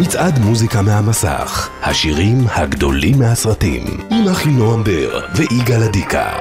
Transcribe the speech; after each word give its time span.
מצעד 0.00 0.38
מוזיקה 0.38 0.82
מהמסך, 0.82 1.68
השירים 1.82 2.44
הגדולים 2.54 3.18
מהסרטים, 3.18 3.84
עם 4.10 4.28
אחינועם 4.28 4.84
בר 4.84 5.20
ויגאל 5.34 5.82
אדיקה. 5.82 6.32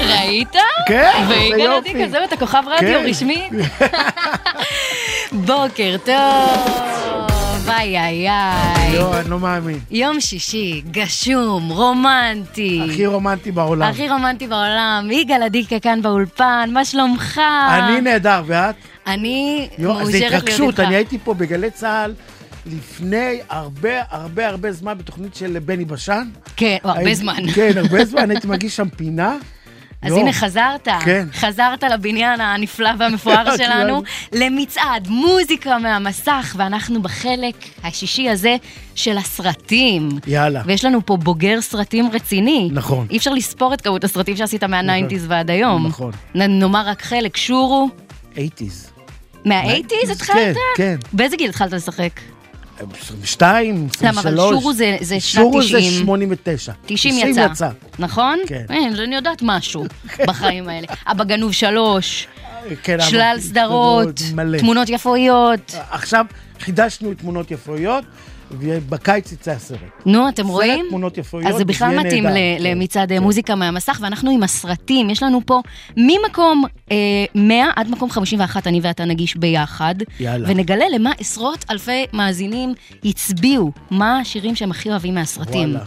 ראית? 0.00 0.56
כן, 0.88 1.10
זה 1.28 1.34
ויגאל 1.34 1.60
יופי. 1.60 1.90
אדיקה, 1.90 2.08
זהו, 2.10 2.24
אתה 2.24 2.36
כוכב 2.36 2.62
רדיו 2.66 3.00
כן. 3.00 3.06
רשמי? 3.08 3.48
בוקר 5.46 5.96
טוב, 6.04 7.68
איי 7.68 7.98
איי 7.98 8.30
איי. 8.30 8.94
יואו, 8.94 9.18
אני 9.20 9.30
לא 9.30 9.38
מאמין. 9.38 9.78
יום 9.90 10.20
שישי, 10.20 10.82
גשום, 10.90 11.68
רומנטי. 11.68 12.82
הכי 12.90 13.06
רומנטי 13.06 13.52
בעולם. 13.52 13.88
הכי 13.88 14.08
רומנטי 14.08 14.46
בעולם. 14.46 15.08
יגאל 15.10 15.42
אדיקה 15.42 15.80
כאן 15.80 16.02
באולפן, 16.02 16.70
מה 16.72 16.84
שלומך? 16.84 17.40
אני 17.70 18.00
נהדר, 18.00 18.42
ואת? 18.46 18.74
אני 19.06 19.68
מאושרת 19.78 20.06
זה 20.06 20.18
להיות 20.18 20.32
התרגשות, 20.34 20.68
איתך. 20.68 20.80
אני 20.80 20.94
הייתי 20.96 21.18
פה 21.24 21.34
בגלי 21.34 21.70
צה"ל 21.70 22.14
לפני 22.66 23.38
הרבה 23.48 23.90
הרבה 24.10 24.48
הרבה 24.48 24.72
זמן 24.72 24.98
בתוכנית 24.98 25.34
של 25.34 25.58
בני 25.58 25.84
בשן. 25.84 26.28
כן, 26.56 26.76
הרבה 26.84 26.98
הייתי- 26.98 27.14
זמן. 27.14 27.36
כן, 27.54 27.70
הרבה 27.76 28.04
זמן, 28.10 28.30
הייתי 28.30 28.46
מגיש 28.46 28.76
שם 28.76 28.88
פינה. 28.88 29.36
אז 30.02 30.08
יואו, 30.10 30.20
הנה 30.20 30.32
חזרת, 30.32 30.88
כן. 31.04 31.26
חזרת 31.34 31.82
לבניין 31.82 32.40
הנפלא 32.40 32.90
והמפואר 32.98 33.56
שלנו, 33.56 34.02
למצעד 34.32 35.08
מוזיקה 35.08 35.78
מהמסך, 35.78 36.54
ואנחנו 36.58 37.02
בחלק 37.02 37.54
השישי 37.84 38.28
הזה 38.28 38.56
של 38.94 39.18
הסרטים. 39.18 40.08
יאללה. 40.26 40.62
ויש 40.66 40.84
לנו 40.84 41.06
פה 41.06 41.16
בוגר 41.16 41.60
סרטים 41.60 42.10
רציני. 42.12 42.68
נכון. 42.72 43.06
אי 43.10 43.16
אפשר 43.16 43.30
לספור 43.34 43.74
את 43.74 43.80
כמות 43.80 44.04
הסרטים 44.04 44.36
שעשית 44.36 44.64
מהניינטיז 44.64 45.24
ועד 45.28 45.50
היום. 45.50 45.86
נכון. 45.86 46.10
נ- 46.34 46.58
נאמר 46.60 46.82
רק 46.88 47.02
חלק, 47.02 47.36
שורו, 47.36 47.88
80's. 48.34 48.91
מהאייטיז 49.44 50.10
התחלת? 50.10 50.36
כן, 50.36 50.52
כן. 50.76 50.96
באיזה 51.12 51.36
גיל 51.36 51.48
התחלת 51.50 51.72
לשחק? 51.72 52.10
22, 53.00 53.86
23. 53.96 54.02
למה, 54.02 54.20
אבל 54.20 54.36
שורו 54.60 54.72
זה- 54.72 54.96
זה 55.00 55.20
שנת 55.20 55.42
שורו 55.42 55.62
זה 55.62 55.68
90. 55.78 55.92
89. 56.04 56.72
90 56.86 57.14
יצא. 57.30 57.46
יצא. 57.52 57.68
נכון? 57.98 58.38
כן. 58.46 58.64
אין, 58.70 58.96
אני 58.98 59.14
יודעת 59.14 59.38
משהו 59.42 59.84
בחיים 60.28 60.68
האלה. 60.68 60.86
אבא 61.06 61.24
גנוב 61.24 61.52
שלוש, 61.52 62.26
כן, 62.82 62.96
שלל 63.00 63.36
סדרות. 63.40 64.20
תמונות 64.58 64.88
יפויות. 64.88 65.74
עכשיו 65.90 66.26
חידשנו 66.60 67.14
תמונות 67.14 67.50
יפויות, 67.50 68.04
ובקיץ 68.58 69.32
יצא 69.32 69.50
הסרט. 69.50 69.78
נו, 70.06 70.28
אתם 70.28 70.42
סרט 70.42 70.52
רואים? 70.52 70.84
תמונות 70.88 71.18
יפויות, 71.18 71.46
אז 71.50 71.56
זה 71.56 71.64
בכלל 71.64 71.98
מתאים 71.98 72.24
נהדר, 72.24 72.36
כן, 72.36 72.56
למצעד 72.60 73.08
כן. 73.08 73.18
מוזיקה 73.22 73.54
מהמסך, 73.54 73.98
ואנחנו 74.02 74.30
עם 74.30 74.42
הסרטים. 74.42 75.10
יש 75.10 75.22
לנו 75.22 75.40
פה 75.46 75.60
ממקום 75.96 76.64
אה, 76.92 76.96
100 77.34 77.66
עד 77.76 77.90
מקום 77.90 78.10
51, 78.10 78.66
אני 78.66 78.80
ואתה 78.82 79.04
נגיש 79.04 79.36
ביחד. 79.36 79.94
יאללה. 80.20 80.48
ונגלה 80.50 80.84
למה 80.94 81.10
עשרות 81.18 81.64
אלפי 81.70 82.04
מאזינים 82.12 82.74
הצביעו, 83.04 83.72
מה 83.90 84.18
השירים 84.20 84.54
שהם 84.54 84.70
הכי 84.70 84.90
אוהבים 84.90 85.14
מהסרטים. 85.14 85.68
וואלה. 85.70 85.84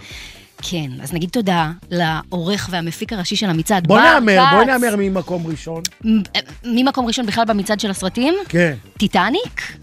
כן, 0.69 0.89
אז 1.01 1.13
נגיד 1.13 1.29
תודה 1.29 1.71
לעורך 1.91 2.67
והמפיק 2.71 3.13
הראשי 3.13 3.35
של 3.35 3.49
המצעד, 3.49 3.87
בועז 3.87 4.61
כץ. 4.61 4.65
בוא 4.65 4.67
נהמר 4.67 4.95
ממקום 4.97 5.47
ראשון. 5.47 5.81
מ- 6.05 6.21
ממקום 6.65 7.05
ראשון 7.05 7.25
בכלל 7.25 7.45
במצעד 7.45 7.79
של 7.79 7.91
הסרטים? 7.91 8.33
כן. 8.49 8.73
טיטניק? 8.97 9.77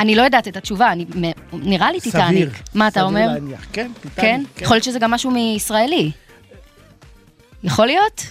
אני 0.00 0.14
לא 0.14 0.22
יודעת 0.22 0.48
את 0.48 0.56
התשובה, 0.56 0.92
אני, 0.92 1.06
נראה 1.52 1.92
לי 1.92 2.00
טיטניק. 2.00 2.24
סביר. 2.26 2.50
מה 2.74 2.88
אתה 2.88 3.02
אומר? 3.02 3.20
סביר 3.30 3.32
להניח. 3.44 3.66
כן, 3.72 3.90
טיטניק. 4.00 4.12
כן? 4.16 4.42
יכול 4.60 4.74
להיות 4.74 4.84
שזה 4.84 4.98
גם 4.98 5.10
משהו 5.10 5.30
מישראלי. 5.30 6.10
יכול 7.64 7.86
להיות? 7.86 8.26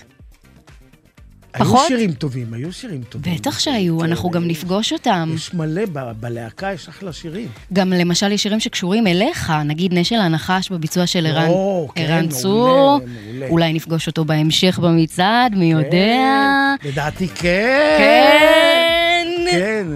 היו 1.54 1.66
פחות? 1.66 1.88
שירים 1.88 2.12
טובים, 2.14 2.54
היו 2.54 2.74
שירים 2.74 3.04
טובים. 3.10 3.36
בטח 3.36 3.60
שהיו, 3.60 4.04
אנחנו 4.04 4.30
גם 4.30 4.48
נפגוש 4.48 4.94
אותם. 4.94 5.32
יש 5.36 5.54
מלא, 5.54 5.82
ב- 5.94 6.12
בלהקה 6.20 6.74
יש 6.74 6.88
אחלה 6.88 7.14
שירים. 7.14 7.48
גם 7.74 7.94
למשל 7.94 8.32
יש 8.32 8.44
שירים 8.44 8.60
שקשורים 8.60 9.08
אליך, 9.08 9.54
נגיד 9.66 9.94
נשל 9.94 10.16
הנחש 10.16 10.70
בביצוע 10.72 11.08
של 11.08 11.26
ערן 11.26 11.48
או, 11.48 11.90
כן, 11.96 12.02
ערן 12.02 12.16
מעולה, 12.20 12.32
צור. 12.32 13.00
אולי 13.50 13.74
נפגוש 13.74 14.08
אותו 14.08 14.26
בהמשך 14.26 14.80
במצעד, 14.80 15.56
מי 15.56 15.72
יודע? 15.72 16.76
כן, 16.82 16.90
לדעתי 16.90 17.28
כן. 17.28 17.96
כן. 17.98 19.26
כן, 19.52 19.88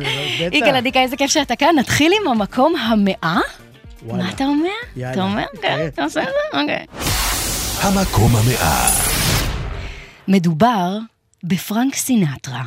בטח. 0.48 0.56
יגאל 0.56 0.76
אדיקה, 0.76 1.02
איזה 1.02 1.18
כיף 1.18 1.32
שאתה 1.32 1.56
כאן. 1.56 1.76
נתחיל 1.80 2.12
עם 2.22 2.28
המקום 2.28 2.76
המאה? 2.76 3.40
וואלה. 4.06 4.24
מה 4.24 4.30
אתה 4.30 4.44
אומר? 4.44 4.70
יאללה, 4.96 5.14
אתה 5.14 5.24
אומר? 5.24 5.46
כן. 5.62 5.88
אתה 5.88 6.04
עושה 6.04 6.22
את 6.22 6.28
זה? 6.28 6.60
אוקיי. 6.60 6.86
המקום 7.82 8.32
המאה. 8.36 8.90
מדובר 10.28 10.98
בפרנק 11.44 11.96
סינטרה. 11.96 12.64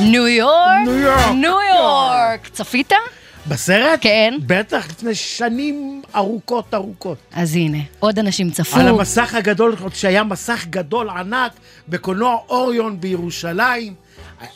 ניו 0.00 0.28
יורק? 0.28 0.78
ניו 0.84 0.98
יורק. 0.98 1.26
ניו 1.34 1.56
יורק. 1.74 2.48
צפית? 2.52 2.92
בסרט? 3.46 3.98
כן. 4.00 4.34
בטח, 4.46 4.88
לפני 4.90 5.14
שנים 5.14 6.02
ארוכות 6.14 6.74
ארוכות. 6.74 7.18
אז 7.32 7.54
הנה, 7.54 7.78
עוד 7.98 8.18
אנשים 8.18 8.50
צפו. 8.50 8.80
על 8.80 8.88
המסך 8.88 9.34
הגדול, 9.34 9.76
עוד 9.82 9.94
שהיה 9.94 10.24
מסך 10.24 10.66
גדול 10.70 11.10
ענק 11.10 11.52
בקולנוע 11.88 12.36
אוריון 12.48 13.00
בירושלים. 13.00 13.94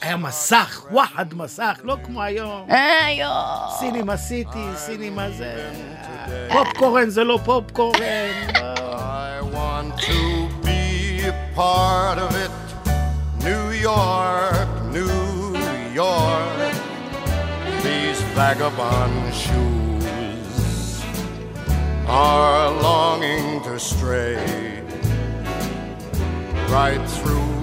היה 0.01 0.17
מסך, 0.17 0.85
וואחד 0.91 1.33
מסך, 1.33 1.79
לא 1.83 1.97
כמו 2.03 2.21
היום. 2.23 2.67
אה, 2.71 3.11
יואו. 3.11 3.71
סינימה 3.79 4.17
סיטי, 4.17 4.65
סינימה 4.75 5.31
זה... 5.31 5.71
פופקורן 6.51 7.09
זה 7.09 7.23
לא 7.23 7.39
פופקורן. 7.45 7.99
לא. 8.55 8.89
I 9.39 9.41
want 9.41 9.97
to 10.01 10.47
be 10.63 11.21
a 11.25 11.33
part 11.55 12.17
of 12.19 12.31
it. 12.35 12.51
New 13.43 13.71
York, 13.71 14.69
New 14.97 15.55
York. 15.93 16.73
These 17.83 18.21
vagabond 18.35 19.33
shoes 19.33 21.01
are 22.07 22.71
longing 22.81 23.61
to 23.63 23.79
stray 23.79 24.83
right 26.69 27.03
through 27.17 27.62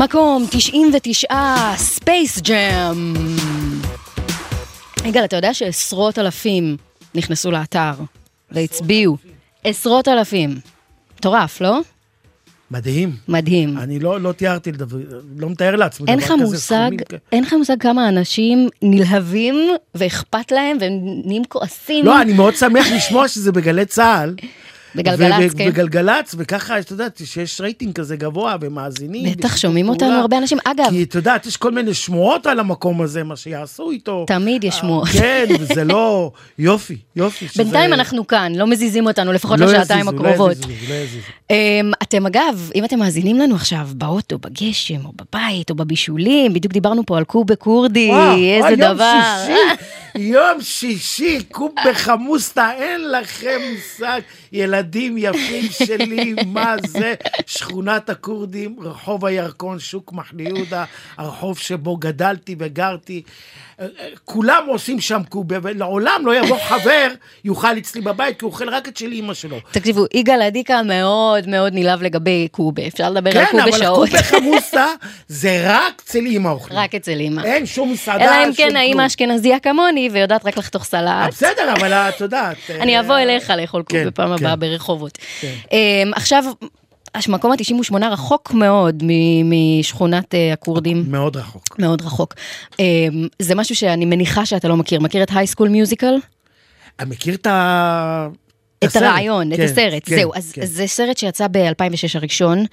מקום 0.00 0.46
99, 0.50 1.28
Space 1.76 2.40
Jam. 2.40 3.14
יגאל, 5.04 5.24
אתה 5.24 5.36
יודע 5.36 5.54
שעשרות 5.54 6.18
אלפים 6.18 6.76
נכנסו 7.14 7.50
לאתר 7.50 7.92
והצביעו? 8.50 9.16
עשרות 9.64 10.08
אלפים. 10.08 10.54
מטורף, 11.16 11.60
לא? 11.60 11.80
מדהים. 12.70 13.16
מדהים. 13.28 13.78
אני 13.78 13.98
לא, 13.98 14.20
לא 14.20 14.32
תיארתי 14.32 14.72
לדבר, 14.72 14.98
לא 15.36 15.50
מתאר 15.50 15.76
לעצמי 15.76 16.06
אין 16.08 16.18
דבר 16.18 16.26
לך 16.26 16.32
כזה, 16.32 16.44
מושג, 16.44 16.90
סכומים 16.90 16.98
אין 17.32 17.44
לך 17.44 17.52
מושג 17.52 17.76
כמה 17.80 18.08
אנשים 18.08 18.68
נלהבים 18.82 19.56
ואכפת 19.94 20.52
להם 20.52 20.76
והם 20.80 20.92
נהיים 21.24 21.44
כועסים. 21.44 22.04
לא, 22.04 22.22
אני 22.22 22.32
מאוד 22.32 22.54
שמח 22.54 22.86
לשמוע 22.92 23.28
שזה 23.28 23.52
בגלי 23.52 23.86
צה"ל. 23.86 24.34
בגלגלצ, 24.94 25.54
כן. 25.54 25.68
בגלגלצ, 25.68 26.34
וככה, 26.38 26.78
את 26.78 26.90
יודעת, 26.90 27.20
שיש 27.24 27.60
רייטינג 27.60 27.94
כזה 27.94 28.16
גבוה 28.16 28.56
ומאזינים. 28.60 29.32
בטח 29.32 29.56
שומעים 29.56 29.88
אותנו. 29.88 30.12
הרבה 30.12 30.38
אנשים. 30.38 30.58
אגב, 30.64 30.86
כי 30.90 31.02
את 31.02 31.14
יודעת, 31.14 31.46
יש 31.46 31.56
כל 31.56 31.72
מיני 31.72 31.94
שמועות 31.94 32.46
על 32.46 32.60
המקום 32.60 33.02
הזה, 33.02 33.24
מה 33.24 33.36
שיעשו 33.36 33.90
איתו. 33.90 34.24
תמיד 34.26 34.64
יש 34.64 34.74
שמועות. 34.74 35.08
כן, 35.08 35.46
וזה 35.60 35.84
לא... 35.84 36.30
יופי, 36.58 36.96
יופי. 37.16 37.46
בינתיים 37.56 37.92
אנחנו 37.92 38.26
כאן, 38.26 38.52
לא 38.54 38.66
מזיזים 38.66 39.06
אותנו, 39.06 39.32
לפחות 39.32 39.60
לא 39.60 39.66
לשעתיים 39.66 40.08
יזיזו, 40.08 40.16
הקרובות. 40.16 40.56
לא 40.56 40.72
יזיזו, 40.72 40.92
לא 40.92 40.94
יזיזו. 40.94 41.26
אמ, 41.50 41.90
אתם 42.02 42.26
אגב, 42.26 42.70
אם 42.74 42.84
אתם 42.84 42.98
מאזינים 42.98 43.38
לנו 43.38 43.54
עכשיו 43.54 43.88
באוטו, 43.94 44.38
בגשם, 44.38 45.04
או 45.04 45.12
בבית, 45.12 45.70
או 45.70 45.74
בבישולים, 45.74 46.52
בדיוק 46.54 46.72
דיברנו 46.72 47.06
פה 47.06 47.18
על 47.18 47.24
קובה 47.24 47.56
כורדי, 47.56 48.10
איזה 48.56 48.76
דבר. 48.76 49.22
שישי, 49.46 49.84
יום 50.34 50.60
שישי, 50.60 51.42
קוב 51.52 51.72
בחמוסטה, 51.86 52.70
אין 52.72 53.10
לכם 53.10 53.60
מושג. 53.74 54.20
ילדים 54.52 55.18
יפים 55.18 55.64
שלי, 55.86 56.34
מה 56.46 56.74
זה? 56.86 57.14
שכונת 57.46 58.10
הכורדים, 58.10 58.76
רחוב 58.80 59.24
הירקון, 59.24 59.78
שוק 59.78 60.12
מחנה 60.12 60.42
יהודה, 60.42 60.84
הרחוב 61.16 61.58
שבו 61.58 61.96
גדלתי 61.96 62.56
וגרתי. 62.58 63.22
אה, 63.80 63.86
אה, 64.00 64.08
כולם 64.24 64.62
עושים 64.66 65.00
שם 65.00 65.20
קובה, 65.28 65.56
ולעולם 65.62 66.22
לא 66.24 66.34
יבוא 66.36 66.58
חבר, 66.58 67.08
יאכל 67.44 67.78
אצלי 67.78 68.00
בבית, 68.00 68.38
כי 68.38 68.44
הוא 68.44 68.52
אוכל 68.52 68.68
רק 68.68 68.88
את 68.88 68.96
של 68.96 69.12
אימא 69.12 69.34
שלו. 69.34 69.56
תקשיבו, 69.70 70.04
יגאל 70.14 70.42
אדיקה 70.42 70.82
מאוד 70.82 71.48
מאוד 71.48 71.72
נלהב 71.74 72.02
לגבי 72.02 72.48
קובה, 72.50 72.86
אפשר 72.86 73.10
לדבר 73.10 73.38
על 73.38 73.44
כן, 73.44 73.50
קובה 73.50 73.62
אבל 73.62 73.72
שעות. 73.72 74.08
קוב 74.08 74.18
בחמוסטה 74.18 74.86
זה 75.28 75.62
רק 75.64 76.02
אצל 76.04 76.18
אימא 76.18 76.48
אוכלים. 76.48 76.78
רק 76.78 76.94
אצל 76.94 77.20
אימא. 77.20 77.40
אין 77.44 77.66
שום 77.66 77.92
מסעדה, 77.92 78.24
אלא 78.24 78.48
אם 78.48 78.54
כן 78.54 78.76
האימא 78.76 78.94
כלום. 78.94 79.06
אשכנזייה 79.06 79.58
כמוני 79.60 80.08
ויודעת 80.12 80.46
רק 80.46 80.58
לחתוך 80.58 80.82
אה, 80.82 80.86
סלט. 80.88 81.28
בסדר, 81.28 81.72
אבל 81.72 81.92
את 81.92 82.20
יודעת. 82.20 82.56
אני 82.70 82.96
אה, 82.96 83.00
אבוא 83.00 83.18
אליך 83.18 83.50
לאכול 83.50 83.82
כן, 83.88 83.98
קובה 83.98 84.10
בפעם 84.10 84.38
כן. 84.38 84.44
הבאה 84.44 84.56
ברחובות. 84.56 85.18
כן. 85.40 85.54
אמ, 85.72 86.12
עכשיו, 86.14 86.44
המקום 87.14 87.52
ה-98 87.52 88.04
רחוק 88.04 88.54
מאוד 88.54 89.02
משכונת 89.44 90.34
אה, 90.34 90.52
הכורדים. 90.52 91.04
מאוד 91.08 91.36
רחוק. 91.36 91.78
מאוד 91.78 92.02
רחוק. 92.02 92.34
אמ, 92.78 92.84
זה 93.38 93.54
משהו 93.54 93.76
שאני 93.76 94.04
מניחה 94.04 94.46
שאתה 94.46 94.68
לא 94.68 94.76
מכיר. 94.76 95.00
מכיר 95.00 95.22
את 95.22 95.28
High 95.34 95.48
School 95.48 95.68
Musical? 95.68 96.14
אני 97.00 97.10
מכיר 97.10 97.34
את 97.34 97.46
ה... 97.46 98.28
את 98.78 98.84
הסרט. 98.84 99.02
הרעיון, 99.02 99.52
את 99.52 99.56
כן, 99.56 99.62
הסרט. 99.62 100.02
כן, 100.06 100.16
זהו, 100.16 100.32
אז 100.34 100.52
כן. 100.52 100.66
זה 100.66 100.86
סרט 100.86 101.18
שיצא 101.18 101.46
ב-2006 101.50 102.14
הראשון. 102.14 102.64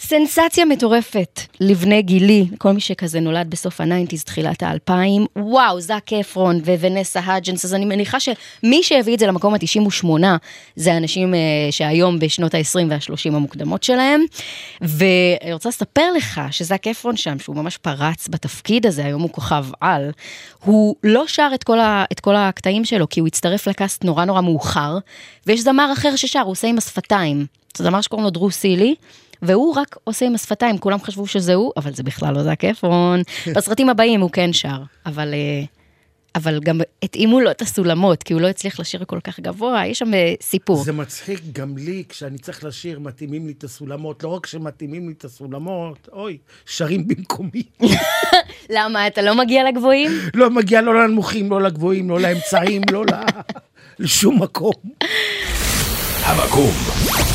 סנסציה 0.00 0.64
מטורפת 0.64 1.40
לבני 1.60 2.02
גילי, 2.02 2.46
כל 2.58 2.72
מי 2.72 2.80
שכזה 2.80 3.20
נולד 3.20 3.50
בסוף 3.50 3.80
ה 3.80 3.84
nineties, 3.84 4.24
תחילת 4.24 4.62
האלפיים. 4.62 5.26
וואו, 5.36 5.80
זאק 5.80 6.12
אפרון, 6.12 6.60
ונסה 6.64 7.20
האג'נס, 7.20 7.64
אז 7.64 7.74
אני 7.74 7.84
מניחה 7.84 8.18
שמי 8.20 8.82
שהביא 8.82 9.14
את 9.14 9.18
זה 9.18 9.26
למקום 9.26 9.54
ה-98 9.54 10.06
זה 10.76 10.96
אנשים 10.96 11.34
אה, 11.34 11.38
שהיום 11.70 12.18
בשנות 12.18 12.54
ה-20 12.54 12.78
וה-30 12.88 13.34
המוקדמות 13.34 13.82
שלהם. 13.82 14.20
ואני 14.80 15.52
רוצה 15.52 15.68
לספר 15.68 16.12
לך 16.16 16.40
שזאק 16.50 16.86
אפרון 16.86 17.16
שם, 17.16 17.38
שהוא 17.38 17.56
ממש 17.56 17.76
פרץ 17.76 18.28
בתפקיד 18.28 18.86
הזה, 18.86 19.04
היום 19.04 19.22
הוא 19.22 19.30
כוכב 19.30 19.66
על, 19.80 20.10
הוא 20.64 20.96
לא 21.04 21.24
שר 21.26 21.50
את 21.54 21.64
כל, 21.64 21.80
ה, 21.80 22.04
את 22.12 22.20
כל 22.20 22.36
הקטעים 22.36 22.84
שלו, 22.84 23.08
כי 23.08 23.20
הוא 23.20 23.26
הצטרף 23.26 23.68
לקאסט 23.68 24.04
נורא 24.04 24.24
נורא 24.24 24.40
מאוחר, 24.40 24.98
ויש 25.46 25.60
זמר 25.60 25.92
אחר 25.92 26.16
ששר, 26.16 26.40
הוא 26.40 26.50
עושה 26.52 26.68
עם 26.68 26.78
השפתיים. 26.78 27.46
זה 27.76 27.84
זמר 27.84 28.00
שקוראים 28.00 28.24
לו 28.24 28.30
דרו 28.30 28.50
סילי. 28.50 28.94
והוא 29.42 29.74
רק 29.74 29.96
עושה 30.04 30.26
עם 30.26 30.34
השפתיים, 30.34 30.78
כולם 30.78 31.02
חשבו 31.02 31.26
שזה 31.26 31.54
הוא, 31.54 31.72
אבל 31.76 31.94
זה 31.94 32.02
בכלל 32.02 32.34
לא 32.34 32.42
זאק 32.42 32.64
אפרון. 32.64 33.22
בסרטים 33.56 33.88
הבאים 33.90 34.20
הוא 34.20 34.30
כן 34.30 34.52
שר, 34.52 34.82
אבל, 35.06 35.34
אה, 35.34 35.64
אבל 36.34 36.60
גם 36.60 36.80
התאימו 37.02 37.40
לו 37.40 37.50
את 37.50 37.62
הסולמות, 37.62 38.22
כי 38.22 38.32
הוא 38.32 38.40
לא 38.40 38.46
הצליח 38.46 38.80
לשיר 38.80 39.04
כל 39.04 39.20
כך 39.24 39.40
גבוה, 39.40 39.86
יש 39.86 39.98
שם 39.98 40.14
אה, 40.14 40.34
סיפור. 40.42 40.84
זה 40.84 40.92
מצחיק 40.92 41.40
גם 41.52 41.78
לי, 41.78 42.04
כשאני 42.08 42.38
צריך 42.38 42.64
לשיר, 42.64 42.98
מתאימים 42.98 43.46
לי 43.46 43.52
את 43.58 43.64
הסולמות. 43.64 44.22
לא 44.22 44.28
רק 44.28 44.46
שמתאימים 44.46 45.08
לי 45.08 45.14
את 45.18 45.24
הסולמות, 45.24 46.08
אוי, 46.12 46.38
שרים 46.66 47.08
במקומי. 47.08 47.62
למה, 48.76 49.06
אתה 49.06 49.22
לא 49.22 49.34
מגיע 49.34 49.64
לגבוהים? 49.64 50.10
לא 50.34 50.50
מגיע 50.50 50.80
לא 50.80 50.94
לנמוכים, 50.94 51.50
לא 51.50 51.62
לגבוהים, 51.62 52.10
לא 52.10 52.20
לאמצעים, 52.20 52.82
לא 52.90 53.04
ל... 53.06 53.10
לשום 53.98 54.42
מקום. 54.42 54.74
המקום 56.24 56.72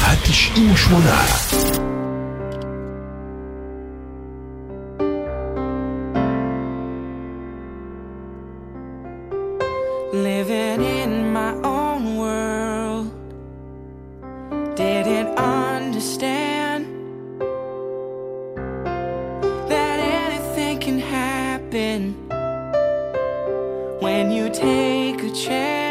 ה-98. 0.02 1.93
Understand 16.04 16.86
that 19.70 20.00
anything 20.00 20.78
can 20.78 21.00
happen 21.00 22.14
when 24.02 24.30
you 24.30 24.50
take 24.50 25.24
a 25.24 25.32
chance. 25.32 25.83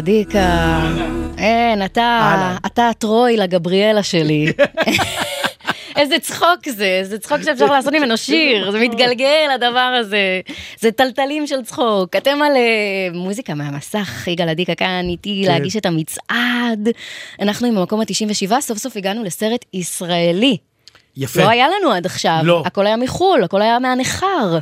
יגאל 0.00 0.16
עדיקה. 0.16 0.80
אין, 1.38 1.84
אתה. 1.84 2.56
אתה 2.66 2.88
הטרוי 2.88 3.36
לגבריאלה 3.36 4.02
שלי. 4.02 4.52
איזה 5.96 6.18
צחוק 6.18 6.68
זה, 6.68 6.84
איזה 6.84 7.18
צחוק 7.18 7.42
שאפשר 7.42 7.66
לעשות 7.66 7.92
ממנו 7.92 8.16
שיר, 8.16 8.70
זה 8.70 8.80
מתגלגל 8.80 9.48
הדבר 9.54 9.96
הזה, 10.00 10.40
זה 10.78 10.92
טלטלים 10.92 11.46
של 11.46 11.62
צחוק. 11.62 12.16
אתם 12.16 12.42
על 12.42 12.56
אה, 12.56 13.08
מוזיקה 13.12 13.54
מהמסך, 13.54 14.28
יגאל 14.28 14.48
עדיקה 14.48 14.74
כאן 14.74 15.04
איתי 15.08 15.42
כן. 15.44 15.52
להגיש 15.52 15.76
את 15.76 15.86
המצעד. 15.86 16.88
אנחנו 17.40 17.66
עם 17.66 17.78
המקום 17.78 18.00
ה-97, 18.00 18.60
סוף 18.60 18.78
סוף 18.78 18.96
הגענו 18.96 19.24
לסרט 19.24 19.64
ישראלי. 19.74 20.56
יפה. 21.16 21.40
לא 21.40 21.48
היה 21.48 21.66
לנו 21.68 21.92
עד 21.92 22.06
עכשיו, 22.06 22.40
לא. 22.44 22.62
הכל 22.66 22.86
היה 22.86 22.96
מחו"ל, 22.96 23.44
הכל 23.44 23.62
היה 23.62 23.78
מהניכר. 23.78 24.58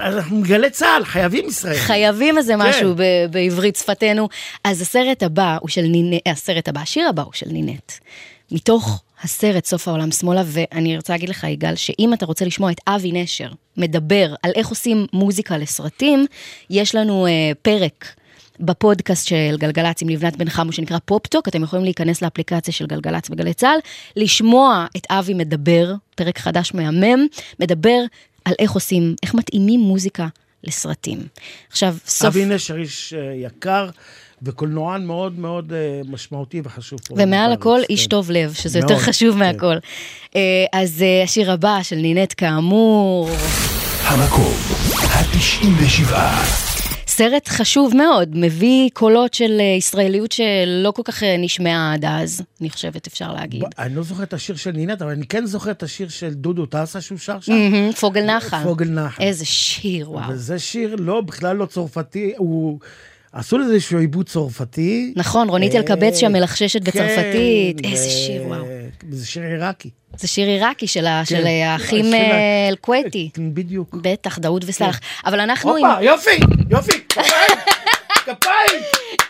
אז 0.00 0.16
אנחנו 0.16 0.42
גלי 0.42 0.70
צה"ל, 0.70 1.04
חייבים 1.04 1.48
ישראל. 1.48 1.74
חייבים 1.78 2.38
איזה 2.38 2.52
כן. 2.52 2.58
משהו 2.62 2.94
ב- 2.94 3.26
בעברית 3.30 3.76
שפתנו. 3.76 4.28
אז 4.64 4.82
הסרט 4.82 5.22
הבא 5.22 5.56
הוא 5.60 5.68
של 5.68 5.82
נינט, 5.82 6.20
הסרט 6.26 6.68
הבא, 6.68 6.80
השיר 6.80 7.08
הבא 7.08 7.22
הוא 7.22 7.32
של 7.32 7.46
נינט. 7.50 7.92
מתוך 8.52 9.02
הסרט 9.22 9.64
סוף 9.66 9.88
העולם 9.88 10.10
שמאלה, 10.10 10.42
ואני 10.46 10.96
רוצה 10.96 11.12
להגיד 11.12 11.28
לך, 11.28 11.44
יגאל, 11.44 11.74
שאם 11.74 12.14
אתה 12.14 12.26
רוצה 12.26 12.44
לשמוע 12.44 12.70
את 12.70 12.80
אבי 12.86 13.12
נשר 13.12 13.48
מדבר 13.76 14.34
על 14.42 14.52
איך 14.54 14.68
עושים 14.68 15.06
מוזיקה 15.12 15.56
לסרטים, 15.56 16.26
יש 16.70 16.94
לנו 16.94 17.26
אה, 17.26 17.32
פרק. 17.62 18.14
בפודקאסט 18.60 19.26
של 19.26 19.56
גלגלצ 19.58 20.02
עם 20.02 20.08
לבנת 20.08 20.36
בן 20.36 20.48
חמו 20.48 20.72
שנקרא 20.72 20.98
פופטוק, 21.04 21.48
אתם 21.48 21.62
יכולים 21.62 21.84
להיכנס 21.84 22.22
לאפליקציה 22.22 22.74
של 22.74 22.86
גלגלצ 22.86 23.30
וגלי 23.30 23.54
צה"ל, 23.54 23.78
לשמוע 24.16 24.86
את 24.96 25.06
אבי 25.10 25.34
מדבר, 25.34 25.94
פרק 26.14 26.38
חדש 26.38 26.74
מהמם, 26.74 27.26
מדבר 27.60 27.98
על 28.44 28.54
איך 28.58 28.72
עושים, 28.72 29.14
איך 29.22 29.34
מתאימים 29.34 29.80
מוזיקה 29.80 30.26
לסרטים. 30.64 31.18
עכשיו, 31.70 31.96
סוף... 32.06 32.26
אבי 32.26 32.44
נשר 32.44 32.76
איש 32.76 33.14
אה, 33.14 33.34
יקר, 33.34 33.88
וקולנוען 34.42 35.06
מאוד 35.06 35.38
מאוד 35.38 35.72
אה, 35.72 36.00
משמעותי 36.08 36.60
וחשוב 36.64 37.00
פה. 37.08 37.14
ומעל 37.18 37.52
הכל 37.52 37.78
כן. 37.86 37.92
איש 37.92 38.06
טוב 38.06 38.30
לב, 38.30 38.52
שזה 38.52 38.80
מאוד, 38.80 38.90
יותר 38.90 39.02
חשוב 39.02 39.32
כן. 39.34 39.38
מהכל. 39.38 39.76
אה, 40.36 40.40
אז 40.72 41.04
השיר 41.24 41.52
הבא 41.52 41.78
של 41.82 41.96
נינט 41.96 42.34
כאמור, 42.36 43.30
המקום 44.08 44.54
ה-97. 44.94 46.67
סרט 47.18 47.48
חשוב 47.48 47.96
מאוד, 47.96 48.28
מביא 48.32 48.90
קולות 48.92 49.34
של 49.34 49.56
אה, 49.60 49.64
ישראליות 49.78 50.32
שלא 50.32 50.90
כל 50.90 51.02
כך 51.04 51.22
אה, 51.22 51.36
נשמעה 51.38 51.94
עד 51.94 52.04
אז, 52.04 52.42
אני 52.60 52.70
חושבת, 52.70 53.06
אפשר 53.06 53.32
להגיד. 53.32 53.62
אני 53.78 53.94
לא 53.94 54.02
זוכר 54.02 54.22
את 54.22 54.32
השיר 54.32 54.56
של 54.56 54.70
נינת, 54.70 55.02
אבל 55.02 55.10
אני 55.10 55.26
כן 55.26 55.46
זוכר 55.46 55.70
את 55.70 55.82
השיר 55.82 56.08
של 56.08 56.34
דודו 56.34 56.66
טסה 56.66 57.00
שהוא 57.00 57.18
שר 57.18 57.40
שם. 57.40 57.52
פוגל 58.00 58.24
נחל. 58.36 58.62
פוגל 58.62 58.88
נחל. 58.88 59.22
איזה 59.22 59.44
שיר, 59.44 60.10
וואו. 60.10 60.30
וזה 60.30 60.58
שיר 60.58 60.96
לא, 60.98 61.20
בכלל 61.20 61.56
לא 61.56 61.66
צרפתי, 61.66 62.32
הוא... 62.36 62.78
עשו 63.32 63.58
לזה 63.58 63.72
איזשהו 63.74 63.98
עיבוד 63.98 64.28
צרפתי. 64.28 65.12
נכון, 65.16 65.48
רונית 65.48 65.74
אה, 65.74 65.80
אלקבץ 65.80 66.18
שם 66.18 66.32
מלחששת 66.32 66.84
כן, 66.84 66.90
בצרפתית, 66.90 67.84
איזה 67.84 68.10
שיר, 68.10 68.42
וואו. 68.46 68.64
זה 69.10 69.26
שיר 69.26 69.42
עיראקי. 69.42 69.90
זה 70.16 70.28
שיר 70.28 70.46
עיראקי 70.48 70.86
של 70.86 71.04
כן. 71.26 71.46
האחים 71.46 72.04
של 72.04 72.14
ה- 72.14 72.16
אה, 72.16 72.68
אל-כוויתי. 72.68 73.30
כן, 73.34 73.54
בדיוק. 73.54 73.94
בטח, 74.02 74.38
דאוד 74.38 74.64
וסאלח. 74.68 75.00
אבל 75.26 75.40
אנחנו 75.40 75.76
עם... 75.76 75.84
הופה, 75.86 76.02
יופי, 76.02 76.30
יופי, 76.70 76.92
כפיים, 77.08 77.58
כפיים. 78.26 78.82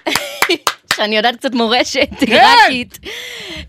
שאני 0.96 1.16
יודעת 1.16 1.36
קצת 1.36 1.54
מורשת 1.54 2.08
כן! 2.20 2.26
עיראקית. 2.26 2.98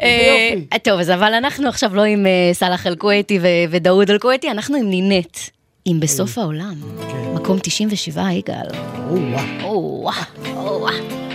אה. 0.02 0.54
טוב, 0.84 1.00
אז 1.00 1.10
אבל 1.10 1.34
אנחנו 1.34 1.70
עכשיו 1.70 1.96
לא 1.96 2.02
עם 2.04 2.26
אה, 2.26 2.32
סאלח 2.54 2.88
אל-כוויתי 2.88 3.40
ו- 3.40 3.46
ודאוד 3.70 4.10
אל-כוויתי, 4.10 4.52
אנחנו 4.52 4.76
עם 4.78 4.90
נינט, 4.90 5.38
עם 5.86 6.00
בסוף 6.00 6.38
העולם. 6.38 6.76
כן. 7.12 7.34
מקום 7.36 7.60
97, 7.64 8.32
יגאל. 8.32 8.68
או-אה. 9.10 9.64
או-אה, 9.64 11.29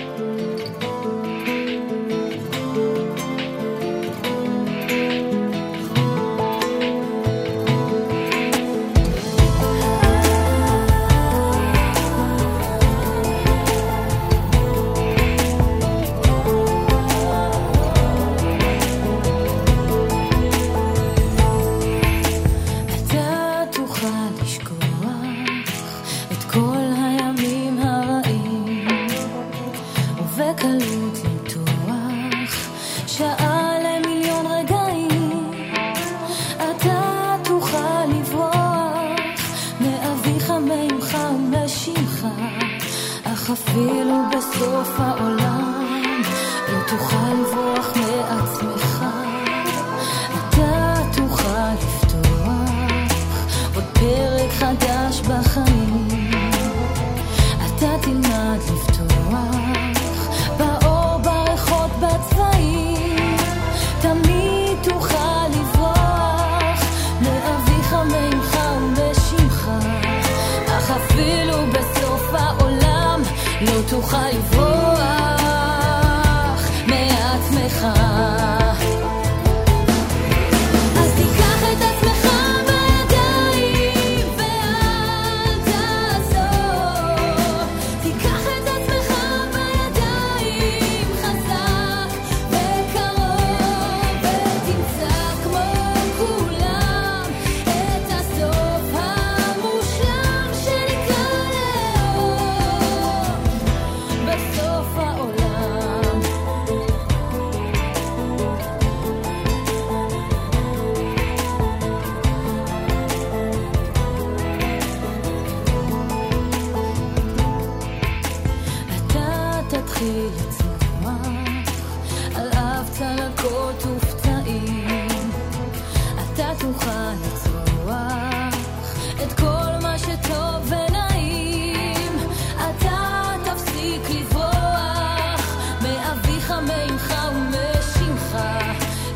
אפילו 43.75 44.23
בסוף 44.33 45.01
העולם 45.01 45.43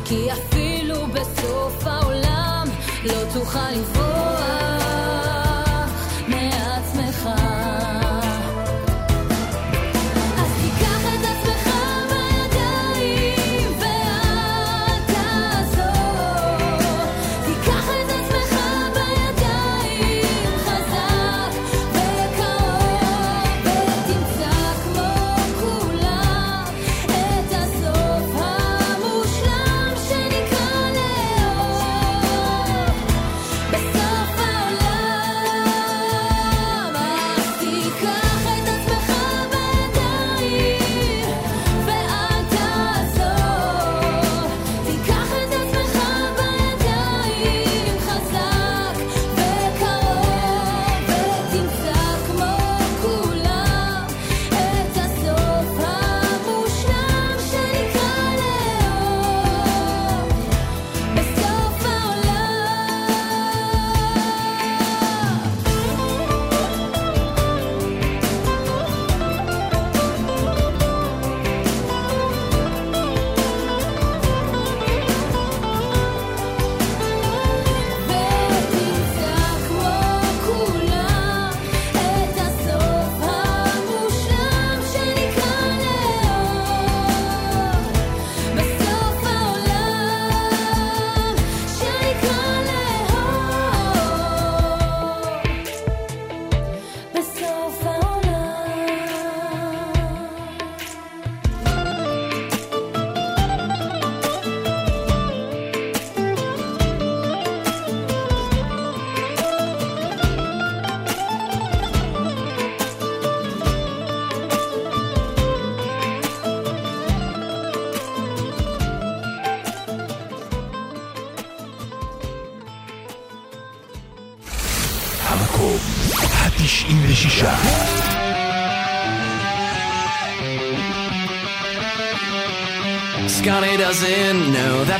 כי 0.09 0.31
אפילו 0.31 1.07
בסוף 1.07 1.87
העולם 1.87 2.67
לא 3.05 3.23
תוכל 3.33 3.71
לברוח 3.71 3.98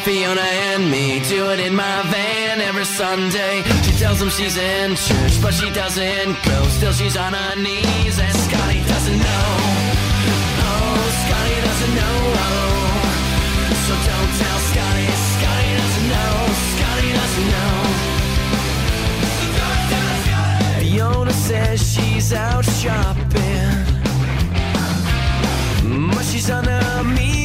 Fiona 0.01 0.41
and 0.41 0.89
me 0.89 1.19
do 1.27 1.49
it 1.51 1.59
in 1.59 1.75
my 1.75 2.01
van 2.11 2.61
every 2.61 2.85
Sunday. 2.85 3.63
She 3.83 3.91
tells 3.97 4.21
him 4.21 4.29
she's 4.29 4.57
in 4.57 4.95
church, 4.95 5.41
but 5.41 5.53
she 5.53 5.69
doesn't 5.71 6.37
go. 6.45 6.63
Still, 6.77 6.93
she's 6.93 7.17
on 7.17 7.33
her 7.33 7.55
knees, 7.55 8.19
and 8.19 8.35
Scotty 8.35 8.81
doesn't 8.85 9.17
know. 9.17 9.49
Oh, 10.67 11.01
Scotty 11.23 11.57
doesn't 11.67 11.95
know. 11.99 12.17
Oh. 12.37 12.79
So 13.87 13.93
don't 14.09 14.31
tell 14.41 14.59
Scotty. 14.69 15.07
Scotty 15.35 15.71
doesn't 15.81 16.07
know. 16.13 16.33
Scotty 16.75 17.09
doesn't 17.19 17.47
know. 17.55 17.73
Fiona 20.79 21.33
says 21.33 21.77
she's 21.93 22.31
out 22.33 22.65
shopping. 22.65 23.19
But 26.13 26.25
she's 26.25 26.49
under 26.49 27.03
me 27.03 27.29
and 27.31 27.38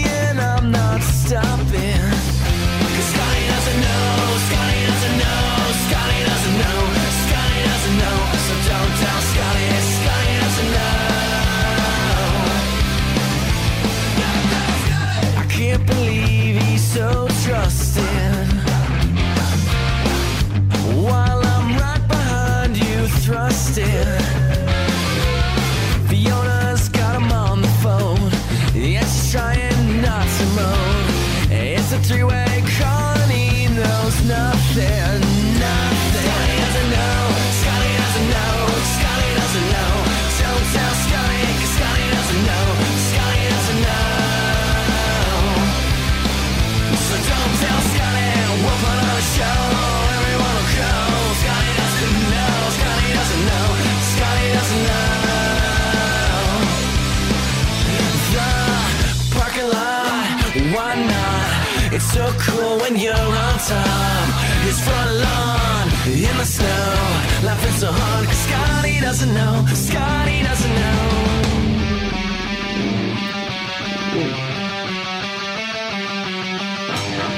the 66.44 66.50
snow, 66.50 67.46
laughing 67.46 67.72
so 67.72 67.90
hard. 67.90 68.28
Scotty 68.28 69.00
doesn't 69.00 69.32
know, 69.34 69.64
Scotty 69.72 70.42
doesn't 70.42 70.74
know. 70.74 71.24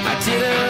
I 0.08 0.14
did 0.24 0.42
it 0.42 0.65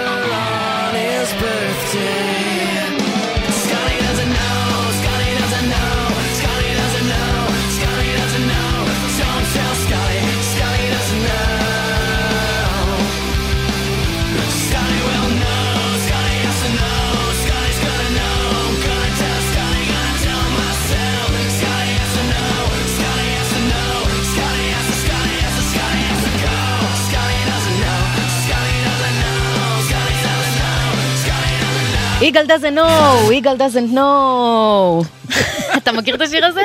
יגאל 32.23 32.47
doesn't 32.47 32.77
know, 32.79 33.33
יגאל 33.33 33.57
doesn't 33.57 33.95
know. 33.95 35.07
אתה 35.77 35.93
מכיר 35.93 36.15
את 36.15 36.21
השיר 36.21 36.45
הזה? 36.47 36.61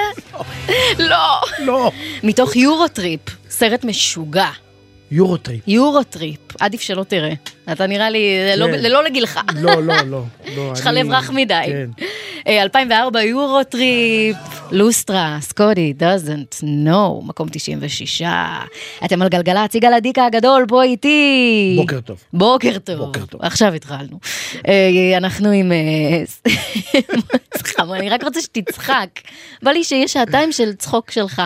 לא. 1.09 1.41
לא. 1.59 1.91
מתוך 2.23 2.55
EuroTrip, 2.55 3.19
סרט 3.49 3.83
משוגע. 3.83 4.47
EuroTrip. 5.11 5.61
EuroTrip, 5.67 6.39
עדיף 6.59 6.81
שלא 6.81 7.03
תראה. 7.03 7.31
אתה 7.71 7.87
נראה 7.87 8.09
לי, 8.09 8.19
זה 8.51 8.55
לא- 8.59 8.65
כן. 8.71 8.83
לא 8.91 9.03
לגילך. 9.03 9.39
לא, 9.55 9.81
לא, 9.83 9.93
לא. 10.05 10.21
לא, 10.55 10.71
יש 10.73 10.79
לך 10.79 10.89
לב 10.93 11.11
רך 11.11 11.29
מדי. 11.29 11.61
כן. 11.65 11.89
אה, 12.47 12.61
2004 12.61 13.21
EuroTrip, 13.23 14.35
Lustra, 14.71 15.37
Scotty 15.41 15.93
Doesn't 15.99 16.63
Know, 16.63 17.25
מקום 17.25 17.47
96. 17.51 18.21
אתם 19.05 19.21
על 19.21 19.29
גלגלצ, 19.29 19.75
יגאל 19.75 19.93
הדיקה 19.93 20.25
הגדול, 20.25 20.65
בוא 20.65 20.83
איתי. 20.83 21.73
בוקר 21.77 21.99
טוב. 22.01 22.23
בוקר 22.33 22.79
טוב. 22.79 22.97
בוקר 22.97 23.25
טוב. 23.25 23.41
עכשיו 23.43 23.73
התחלנו. 23.73 24.19
אה, 24.67 25.17
אנחנו 25.17 25.51
עם... 25.51 25.71
אה, 25.71 26.23
סליחה, 27.57 27.83
אני 27.95 28.09
רק 28.09 28.23
רוצה 28.23 28.41
שתצחק. 28.41 29.09
בא 29.63 29.71
לי 29.71 29.83
שיהיה 29.83 30.07
שעתיים 30.07 30.51
של 30.51 30.73
צחוק 30.73 31.11
שלך. 31.11 31.41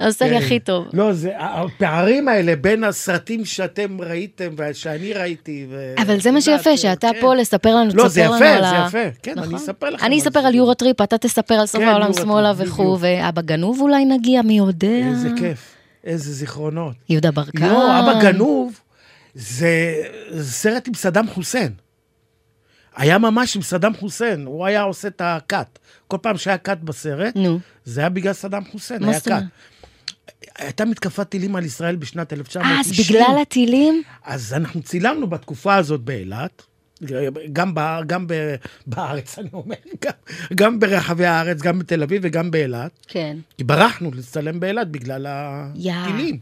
זה 0.00 0.06
עושה 0.06 0.24
לי 0.24 0.38
כן. 0.38 0.44
הכי 0.44 0.60
טוב. 0.60 0.88
לא, 0.92 1.12
זה 1.12 1.30
הפערים 1.38 2.28
האלה 2.28 2.56
בין 2.56 2.84
הסרטים 2.84 3.44
שאתם 3.44 4.00
ראיתם 4.00 4.48
ושאני 4.56 5.12
ראיתי. 5.12 5.66
ו- 5.70 5.94
אבל 6.02 6.20
זה 6.20 6.30
מה 6.30 6.40
שיפה, 6.40 6.76
שאתה 6.76 7.08
כן. 7.14 7.20
פה 7.20 7.34
לספר 7.34 7.74
לנו, 7.74 7.90
לא, 7.94 8.08
זה 8.08 8.20
יפה, 8.20 8.38
זה 8.38 8.76
יפה. 8.86 9.10
כן, 9.22 9.38
אני 9.38 9.56
אספר 9.56 9.90
לכם 9.90 10.06
אני 10.06 10.18
אספר 10.18 10.40
זה. 10.42 10.48
על 10.48 10.54
יורוטריפ, 10.54 11.00
אתה 11.00 11.18
תספר 11.18 11.54
על 11.54 11.66
סוף 11.66 11.80
כן, 11.80 11.88
העולם 11.88 12.02
יורוטריפ, 12.02 12.26
שמאלה. 12.26 12.52
וכו', 12.56 12.96
ואבא 13.00 13.42
גנוב 13.42 13.80
אולי 13.80 14.04
נגיע, 14.04 14.42
מי 14.42 14.58
יודע? 14.58 14.88
איזה 14.88 15.28
כיף, 15.38 15.74
איזה 16.04 16.32
זיכרונות. 16.32 16.94
יהודה 17.08 17.30
ברקן. 17.30 17.66
לא, 17.68 18.00
אבא 18.00 18.20
גנוב, 18.22 18.80
זה 19.34 19.94
זה 20.30 20.52
סרט 20.52 20.88
עם 20.88 20.94
סדאם 20.94 21.26
חוסיין. 21.26 21.72
היה 22.96 23.18
ממש 23.18 23.56
עם 23.56 23.62
סדאם 23.62 23.94
חוסיין, 23.94 24.46
הוא 24.46 24.66
היה 24.66 24.82
עושה 24.82 25.08
את 25.08 25.20
הקאט. 25.24 25.78
כל 26.08 26.16
פעם 26.22 26.36
שהיה 26.36 26.58
קאט 26.58 26.78
בסרט, 26.78 27.36
נו. 27.36 27.58
זה 27.84 28.00
היה 28.00 28.08
בגלל 28.08 28.32
סדאם 28.32 28.64
חוסיין, 28.72 29.02
מה 29.04 29.10
היה? 29.10 29.20
קאט. 29.20 29.42
הייתה 30.58 30.84
מתקפת 30.84 31.28
טילים 31.28 31.56
על 31.56 31.64
ישראל 31.64 31.96
בשנת 31.96 32.32
אה, 32.32 32.38
1990. 32.38 33.00
אז 33.00 33.08
בגלל 33.08 33.42
הטילים? 33.42 34.02
אז 34.24 34.54
אנחנו 34.54 34.82
צילמנו 34.82 35.26
בתקופה 35.26 35.74
הזאת 35.74 36.00
באילת, 36.00 36.62
גם, 37.52 37.74
ב, 37.74 37.80
גם 38.06 38.26
ב, 38.26 38.54
בארץ, 38.86 39.38
אני 39.38 39.48
אומר, 39.52 39.76
גם, 40.04 40.12
גם 40.54 40.80
ברחבי 40.80 41.26
הארץ, 41.26 41.62
גם 41.62 41.78
בתל 41.78 42.02
אביב 42.02 42.20
וגם 42.24 42.50
באילת. 42.50 42.90
כן. 43.08 43.36
כי 43.58 43.64
ברחנו 43.64 44.10
לצלם 44.14 44.60
באילת 44.60 44.88
בגלל. 44.88 45.26
הטילים. 45.26 46.38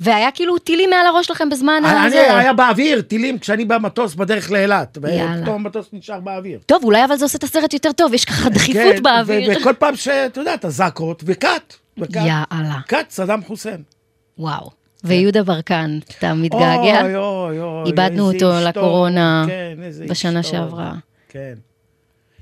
והיה 0.00 0.30
כאילו 0.30 0.58
טילים 0.58 0.90
מעל 0.90 1.06
הראש 1.06 1.26
שלכם 1.26 1.48
בזמן 1.48 1.82
אני, 1.84 2.06
הזה. 2.06 2.36
היה 2.38 2.52
באוויר, 2.52 3.00
טילים, 3.00 3.38
כשאני 3.38 3.64
במטוס 3.64 4.14
בדרך 4.14 4.50
לאילת. 4.50 4.98
יאללה. 5.02 5.40
ופתאום 5.40 5.54
המטוס 5.54 5.86
נשאר 5.92 6.20
באוויר. 6.20 6.60
טוב, 6.66 6.84
אולי 6.84 7.04
אבל 7.04 7.16
זה 7.16 7.24
עושה 7.24 7.38
את 7.38 7.44
הסרט 7.44 7.72
יותר 7.72 7.92
טוב, 7.92 8.14
יש 8.14 8.24
ככה 8.24 8.50
דחיפות 8.50 8.94
כן, 8.96 9.02
באוויר. 9.02 9.58
וכל 9.60 9.72
פעם 9.78 9.96
שאתה 9.96 10.40
יודע, 10.40 10.54
אתה 10.54 10.70
זקות 10.70 11.22
וקאט. 11.26 11.74
וקאט. 12.00 12.26
יאללה. 12.26 12.80
קאט, 12.86 13.10
סדאם 13.10 13.44
חוסיין. 13.44 13.82
וואו. 14.38 14.70
ויהודה 15.04 15.42
ברקן, 15.42 15.98
אתה 16.18 16.34
מתגעגע? 16.34 17.02
אוי, 17.02 17.16
אוי, 17.16 17.60
אוי. 17.60 17.86
איבדנו 17.86 18.32
אותו 18.32 18.50
לקורונה. 18.68 19.44
כן, 19.46 19.78
בשנה. 20.08 20.42
שעברה. 20.42 20.94
כן. 21.28 21.54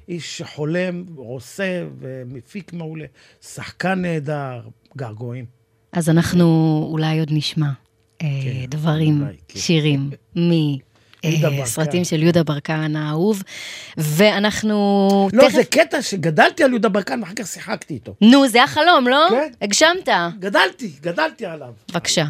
איש 0.09 0.39
שחולם, 0.39 1.05
עושה 1.17 1.85
ומפיק 1.99 2.73
מעולה. 2.73 3.05
שחקן 3.43 4.03
נהדר, 4.03 4.61
געגועים. 4.97 5.45
אז 5.93 6.09
אנחנו 6.09 6.45
אולי 6.93 7.19
עוד 7.21 7.29
נשמע 7.33 7.71
אה, 8.23 8.29
דברים, 8.69 9.23
אולי, 9.23 9.37
כן. 9.49 9.59
שירים 9.59 10.11
יהודה 10.35 10.79
ברקן. 11.31 11.63
מסרטים 11.63 12.05
של 12.05 12.23
יהודה 12.23 12.43
ברקן 12.43 12.97
האהוב, 12.97 13.43
ואנחנו 13.97 15.29
לא. 15.33 15.49
זה 15.51 15.65
קטע 15.65 16.03
שגדלתי 16.03 16.65
על 16.65 16.71
יהודה 16.71 16.89
ברקן 16.89 17.21
ואחר 17.21 17.35
כך 17.35 17.47
שיחקתי 17.47 17.95
איתו. 17.95 18.15
נו, 18.21 18.49
זה 18.49 18.63
החלום, 18.63 19.09
לא? 19.09 19.27
כן. 19.31 19.49
הגשמת. 19.63 20.09
גדלתי, 20.39 20.91
גדלתי 21.03 21.47
עליו. 21.47 21.69
בבקשה. 21.91 22.25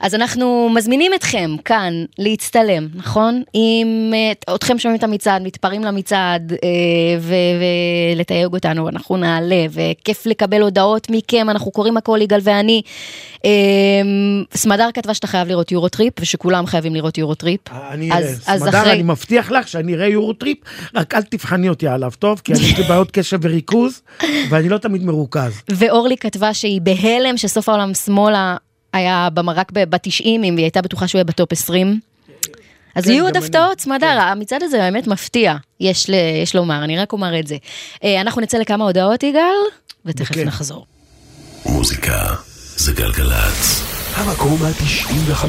אז 0.00 0.14
אנחנו 0.14 0.70
מזמינים 0.74 1.14
אתכם 1.14 1.56
כאן 1.64 2.04
להצטלם, 2.18 2.88
נכון? 2.94 3.42
אם 3.54 4.12
אה, 4.14 4.54
אתכם 4.54 4.78
שומעים 4.78 4.98
את 4.98 5.04
המצעד, 5.04 5.42
מתפרעים 5.42 5.84
למצעד 5.84 6.52
אה, 6.52 6.58
ולתייג 8.16 8.52
אותנו, 8.52 8.88
אנחנו 8.88 9.16
נעלה, 9.16 9.66
וכיף 9.70 10.26
לקבל 10.26 10.62
הודעות 10.62 11.06
מכם, 11.10 11.50
אנחנו 11.50 11.70
קוראים 11.70 11.96
הכל, 11.96 12.18
יגאל 12.22 12.40
ואני. 12.42 12.82
אה, 13.44 13.50
סמדר 14.54 14.88
כתבה 14.94 15.14
שאתה 15.14 15.26
חייב 15.26 15.48
לראות 15.48 15.72
EuroTrip, 15.72 16.12
ושכולם 16.20 16.66
חייבים 16.66 16.94
לראות 16.94 17.18
EuroTrip. 17.18 17.60
אני 17.90 18.12
אראה, 18.12 18.34
אז 18.46 18.60
סמדר, 18.60 18.78
אחרי- 18.80 18.92
אני 18.92 19.02
מבטיח 19.02 19.50
לך 19.50 19.68
שאני 19.68 19.94
אראה 19.94 20.06
EuroTrip, 20.06 20.58
רק 20.94 21.14
אל 21.14 21.22
תבחני 21.22 21.68
אותי 21.68 21.88
עליו, 21.88 22.12
טוב? 22.18 22.40
כי 22.44 22.52
אני 22.52 22.60
יש 22.62 22.78
לי 22.78 22.84
בעיות 22.84 23.10
קשב 23.10 23.38
וריכוז, 23.42 24.02
ואני 24.50 24.68
לא 24.68 24.78
תמיד 24.78 25.04
מרוכז. 25.04 25.52
ואורלי 25.68 26.16
כתבה 26.16 26.54
שהיא 26.54 26.80
בהלם 26.80 27.36
שסוף 27.36 27.68
העולם 27.68 27.94
שמאלה 27.94 28.56
היה 28.92 29.28
רק 29.34 29.72
בתשעים, 29.74 30.40
והיא 30.40 30.56
הייתה 30.56 30.82
בטוחה 30.82 31.08
שהוא 31.08 31.18
יהיה 31.18 31.24
ב 31.24 31.31
top 31.31 31.52
20. 31.52 32.00
אז 32.94 33.04
כן, 33.04 33.10
יהיו 33.10 33.24
עוד. 33.24 33.36
הפתעות, 33.36 33.80
סמדר, 33.80 34.06
המצעד 34.20 34.62
הזה 34.62 34.78
באמת 34.78 35.06
מפתיע, 35.06 35.54
יש 35.80 36.10
ל- 36.10 36.14
יש 36.42 36.54
לומר, 36.54 36.84
אני 36.84 36.98
רק 36.98 37.12
אומר 37.12 37.38
את 37.40 37.46
זה. 37.46 37.56
אה, 38.04 38.20
אנחנו 38.20 38.40
נצא 38.40 38.58
לכמה 38.58 38.84
הודעות, 38.84 39.22
יגאל, 39.22 39.42
ותכף 40.06 40.30
בכיף. 40.30 40.46
נחזור. 40.46 40.86
מוזיקה 41.66 42.26
זה 42.76 42.92
גלגלצ. 42.92 43.82
המקום 44.16 44.58
ה-95. 44.62 45.44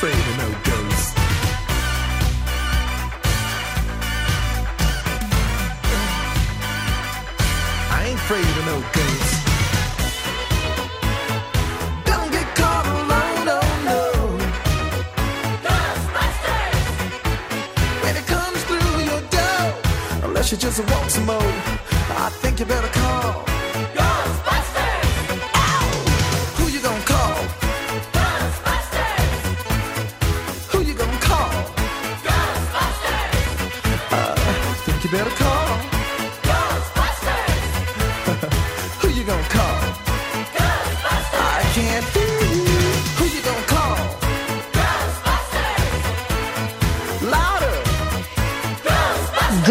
fading 0.00 0.40
out. 0.40 0.49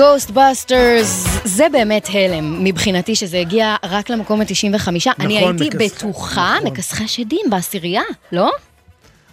Ghostbusters, 0.10 1.06
זה 1.46 1.68
באמת 1.72 2.08
הלם 2.14 2.64
מבחינתי 2.64 3.16
שזה 3.16 3.38
הגיע 3.40 3.76
רק 3.84 4.10
למקום 4.10 4.42
ה-95. 4.42 4.88
אני 5.20 5.38
הייתי 5.38 5.70
מכסחי- 5.70 5.96
בטוחה, 5.98 6.56
נכון. 6.60 6.72
מכסחי 6.72 7.04
השדים 7.04 7.42
בעשירייה, 7.50 8.02
לא? 8.32 8.52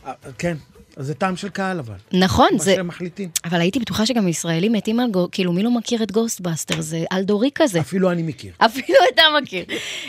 אה, 0.07 0.12
כן, 0.39 0.57
זה 0.97 1.15
טעם 1.15 1.37
של 1.37 1.49
קהל 1.49 1.79
אבל. 1.79 1.95
נכון, 2.12 2.49
מה 2.53 2.59
זה... 2.59 2.75
שהם 2.75 2.89
מחליטים. 2.89 3.29
אבל 3.45 3.61
הייתי 3.61 3.79
בטוחה 3.79 4.07
שגם 4.07 4.29
ישראלים 4.29 4.73
מתים 4.73 5.01
על 5.01 5.11
Gho... 5.11 5.29
כאילו, 5.33 5.53
מי 5.53 5.62
לא 5.62 5.71
מכיר 5.71 6.03
את 6.03 6.12
Ghostbuster? 6.12 6.81
זה 6.81 7.05
על-דורי 7.11 7.51
כזה. 7.55 7.81
אפילו 7.81 8.11
אני 8.11 8.23
מכיר. 8.23 8.53
אפילו 8.67 8.99
אתה 9.15 9.23
מכיר. 9.43 9.65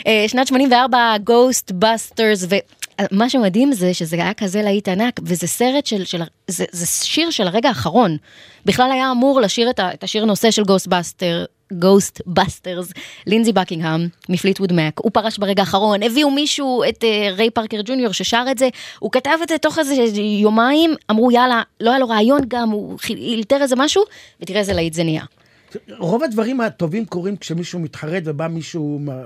אה, 0.06 0.24
שנת 0.28 0.46
84, 0.46 0.98
Ghostbusters, 1.24 2.44
ומה 3.12 3.30
שמדהים 3.30 3.72
זה 3.72 3.94
שזה 3.94 4.16
היה 4.16 4.34
כזה 4.34 4.62
להיט 4.62 4.88
ענק, 4.88 5.20
וזה 5.22 5.46
סרט 5.46 5.86
של, 5.86 6.04
של 6.04 6.22
זה, 6.48 6.64
זה 6.72 6.86
שיר 6.86 7.30
של 7.30 7.46
הרגע 7.46 7.68
האחרון. 7.68 8.16
בכלל 8.66 8.92
היה 8.92 9.10
אמור 9.10 9.40
לשיר 9.40 9.70
את, 9.70 9.78
ה, 9.78 9.94
את 9.94 10.04
השיר 10.04 10.24
נושא 10.24 10.50
של 10.50 10.64
גוסטבאסטרס. 10.64 11.44
גוסטבאסטרס, 11.72 12.92
לינזי 13.26 13.52
בקינגהם 13.52 14.08
מפליטווד 14.28 14.72
מק, 14.72 15.00
הוא 15.00 15.10
פרש 15.14 15.38
ברגע 15.38 15.62
האחרון, 15.62 16.02
הביאו 16.02 16.30
מישהו, 16.30 16.84
את 16.88 17.04
uh, 17.04 17.36
ריי 17.36 17.50
פארקר 17.50 17.80
ג'וניור 17.84 18.12
ששר 18.12 18.44
את 18.50 18.58
זה, 18.58 18.68
הוא 18.98 19.12
כתב 19.12 19.38
את 19.42 19.48
זה 19.48 19.58
תוך 19.58 19.78
איזה 19.78 19.94
יומיים, 20.20 20.94
אמרו 21.10 21.30
יאללה, 21.30 21.62
לא 21.80 21.90
היה 21.90 21.98
לו 21.98 22.08
רעיון 22.08 22.40
גם, 22.48 22.70
הוא 22.70 22.98
אילתר 23.10 23.62
איזה 23.62 23.76
משהו, 23.76 24.02
ותראה 24.40 24.60
איזה 24.60 24.72
להיט 24.72 24.94
זה 24.94 25.04
נהיה. 25.04 25.24
רוב 25.98 26.22
הדברים 26.22 26.60
הטובים 26.60 27.04
קורים 27.04 27.36
כשמישהו 27.36 27.78
מתחרט 27.78 28.22
ובא 28.26 28.48
מישהו 28.48 28.98
מה- 29.00 29.22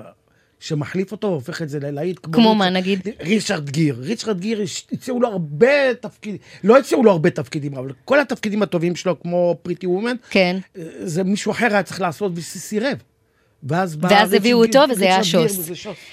שמחליף 0.63 1.13
אותו, 1.13 1.27
הופך 1.27 1.63
את 1.63 1.69
זה 1.69 1.81
ללהיט. 1.81 2.19
כמו 2.33 2.55
מה, 2.55 2.71
נגיד? 2.71 3.09
ריצ'רד 3.21 3.71
גיר. 3.71 3.97
ריצ'רד 4.01 4.41
גיר, 4.41 4.61
הציעו 4.93 5.21
לו 5.21 5.29
הרבה 5.29 5.95
תפקידים, 6.01 6.39
לא 6.65 6.79
הציעו 6.79 7.05
לו 7.05 7.11
הרבה 7.11 7.31
תפקידים, 7.31 7.75
אבל 7.75 7.93
כל 8.05 8.21
התפקידים 8.21 8.63
הטובים 8.63 8.97
שלו, 8.97 9.21
כמו 9.21 9.57
פריטי 9.63 9.87
וומן, 9.87 10.17
כן. 10.31 10.57
זה 11.05 11.25
מישהו 11.25 11.53
אחר 11.53 11.67
היה 11.67 11.83
צריך 11.83 12.01
לעשות 12.01 12.33
וסירב. 12.35 12.97
ואז 13.63 13.97
ואז 14.01 14.33
הביאו 14.33 14.65
אותו 14.65 14.81
וזה 14.91 15.05
היה 15.05 15.25
שוס. 15.25 15.71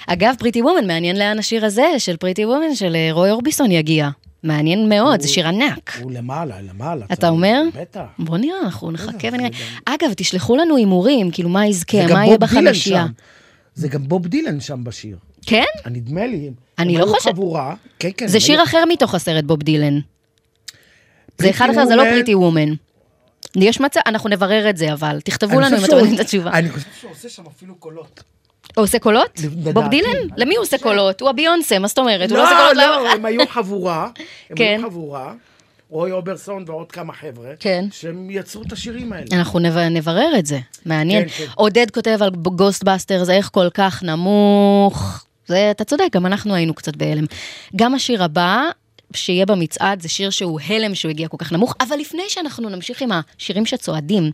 אגב, 0.07 0.35
פריטי 0.39 0.61
וומן, 0.61 0.87
מעניין 0.87 1.19
לאן 1.19 1.39
השיר 1.39 1.65
הזה 1.65 1.87
של 1.97 2.17
פריטי 2.17 2.45
וומן 2.45 2.75
של 2.75 2.95
אה, 2.95 3.09
רוי 3.11 3.31
אורביסון 3.31 3.71
יגיע. 3.71 4.09
מעניין 4.43 4.89
מאוד, 4.89 5.21
זה 5.21 5.27
שיר 5.27 5.47
ענק. 5.47 5.99
הוא 6.01 6.11
למעלה, 6.11 6.61
למעלה. 6.61 7.05
אתה 7.13 7.29
אומר? 7.29 7.61
בטח. 7.81 8.01
בוא 8.19 8.37
נראה, 8.37 8.59
אנחנו 8.63 8.91
נחכה 8.91 9.27
ונראה. 9.31 9.49
אגב, 9.85 10.13
תשלחו 10.17 10.55
לנו 10.55 10.75
הימורים, 10.75 11.31
כאילו 11.31 11.49
מה 11.49 11.67
יזכה, 11.67 12.07
מה 12.07 12.25
יהיה 12.25 12.37
בוב 12.37 12.49
דילן 12.49 12.63
בחמישייה. 12.63 13.05
שם. 13.05 13.11
זה 13.79 13.87
גם 13.87 14.07
בוב 14.07 14.27
דילן 14.27 14.59
שם 14.61 14.83
בשיר. 14.83 15.17
כן? 15.45 15.63
נדמה 15.85 16.25
לי. 16.27 16.49
אני 16.79 16.97
לא 16.97 17.05
חושבת- 17.05 17.33
חבורה. 17.33 17.75
כן, 17.99 18.09
כן. 18.17 18.27
זה 18.27 18.39
שיר 18.39 18.63
אחר 18.63 18.83
מתוך 18.89 19.15
הסרט 19.15 19.43
בוב 19.43 19.63
דילן. 19.63 19.99
זה 21.37 21.49
אחד 21.49 21.69
אחר, 21.69 21.85
זה 21.85 21.95
לא. 21.95 22.03
פריטי 22.03 22.35
וומן. 22.35 22.69
יש 23.55 23.81
מצב, 23.81 23.99
אנחנו 24.05 24.29
נברר 24.29 24.69
את 24.69 24.77
זה, 24.77 24.93
אבל 24.93 25.21
תכתבו 25.23 25.59
לנו 25.59 25.77
אם 25.77 25.85
אתם 25.85 25.95
יודעים 25.95 26.15
את 26.15 26.19
התשובה. 26.19 26.51
אני 26.51 26.69
חושב 26.69 26.87
שהוא 26.99 27.11
עושה 27.11 27.29
שם 27.29 27.43
אפילו 27.57 27.75
קולות. 27.75 28.23
הוא 28.75 28.83
עושה 28.83 28.99
קולות? 28.99 29.39
בוב 29.73 29.87
דילן? 29.89 30.27
למי 30.37 30.55
הוא 30.55 30.63
עושה 30.63 30.77
קולות? 30.77 31.21
הוא 31.21 31.29
הביונסה, 31.29 31.79
מה 31.79 31.87
זאת 31.87 31.97
אומרת? 31.99 32.29
הוא 32.29 32.37
לא 32.37 32.43
עושה 32.43 32.53
לא, 32.53 32.59
קולות 32.59 32.77
לאף 32.77 32.85
לא, 33.01 33.07
אחד. 33.07 33.15
הם 33.15 33.25
היו 33.25 33.47
חבורה. 33.49 34.09
הם 34.49 34.55
כן. 34.55 34.75
היו 34.79 34.89
חבורה. 34.89 35.33
רוי 35.89 36.11
אוברסון 36.11 36.63
ועוד 36.67 36.91
כמה 36.91 37.13
חבר'ה. 37.13 37.49
כן. 37.59 37.85
שהם 37.91 38.27
יצרו 38.29 38.61
את 38.61 38.71
השירים 38.71 39.13
האלה. 39.13 39.25
אנחנו 39.33 39.59
נב- 39.59 39.77
נברר 39.77 40.31
את 40.39 40.45
זה, 40.45 40.59
מעניין. 40.85 41.23
כן, 41.23 41.29
כן. 41.29 41.45
עודד 41.55 41.91
כותב 41.91 42.17
על 42.21 42.29
גוסטבאסטרס, 42.29 43.29
איך 43.29 43.49
כל 43.53 43.67
כך 43.73 44.03
נמוך. 44.03 45.25
זה, 45.47 45.71
אתה 45.71 45.83
צודק, 45.83 46.07
גם 46.11 46.25
אנחנו 46.25 46.53
היינו 46.55 46.73
קצת 46.73 46.95
בהלם. 46.95 47.23
גם 47.75 47.95
השיר 47.95 48.23
הבא, 48.23 48.61
שיהיה 49.13 49.45
במצעד, 49.45 50.01
זה 50.01 50.09
שיר 50.09 50.29
שהוא 50.29 50.59
הלם 50.67 50.95
שהוא 50.95 51.09
הגיע 51.09 51.27
כל 51.27 51.37
כך 51.39 51.51
נמוך, 51.51 51.75
אבל 51.81 51.97
לפני 51.97 52.23
שאנחנו 52.27 52.69
נמשיך 52.69 53.01
עם 53.01 53.09
השירים 53.11 53.65
שצועדים, 53.65 54.31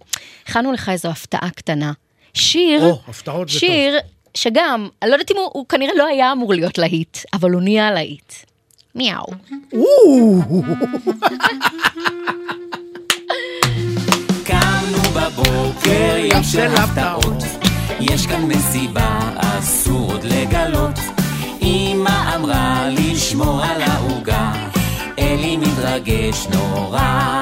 הכנו 0.47 0.71
לך 0.71 0.89
איזו 0.89 1.09
הפתעה 1.09 1.49
קטנה. 1.55 1.91
שיר, 2.33 2.83
או, 2.83 2.99
הפתעות 3.07 3.49
זה 3.49 3.59
שיר 3.59 3.97
שגם, 4.37 4.87
אני 5.01 5.09
לא 5.09 5.15
יודעת 5.15 5.31
אם 5.31 5.37
הוא, 5.37 5.49
הוא 5.53 5.65
כנראה 5.69 5.93
לא 5.97 6.07
היה 6.07 6.31
אמור 6.31 6.53
להיות 6.53 6.77
להיט, 6.77 7.17
אבל 7.33 7.51
הוא 7.51 7.61
נהיה 7.61 7.91
להיט. 7.91 8.33
מיהו. 8.95 9.25
קמנו 14.43 15.01
בבוקר, 15.15 16.17
יום 16.17 16.43
של 16.43 16.75
הפתעות. 16.75 17.43
יש 17.99 18.27
כאן 18.27 18.41
מסיבה, 18.41 19.19
אסור 19.35 20.11
עוד 20.11 20.23
לגלות. 20.23 20.99
אמא 21.61 22.35
אמרה 22.35 22.89
לשמור 22.89 23.63
על 23.63 23.81
העוגה, 23.81 24.51
אלי 25.19 25.57
מתרגש 25.57 26.47
נורא. 26.47 27.41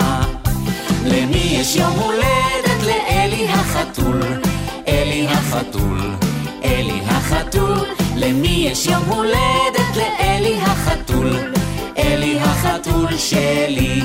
למי 1.06 1.58
יש 1.60 1.76
יום 1.76 1.92
הולדת? 2.00 2.84
לאלי 2.86 3.48
החתול. 3.48 4.22
אלי 4.88 5.28
החתול, 5.28 6.00
אלי 6.64 7.02
החתול. 7.06 7.23
למי 8.24 8.68
יש 8.72 8.86
יום 8.86 9.04
הולדת? 9.08 9.96
לאלי 9.96 10.58
החתול. 10.62 11.54
אלי 11.98 12.40
החתול 12.40 13.18
שלי. 13.18 14.02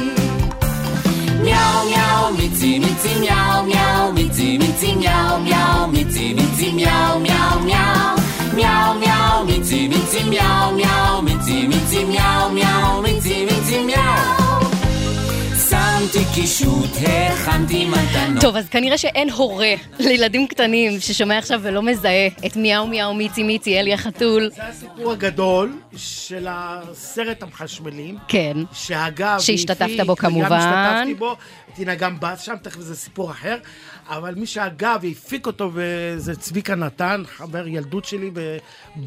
מיהו 1.42 1.84
מיהו 1.86 2.34
מיצי 2.38 2.78
מיצי 2.78 3.20
מיהו 3.20 3.62
מיהו 3.66 4.12
מיצי 4.12 4.58
מיצי 4.58 4.94
מיהו 4.94 5.40
מיהו 5.40 5.88
מיצי 5.88 6.34
מיצי 6.34 6.72
מיהו 6.72 7.20
מיהו 7.20 7.60
מיהו 7.64 8.16
מיהו 8.54 8.94
מיהו 9.00 9.44
מיצי 9.46 9.88
מיצי 9.88 10.24
מיהו 10.24 10.72
מיהו 10.74 11.22
מיצי 11.22 11.66
מיצי 11.66 12.04
מיהו 12.04 12.50
מיהו 12.50 13.02
מיצי 13.02 13.44
מיצי 13.44 13.84
מיהו 13.84 14.47
שמתי 15.98 16.24
קישוט, 16.34 16.90
הכנתי 17.32 17.86
מתנות 17.86 18.42
טוב, 18.42 18.56
אז 18.56 18.68
כנראה 18.68 18.98
שאין 18.98 19.30
הורה 19.30 19.74
לילדים 19.98 20.46
קטנים 20.46 21.00
ששומע 21.00 21.38
עכשיו 21.38 21.60
ולא 21.62 21.82
מזהה 21.82 22.26
את 22.46 22.56
מיהו 22.56 22.86
מיהו 22.86 23.14
מיצי 23.14 23.42
מיצי 23.42 23.80
אלי 23.80 23.94
החתול. 23.94 24.50
זה 24.54 24.62
הסיפור 24.62 25.12
הגדול 25.12 25.78
של 25.96 26.46
הסרט 26.50 27.42
המחשמלים. 27.42 28.16
כן. 28.28 28.56
שאגב, 28.72 29.38
שהשתתפת 29.40 30.06
בו 30.06 30.16
כמובן. 30.16 30.48
גם 30.48 30.52
השתתפתי 30.52 31.14
בו, 31.14 31.36
טינה 31.74 31.94
גם 31.94 32.20
באת 32.20 32.40
שם, 32.40 32.54
תכף 32.62 32.80
זה 32.80 32.96
סיפור 32.96 33.30
אחר. 33.30 33.56
אבל 34.08 34.34
מי 34.34 34.46
שאגב 34.46 35.04
הפיק 35.10 35.46
אותו 35.46 35.72
זה 36.16 36.36
צביקה 36.36 36.74
נתן, 36.74 37.22
חבר 37.26 37.68
ילדות 37.68 38.04
שלי, 38.04 38.30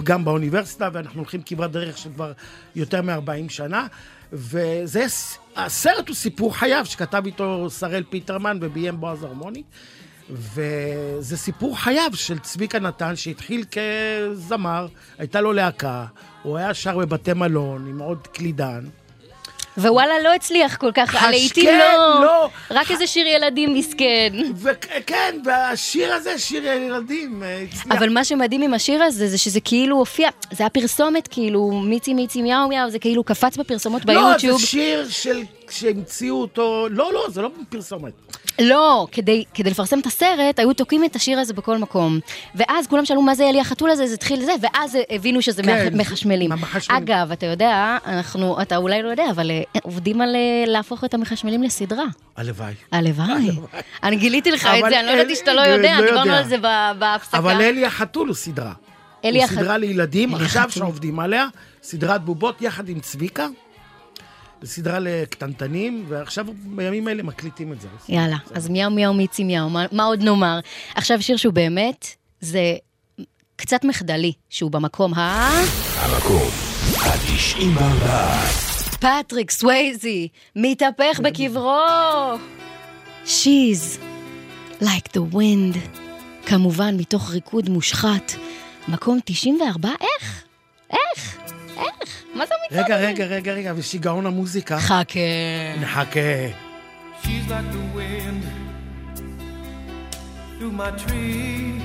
גם 0.04 0.26
באוניברסיטה, 0.26 0.90
ואנחנו 0.94 1.20
הולכים 1.20 1.42
כברת 1.46 1.72
דרך 1.72 1.98
של 1.98 2.10
כבר 2.16 2.32
יותר 2.76 3.02
מ-40 3.02 3.50
שנה. 3.50 3.88
וזה, 4.34 5.06
הסרט 5.56 6.08
הוא 6.08 6.16
סיפור 6.16 6.56
חייו, 6.56 6.86
שכתב 6.86 7.24
איתו 7.26 7.70
שראל 7.70 8.04
פיטרמן 8.10 8.58
וביים 8.62 9.00
בועז 9.00 9.24
הרמוני. 9.24 9.64
וזה 10.30 11.38
סיפור 11.38 11.80
חייו 11.80 12.12
של 12.14 12.40
צביקה 12.40 12.80
נתן, 12.80 13.16
שהתחיל 13.16 13.66
כזמר, 13.72 14.88
הייתה 15.18 15.42
לו 15.42 15.54
להקה, 15.54 16.06
הוא 16.44 16.58
היה 16.58 16.74
שר 16.74 16.98
בבתי 16.98 17.34
מלון 17.34 17.88
עם 17.88 18.00
עוד 18.00 18.28
קלידן. 18.28 18.84
ווואלה, 19.78 20.20
לא 20.24 20.34
הצליח 20.34 20.76
כל 20.76 20.92
כך, 20.94 21.16
כן, 21.54 21.80
לא, 21.80 22.26
לא. 22.26 22.50
רק 22.72 22.92
איזה 22.92 23.08
שיר 23.08 23.28
ילדים 23.28 23.74
מסכן. 23.74 24.34
וכן, 24.56 25.36
והשיר 25.46 26.14
הזה, 26.14 26.40
שיר 26.40 26.66
ילדים, 26.68 27.44
אה, 27.44 27.62
הצליח. 27.62 27.98
אבל 27.98 28.10
מה 28.10 28.24
שמדהים 28.24 28.62
עם 28.62 28.74
השיר 28.74 29.04
הזה, 29.04 29.28
זה 29.28 29.38
שזה 29.38 29.60
כאילו 29.60 29.98
הופיע, 29.98 30.30
זה 30.52 30.64
היה 30.64 30.70
פרסומת, 30.70 31.28
כאילו, 31.28 31.72
מיצי 31.72 32.14
מיצי 32.14 32.42
מיהו 32.42 32.68
מיהו, 32.68 32.90
זה 32.90 33.00
כאילו 33.00 33.24
קפץ 33.24 33.58
בפרסומות 33.58 34.02
לא, 34.06 34.14
ביוטיוב. 34.14 34.60
זה 34.62 34.68
שיר 34.68 35.10
של... 35.10 35.44
שהמציאו 35.72 36.42
אותו... 36.42 36.88
לא, 36.90 37.14
לא, 37.14 37.26
זה 37.30 37.42
לא 37.42 37.50
פרסומת. 37.70 38.14
לא, 38.62 39.08
כדי, 39.12 39.44
כדי 39.54 39.70
לפרסם 39.70 40.00
את 40.00 40.06
הסרט, 40.06 40.60
היו 40.60 40.74
תוקעים 40.74 41.06
את 41.06 41.16
השיר 41.16 41.40
הזה 41.40 41.54
בכל 41.54 41.78
מקום. 41.78 42.20
ואז 42.56 42.88
כולם 42.88 43.06
שאלו 43.06 43.22
מה 43.22 43.36
זה 43.36 43.50
אלי 43.50 43.60
החתול 43.62 43.90
הזה, 43.90 44.08
זה 44.08 44.14
התחיל 44.14 44.46
זה, 44.46 44.52
ואז 44.62 44.98
הבינו 45.10 45.42
שזה 45.42 45.64
כן, 45.64 45.88
מחשמלים. 45.98 46.50
מהמחשמלים. 46.50 47.04
אגב, 47.04 47.32
אתה 47.32 47.46
יודע, 47.46 47.98
אנחנו, 48.06 48.62
אתה 48.62 48.78
אולי 48.78 49.04
לא 49.04 49.08
יודע, 49.10 49.24
אבל 49.32 49.52
אה, 49.52 49.62
עובדים 49.84 50.22
על 50.22 50.36
אה, 50.36 50.64
להפוך 50.72 51.04
את 51.04 51.14
המחשמלים 51.14 51.64
לסדרה. 51.64 52.04
הלוואי. 52.38 52.74
הלוואי. 52.92 53.50
אני 54.04 54.16
גיליתי 54.16 54.52
לך 54.52 54.66
את 54.66 54.90
זה, 54.90 55.00
אני 55.00 55.08
לא 55.08 55.12
ידעתי 55.12 55.36
שאתה 55.36 55.54
לא 55.54 55.64
לא 55.64 55.68
יודע, 55.68 55.88
יודע. 55.98 56.08
דיברנו 56.12 56.32
על 56.34 56.44
זה 56.48 56.56
בהפסקה. 57.00 57.38
אבל 57.38 57.62
אלי 57.62 57.86
החתול 57.86 58.28
הוא 58.28 58.36
סדרה. 58.36 58.74
אלי 59.26 59.38
הוא 59.38 59.46
הח- 59.46 59.52
סדרה 59.54 59.78
לילדים, 59.78 60.36
עכשיו 60.36 60.62
החתול. 60.62 60.84
שעובדים 60.84 61.20
עליה, 61.20 61.48
סדרת 61.84 62.22
בובות 62.26 62.62
יחד 62.62 62.90
עם 62.90 63.00
צביקה. 63.00 63.48
זו 64.62 64.68
סדרה 64.68 65.00
לקטנטנים, 65.00 66.06
ועכשיו 66.08 66.46
בימים 66.66 67.08
האלה 67.08 67.24
מקליטים 67.24 67.74
את 67.74 67.82
זה. 67.82 67.88
יאללה, 68.10 68.38
אז 68.54 68.70
מיהו 68.70 68.92
מיהו 68.92 69.14
מיצי 69.14 69.44
מיהו, 69.44 69.70
מה, 69.70 69.86
מה 69.92 70.04
עוד 70.04 70.24
נאמר? 70.24 70.60
עכשיו 70.96 71.22
שיר 71.22 71.38
שהוא 71.38 71.54
באמת, 71.54 72.08
זה 72.40 72.76
קצת 73.56 73.86
מחדלי, 73.86 74.34
שהוא 74.50 74.72
במקום 74.72 75.14
ה... 75.14 75.50
המקום 75.96 76.50
ה-94. 76.98 78.08
פטריק 79.00 79.52
סווייזי, 79.52 80.28
מתהפך 80.56 81.20
בקברו. 81.24 81.80
She's 83.26 84.00
like 84.82 85.08
the 85.14 85.34
wind. 85.36 85.78
כמובן, 86.46 86.98
מתוך 86.98 87.32
ריקוד 87.32 87.70
מושחת. 87.70 88.32
מקום 88.88 89.20
94, 89.26 89.90
איך? 90.02 90.44
איך? 90.92 91.41
איך? 91.81 92.25
מה 92.35 92.47
זה 92.47 92.55
המצעד 92.71 92.85
רגע, 92.85 92.97
הזה? 92.97 93.09
רגע, 93.09 93.25
רגע, 93.27 93.53
רגע, 93.53 93.73
ושיגעון 93.77 94.27
המוזיקה. 94.27 94.79
חכה. 94.81 95.21
נחכה. 95.81 96.21
She's 97.23 97.49
like 97.49 97.69
the 97.73 97.85
wind 97.99 98.43
through 100.59 100.73
my 100.83 100.91
tree. 101.05 101.81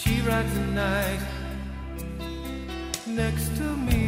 She 0.00 0.12
rides 0.28 0.54
the 0.60 0.66
night 0.86 1.22
next 3.22 3.46
to 3.58 3.66
me. 3.88 4.04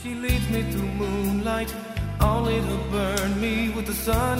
She 0.00 0.10
leads 0.24 0.46
me 0.54 0.60
through 0.70 0.92
moonlight, 1.02 1.70
only 2.20 2.58
to 2.70 2.76
burn 2.94 3.30
me 3.44 3.54
with 3.74 3.86
the 3.92 3.98
sun. 4.08 4.38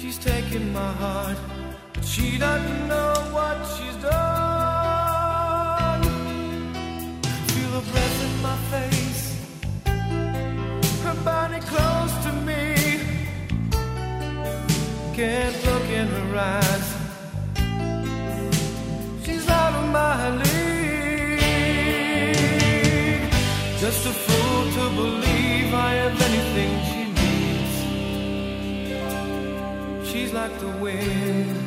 She's 0.00 0.18
taken 0.32 0.62
my 0.80 0.92
heart, 1.02 1.38
but 1.48 1.57
she 2.03 2.37
doesn't 2.37 2.87
know 2.87 3.13
what 3.31 3.57
she's 3.75 3.95
done. 3.97 4.13
Feel 7.51 7.71
her 7.77 7.85
breath 7.91 8.23
in 8.27 8.33
my 8.41 8.57
face, 8.73 9.23
her 11.03 11.15
body 11.23 11.59
close 11.59 12.13
to 12.25 12.31
me. 12.47 12.63
Can't 15.15 15.57
look 15.65 15.87
in 15.99 16.07
her 16.07 16.37
eyes. 16.37 16.87
She's 19.23 19.47
out 19.49 19.73
of 19.81 19.87
my 19.91 20.29
league. 20.37 21.39
Just 23.79 24.05
a 24.05 24.13
fool 24.25 24.63
to 24.77 24.83
believe 24.95 25.73
I 25.73 25.93
am 26.05 26.15
anything 26.29 26.71
she 26.89 27.01
needs. 29.99 30.09
She's 30.09 30.31
like 30.33 30.53
the 30.59 30.67
wind. 30.83 31.58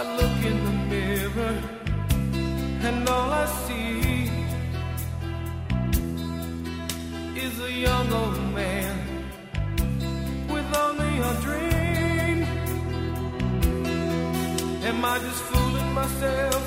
I 0.00 0.02
look 0.16 0.38
in 0.50 0.58
the 0.64 0.74
mirror 0.94 1.56
and 2.86 3.08
all 3.08 3.30
I 3.32 3.46
see 3.66 4.30
is 7.44 7.54
a 7.60 7.72
young 7.72 8.12
old 8.12 8.54
man 8.54 8.94
with 10.52 10.68
only 10.84 11.14
a 11.30 11.32
dream. 11.46 12.38
Am 14.88 15.04
I 15.04 15.18
just 15.18 15.42
fooling 15.50 15.92
myself 16.00 16.62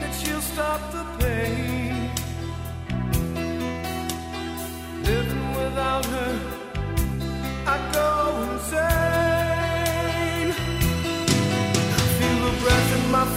that 0.00 0.12
she'll 0.20 0.46
stop 0.52 0.80
the 0.92 1.04
pain? 1.18 2.10
Living 5.02 5.46
without 5.60 6.04
her, 6.04 6.34
I 7.74 7.76
go 7.94 8.08
insane. 8.52 9.09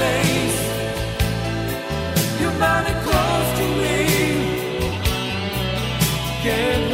Face. 0.00 0.60
Your 2.40 2.52
body 2.58 2.94
close 3.04 3.50
to 3.58 3.66
me. 3.80 3.98
Can't 6.42 6.85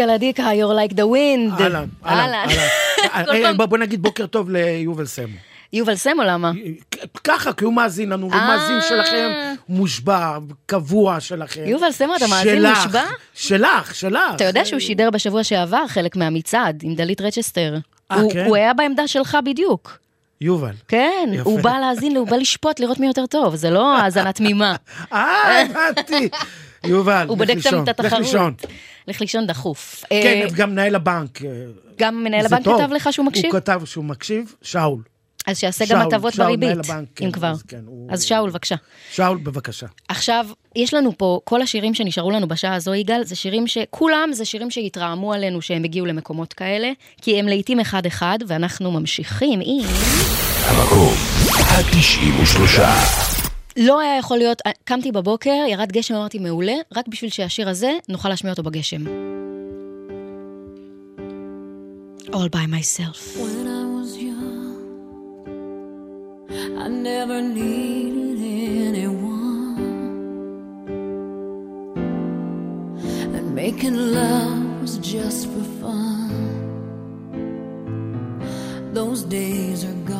יגאל 0.00 0.14
עדיקה, 0.14 0.42
you're 0.50 0.90
like 0.90 0.94
the 0.94 1.02
wind. 1.02 1.62
אהלן, 1.62 1.84
אהלן, 2.06 2.34
אהלן. 2.34 3.24
כל 3.26 3.30
אה, 3.34 3.42
פעם- 3.42 3.56
בוא- 3.56 3.78
נגיד 3.78 4.02
בוקר 4.02 4.26
טוב 4.26 4.50
ליובל 4.50 5.06
סמו. 5.06 5.36
יובל 5.72 5.94
סמו, 5.94 6.22
למה? 6.22 6.52
ככה, 7.24 7.52
כי 7.52 7.64
הוא 7.64 7.74
מאזין 7.74 8.08
לנו, 8.08 8.26
הוא 8.26 8.32
אה. 8.34 8.46
מאזין 8.46 8.78
שלכם, 8.88 9.30
מושבע, 9.68 10.36
קבוע 10.66 11.20
שלכם. 11.20 11.62
יובל 11.66 11.92
סמו, 11.92 12.16
אתה 12.16 12.26
מאזין 12.26 12.66
מושבע? 12.66 13.02
שלך, 13.34 13.94
שלך. 13.94 14.34
אתה 14.36 14.44
יודע 14.44 14.64
שהוא 14.64 14.80
שידר 14.80 15.10
בשבוע 15.10 15.44
שעבר 15.44 15.86
חלק 15.88 16.16
מהמצעד 16.16 16.80
עם 16.82 16.94
דלית 16.94 17.20
רצ'סטר. 17.20 17.76
אה, 18.10 18.16
הוא- 18.16 18.32
כן? 18.32 18.44
הוא 18.46 18.56
היה 18.56 18.74
בעמדה 18.74 19.08
שלך 19.08 19.38
בדיוק. 19.44 19.98
יובל. 20.40 20.72
כן, 20.88 21.28
יפה. 21.32 21.50
הוא 21.50 21.60
בא 21.60 21.78
להאזין, 21.80 22.16
הוא 22.16 22.26
בא 22.26 22.36
לשפוט, 22.36 22.80
לראות 22.80 22.98
מי 23.00 23.06
יותר 23.06 23.26
טוב, 23.26 23.56
זה 23.56 23.70
לא 23.70 23.96
האזנה 23.96 24.32
תמימה. 24.32 24.76
אה, 25.12 25.60
הבנתי. 25.62 26.28
יובל, 26.84 27.24
הוא 27.28 27.36
לך 27.36 27.38
בודק 27.38 27.54
לישון, 27.54 27.72
תמיד 27.72 27.88
את 27.88 28.00
לך 28.00 28.12
לישון. 28.12 28.52
התחרות. 28.54 28.72
לך 29.08 29.20
לישון 29.20 29.46
דחוף. 29.46 30.04
כן, 30.10 30.16
אה, 30.44 30.46
גם 30.56 30.70
מנהל 30.70 30.94
הבנק. 30.94 31.42
אה, 31.44 31.50
גם 31.98 32.24
מנהל 32.24 32.46
הבנק 32.46 32.64
טוב. 32.64 32.80
כתב 32.82 32.92
לך 32.92 33.08
שהוא 33.12 33.26
מקשיב? 33.26 33.44
הוא 33.44 33.52
כתב 33.60 33.80
שהוא 33.84 34.04
מקשיב, 34.04 34.54
שאול. 34.62 35.02
אז 35.46 35.58
שיעשה 35.58 35.86
שאול, 35.86 36.00
גם 36.00 36.06
הטבות 36.06 36.36
בריבית, 36.36 36.68
מנהל 36.68 36.80
הבנק, 36.80 37.08
כן, 37.16 37.24
אם 37.24 37.30
כבר. 37.32 37.50
אז 37.50 37.62
כן, 37.62 37.80
הוא- 37.86 38.08
אז 38.12 38.22
שאול, 38.24 38.50
בבקשה. 38.50 38.74
שאול, 39.12 39.38
בבקשה. 39.42 39.86
עכשיו, 40.08 40.46
יש 40.76 40.94
לנו 40.94 41.18
פה, 41.18 41.40
כל 41.44 41.62
השירים 41.62 41.94
שנשארו 41.94 42.30
לנו 42.30 42.48
בשעה 42.48 42.74
הזו, 42.74 42.94
יגאל, 42.94 43.24
זה 43.24 43.36
שירים 43.36 43.66
שכולם 43.66 44.30
זה 44.32 44.44
שירים 44.44 44.70
שהתרעמו 44.70 45.32
עלינו 45.32 45.62
שהם 45.62 45.84
הגיעו 45.84 46.06
למקומות 46.06 46.52
כאלה, 46.52 46.90
כי 47.22 47.38
הם 47.38 47.48
לעיתים 47.48 47.80
אחד-אחד, 47.80 48.38
ואנחנו 48.46 48.90
ממשיכים 48.92 49.60
עם... 49.64 49.84
המקום 50.68 51.14
ה-93. 51.50 53.39
לא 53.80 54.00
היה 54.00 54.18
יכול 54.18 54.38
להיות, 54.38 54.62
קמתי 54.84 55.12
בבוקר, 55.12 55.64
ירד 55.68 55.92
גשם, 55.92 56.14
אמרתי 56.14 56.38
מעולה, 56.38 56.74
רק 56.96 57.08
בשביל 57.08 57.30
שהשיר 57.30 57.68
הזה, 57.68 57.92
נוכל 58.08 58.28
להשמיע 58.28 58.52
אותו 58.52 58.62
בגשם. 58.62 59.04
All 62.32 62.48
by 62.56 62.66
myself. 62.76 63.18
When 63.42 63.66
I 63.80 63.84
was 63.96 64.10
young, 64.28 64.76
I 66.84 66.86
never 67.08 67.38
needed 67.58 68.38
anyone. 68.90 69.78
And 73.36 73.46
making 73.62 73.96
love 74.18 74.62
was 74.82 74.94
just 75.14 75.40
for 75.52 75.64
fun. 75.80 76.30
Those 78.98 79.20
days 79.38 79.80
are 79.88 80.00
gone. 80.12 80.19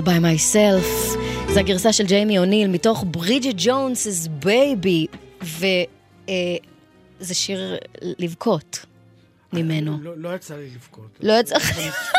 All 0.00 0.06
by 0.06 0.20
myself. 0.20 1.18
זו 1.54 1.60
הגרסה 1.60 1.92
של 1.92 2.04
ג'יימי 2.06 2.38
אוניל 2.38 2.68
מתוך 2.68 3.04
ברידג'ט 3.06 3.54
ג'ונס's 3.58 4.28
בייבי, 4.28 5.06
וזה 5.42 5.84
שיר 7.34 7.76
לבכות 8.18 8.86
ממנו. 9.52 9.98
לא- 10.02 10.12
לא 10.16 10.34
יצא 10.34 10.56
לי 10.56 10.68
לבכות. 10.74 11.18
לא 11.22 11.32
יצא 11.40 11.56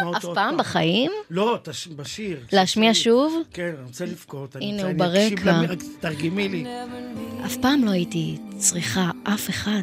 אותו 0.06 0.18
אף 0.32 0.36
פעם 0.36 0.58
בחיים? 0.58 1.12
לא, 1.32 1.58
תש- 1.64 1.88
בשיר. 1.96 2.40
להשמיע 2.52 2.92
שוב? 2.94 3.44
כן, 3.54 3.72
אני 3.78 3.86
רוצה 3.88 4.06
לבכות. 4.06 4.56
הנה, 4.56 4.84
הוא 4.84 4.94
ברקע. 4.94 5.62
תרגמי 6.00 6.50
לי. 6.50 6.66
אף 7.46 7.58
פעם 7.58 7.84
לא 7.86 7.92
הייתי 7.92 8.38
צריכה 8.58 9.12
אף 9.24 9.50
אחד. 9.50 9.82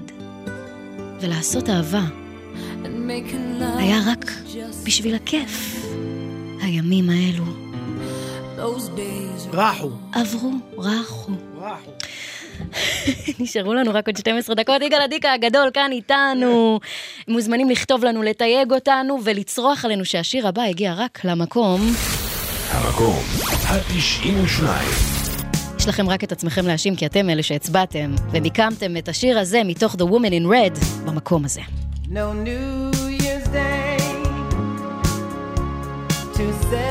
ולעשות 1.20 1.68
אהבה 1.68 2.04
היה 3.78 4.00
רק 4.06 4.30
בשביל 4.84 5.14
הכיף. 5.14 5.84
הימים 6.62 7.10
האלו. 7.10 7.67
רחו. 9.52 9.90
עברו, 10.12 10.50
רחו. 10.78 11.32
רחו. 11.60 11.90
נשארו 13.40 13.74
לנו 13.74 13.90
רק 13.94 14.06
עוד 14.06 14.16
12 14.16 14.54
דקות. 14.54 14.82
יגאל 14.82 15.00
אדיקה 15.02 15.32
הגדול 15.32 15.70
כאן 15.74 15.90
איתנו. 15.92 16.80
מוזמנים 17.28 17.70
לכתוב 17.70 18.04
לנו, 18.04 18.22
לתייג 18.22 18.72
אותנו 18.72 19.18
ולצרוח 19.24 19.84
עלינו 19.84 20.04
שהשיר 20.04 20.48
הבא 20.48 20.62
הגיע 20.62 20.94
רק 20.96 21.24
למקום. 21.24 21.80
המקום 22.70 23.22
ה-92. 23.66 24.64
יש 25.78 25.88
לכם 25.88 26.08
רק 26.08 26.24
את 26.24 26.32
עצמכם 26.32 26.66
להאשים 26.66 26.96
כי 26.96 27.06
אתם 27.06 27.30
אלה 27.30 27.42
שהצבעתם, 27.42 28.14
ומיקמתם 28.30 28.96
את 28.96 29.08
השיר 29.08 29.38
הזה 29.38 29.64
מתוך 29.64 29.94
The 29.94 30.04
Woman 30.04 30.30
in 30.30 30.46
Red 30.46 30.84
במקום 31.06 31.44
הזה. 31.44 31.60
No 32.10 32.32
New 32.46 32.92
Year's 33.22 33.48
Day 33.48 33.98
to 36.34 36.52
celebrate. 36.70 36.87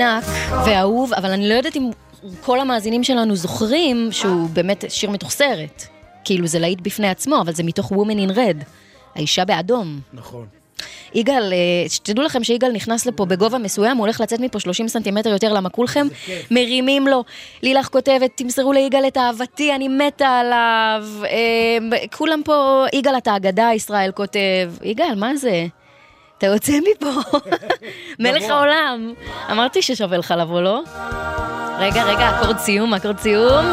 ענק 0.00 0.24
ואהוב, 0.66 1.12
אבל 1.14 1.30
אני 1.30 1.48
לא 1.48 1.54
יודעת 1.54 1.76
אם 1.76 1.90
כל 2.40 2.60
המאזינים 2.60 3.04
שלנו 3.04 3.36
זוכרים 3.36 4.08
שהוא 4.12 4.48
באמת 4.52 4.84
שיר 4.88 5.10
מתוך 5.10 5.30
סרט. 5.30 5.84
כאילו 6.24 6.46
זה 6.46 6.58
להיט 6.58 6.80
בפני 6.80 7.08
עצמו, 7.08 7.40
אבל 7.40 7.52
זה 7.52 7.62
מתוך 7.62 7.92
Woman 7.92 8.30
in 8.30 8.34
Red, 8.34 8.64
האישה 9.14 9.44
באדום. 9.44 10.00
נכון. 10.12 10.46
יגאל, 11.14 11.52
אה, 11.52 11.88
שתדעו 11.88 12.24
לכם 12.24 12.44
שיגאל 12.44 12.72
נכנס 12.72 13.06
לפה 13.06 13.24
בגובה 13.24 13.58
מסוים, 13.58 13.96
הוא 13.96 14.04
הולך 14.06 14.20
לצאת 14.20 14.40
מפה 14.40 14.60
30 14.60 14.88
סנטימטר 14.88 15.30
יותר, 15.30 15.52
למה 15.52 15.68
כולכם 15.68 16.06
מרימים 16.50 17.08
לו. 17.08 17.24
לילך 17.62 17.88
כותבת, 17.88 18.30
תמסרו 18.34 18.72
ליגאל 18.72 19.06
את 19.06 19.16
אהבתי, 19.16 19.74
אני 19.74 19.88
מתה 19.88 20.28
עליו. 20.28 21.04
אה, 21.24 22.06
כולם 22.16 22.40
פה, 22.44 22.84
יגאל 22.92 23.18
אתה 23.18 23.36
אגדה, 23.36 23.70
ישראל 23.74 24.12
כותב. 24.12 24.72
יגאל, 24.82 25.14
מה 25.14 25.36
זה? 25.36 25.66
אתה 26.38 26.46
יוצא 26.46 26.72
מפה, 26.90 27.38
מלך 28.20 28.42
העולם. 28.50 29.12
אמרתי 29.50 29.82
ששווה 29.82 30.18
לך 30.18 30.34
לבוא, 30.38 30.60
לא? 30.60 30.82
רגע, 31.78 32.04
רגע, 32.04 32.30
אקורד 32.30 32.58
סיום, 32.58 32.94
אקורד 32.94 33.18
סיום. 33.18 33.64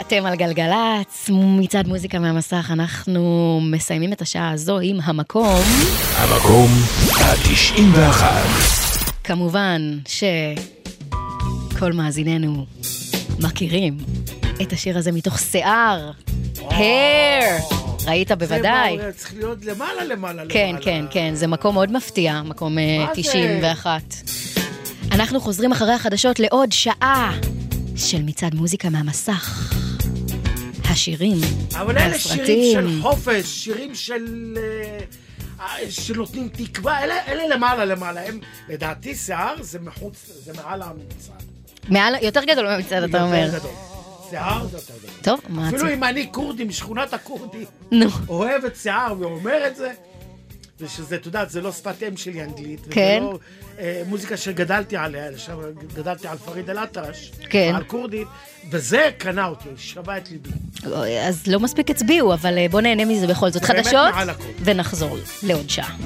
אתם 0.00 0.26
על 0.26 0.36
גלגלצ, 0.36 1.30
מצעד 1.30 1.88
מוזיקה 1.88 2.18
מהמסך, 2.18 2.70
אנחנו 2.72 3.60
מסיימים 3.62 4.12
את 4.12 4.20
השעה 4.22 4.50
הזו 4.50 4.78
עם 4.78 4.98
המקום. 5.02 5.60
המקום 6.16 6.68
ה-91. 7.12 8.24
כמובן 9.24 9.98
שכל 10.08 11.92
מאזיננו 11.92 12.66
מכירים 13.40 13.98
את 14.62 14.72
השיר 14.72 14.98
הזה 14.98 15.12
מתוך 15.12 15.38
שיער. 15.38 16.10
hair. 16.56 17.74
ראית 18.06 18.32
בוודאי. 18.32 18.98
זה 18.98 19.12
צריך 19.12 19.34
להיות 19.34 19.64
למעלה, 19.64 20.04
למעלה, 20.04 20.42
כן, 20.48 20.68
למעלה. 20.68 20.84
כן, 20.84 21.04
כן, 21.10 21.34
זה 21.34 21.46
מקום 21.46 21.74
מאוד 21.74 21.92
מפתיע, 21.92 22.42
מקום 22.42 22.78
אה, 22.78 22.98
מה 22.98 23.14
זה? 23.14 23.22
91. 23.22 24.02
אנחנו 25.12 25.40
חוזרים 25.40 25.72
אחרי 25.72 25.92
החדשות 25.92 26.40
לעוד 26.40 26.72
שעה 26.72 27.38
של 27.96 28.22
מצעד 28.22 28.54
מוזיקה 28.54 28.90
מהמסך. 28.90 29.74
השירים, 30.84 31.38
אבל 31.74 31.98
אלה 31.98 32.18
שירים. 32.18 32.72
של 32.72 33.02
חופש, 33.02 33.46
שירים 33.46 33.94
של... 33.94 34.56
אה, 34.62 34.98
אה, 35.60 35.90
שנותנים 35.90 36.48
תקווה, 36.48 37.04
אלה, 37.04 37.14
אלה 37.28 37.46
למעלה 37.56 37.84
למעלה, 37.84 38.28
הם, 38.28 38.40
לדעתי 38.68 39.14
שיער 39.14 39.54
זה 39.60 39.78
מחוץ, 39.80 40.30
זה 40.44 40.52
מעל 40.52 40.82
המצעד. 40.82 41.42
מעל, 41.88 42.14
יותר 42.22 42.44
גדול 42.44 42.66
מהמצעד, 42.66 43.02
אתה 43.02 43.22
אומר. 43.22 43.36
יותר 43.36 43.58
גדול. 43.58 43.99
שיער 44.30 44.66
זה 44.66 44.76
יותר 44.76 44.94
גדול. 44.98 45.10
טוב, 45.22 45.40
מה 45.48 45.68
אפילו? 45.68 45.88
אם 45.92 46.04
אני 46.04 46.28
כורדי 46.32 46.64
משכונת 46.64 47.14
הכורדים, 47.14 47.64
נו. 47.90 48.06
אוהב 48.28 48.64
את 48.64 48.76
שיער 48.76 49.14
ואומר 49.18 49.66
את 49.66 49.76
זה, 49.76 49.92
ושזה, 50.80 51.16
את 51.16 51.26
יודעת, 51.26 51.50
זה 51.50 51.60
לא 51.60 51.72
שפת 51.72 52.02
אם 52.08 52.16
שלי 52.16 52.42
אנגלית, 52.42 52.80
וזה 52.80 52.90
כן. 52.90 53.18
לא 53.22 53.38
אה, 53.78 54.02
מוזיקה 54.06 54.36
שגדלתי 54.36 54.96
עליה, 54.96 55.38
שם 55.38 55.56
גדלתי 55.94 56.28
על 56.28 56.38
פריד 56.38 56.70
אל-אטרש, 56.70 57.32
כן. 57.50 57.72
על 57.76 57.84
כורדית, 57.84 58.28
וזה 58.70 59.10
קנה 59.18 59.46
אותי, 59.46 59.68
שבה 59.76 60.16
את 60.18 60.30
ליבי. 60.30 60.50
אז 61.28 61.46
לא 61.46 61.60
מספיק 61.60 61.90
הצביעו, 61.90 62.34
אבל 62.34 62.58
אה, 62.58 62.66
בוא 62.70 62.80
נהנה 62.80 63.04
מזה 63.04 63.26
בכל 63.26 63.50
זאת. 63.50 63.64
חדשות. 63.64 64.14
ונחזור 64.64 65.16
לעוד 65.42 65.70
שעה. 65.70 65.96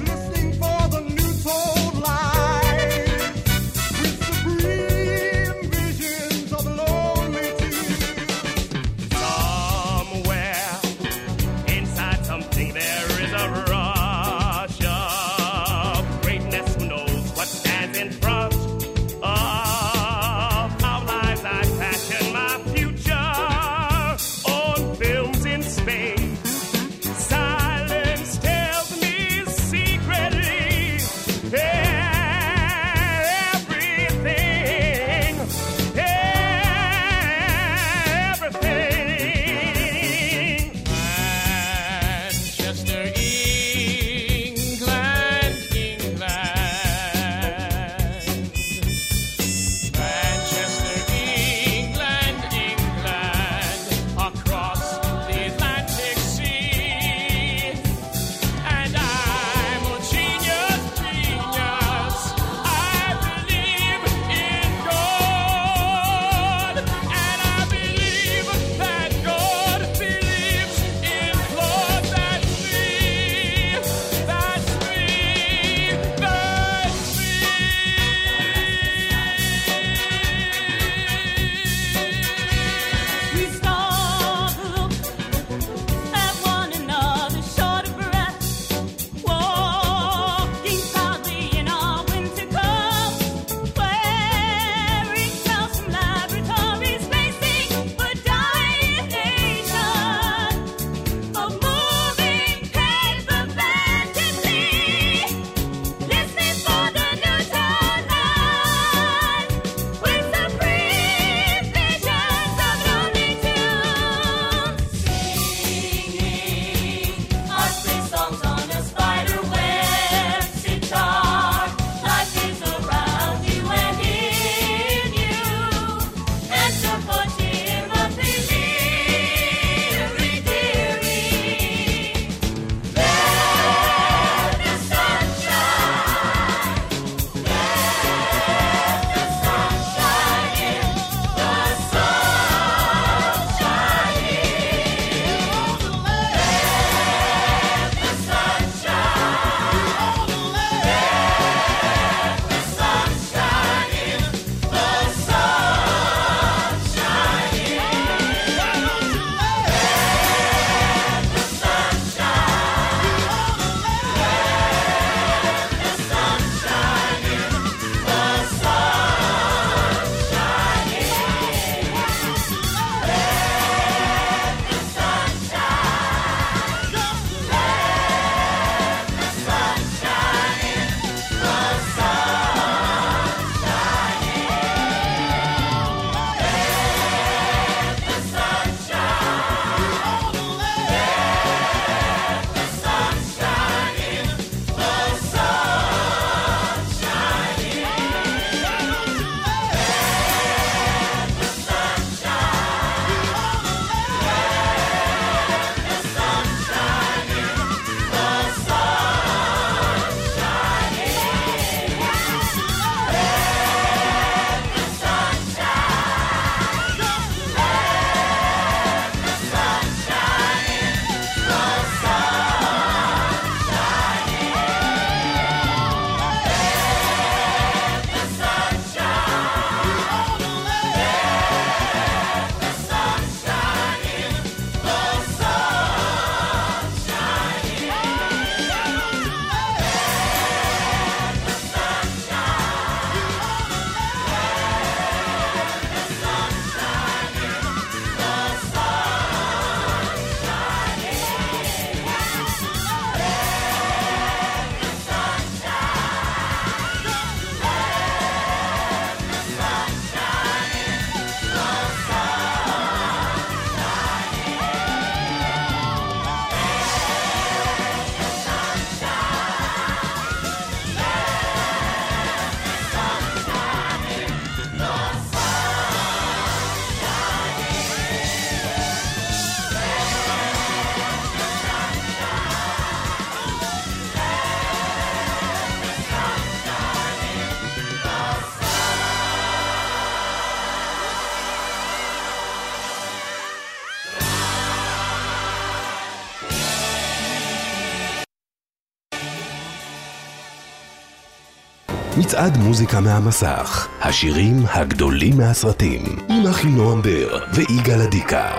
מצעד 302.35 302.57
מוזיקה 302.57 302.99
מהמסך, 302.99 303.87
השירים 304.01 304.63
הגדולים 304.73 305.37
מהסרטים, 305.37 306.01
עם 306.29 306.47
אחינועם 306.47 307.01
בר 307.01 307.39
ויגאל 307.53 308.01
אדיקה. 308.01 308.51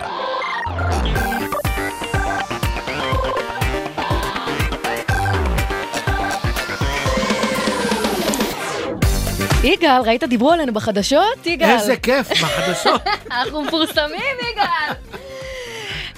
יגאל, 9.64 10.00
ראית 10.04 10.24
דיברו 10.24 10.52
עלינו 10.52 10.72
בחדשות? 10.72 11.46
יגאל. 11.46 11.70
איזה 11.70 11.96
כיף, 11.96 12.30
בחדשות. 12.30 13.00
אנחנו 13.32 13.62
מפורסמים, 13.62 14.36
יגאל. 14.52 14.94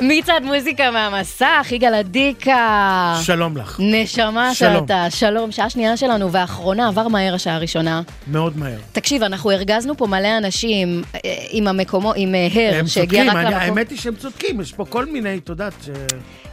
מצעד 0.01 0.43
מוזיקה 0.43 0.91
מהמסך, 0.91 1.67
יגאל 1.71 1.95
אדיקה. 1.95 3.19
שלום 3.23 3.57
לך. 3.57 3.81
נשמה 3.83 4.55
שלום. 4.55 4.87
שאתה, 4.87 5.07
שלום, 5.11 5.53
שעה 5.53 5.71
שנייה 5.71 5.97
שלנו, 5.97 6.33
והאחרונה, 6.33 6.89
עבר 6.89 7.09
מהר 7.09 7.35
השעה 7.35 7.55
הראשונה. 7.55 8.03
מאוד 8.27 8.59
מהר. 8.59 8.79
תקשיב, 8.93 9.23
אנחנו 9.23 9.51
הרגזנו 9.51 9.97
פה 9.97 10.07
מלא 10.07 10.39
אנשים 10.39 11.03
אה, 11.15 11.21
עם 11.51 11.69
המקומו, 11.69 12.13
עם 12.17 12.35
אה, 12.35 12.49
הר, 12.55 12.79
הם 12.79 12.87
שהגיע 12.87 13.25
צודקים, 13.25 13.39
רק 13.39 13.45
למקום. 13.47 13.61
האמת 13.61 13.91
היא 13.91 13.99
שהם 13.99 14.15
צודקים, 14.15 14.61
יש 14.61 14.73
פה 14.73 14.85
כל 14.85 15.05
מיני, 15.07 15.37
את 15.37 15.49
יודעת, 15.49 15.73
ש... 15.85 15.89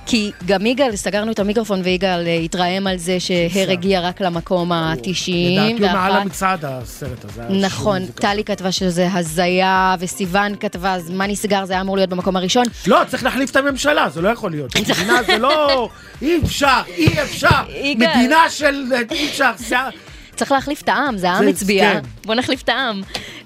כי 0.06 0.32
גם 0.46 0.66
יגאל, 0.66 0.96
סגרנו 0.96 1.32
את 1.32 1.40
המיקרופון 1.40 1.82
ויגאל 1.84 2.28
אה, 2.28 2.34
התרעם 2.34 2.88
על 2.88 2.98
זה 2.98 3.20
שהר 3.20 3.72
הגיע 3.72 4.02
רק 4.02 4.22
למקום 4.22 4.72
ה-90. 4.72 5.02
לדעתי 5.02 5.72
הוא 5.72 5.80
מעל 5.80 6.12
המצעד 6.12 6.66
הסרט 6.66 7.26
הזה. 7.26 7.44
נכון. 7.50 8.06
טלי 8.06 8.44
כתבה 8.44 8.72
שזה 8.72 9.08
הזיה, 9.14 9.96
וסיוון 10.00 10.56
כתבה, 10.60 10.94
אז 10.94 11.10
מה 11.10 11.28
נסגר? 11.28 11.66
זה 11.66 11.74
היה 11.74 11.82
אמור 11.82 11.96
להיות 11.98 12.10
במקום 12.10 12.36
הראשון. 12.36 12.64
לא, 12.88 13.02
צריך 13.08 13.24
להחליף 13.24 13.52
את 13.52 13.56
הממשלה, 13.56 14.10
זה 14.10 14.22
לא 14.22 14.30
יכול 14.30 14.52
להיות. 14.52 14.76
מדינה 14.80 15.24
זה 15.24 15.38
לא... 15.38 15.90
אי 16.22 16.40
אפשר, 16.44 16.82
אי 16.88 17.22
אפשר. 17.22 17.62
מדינה 17.96 18.50
של... 18.50 18.84
אי 19.12 19.30
אפשר. 19.50 19.90
צריך 20.36 20.52
להחליף 20.52 20.82
את 20.82 20.90
העם, 20.90 21.18
זה 21.18 21.30
העם 21.32 21.44
זה- 21.44 21.50
הצביע. 21.50 21.92
כן. 21.94 22.00
בוא 22.26 22.36
נחליף 22.36 22.62
את 22.62 22.70
העם. 22.70 23.02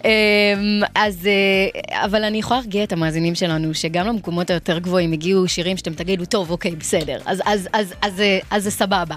אמ, 0.06 0.10
אז, 0.96 1.28
אה, 1.28 2.06
אבל 2.06 2.24
אני 2.24 2.38
יכולה 2.38 2.60
להרגיע 2.60 2.84
את 2.84 2.94
המאזינים 2.94 3.36
שלנו, 3.36 3.74
שגם 3.74 4.08
למקומות 4.08 4.50
היותר 4.50 4.80
גבוהים 4.80 5.12
הגיעו 5.12 5.48
שירים 5.48 5.78
שאתם 5.78 5.94
תגידו, 5.94 6.26
טוב, 6.26 6.52
אוקיי, 6.52 6.72
בסדר, 6.76 7.18
אז, 7.26 7.42
אז, 7.46 7.68
אז, 7.74 7.94
אז, 8.02 8.20
אה, 8.22 8.40
אז 8.52 8.64
זה 8.64 8.72
סבבה. 8.72 9.16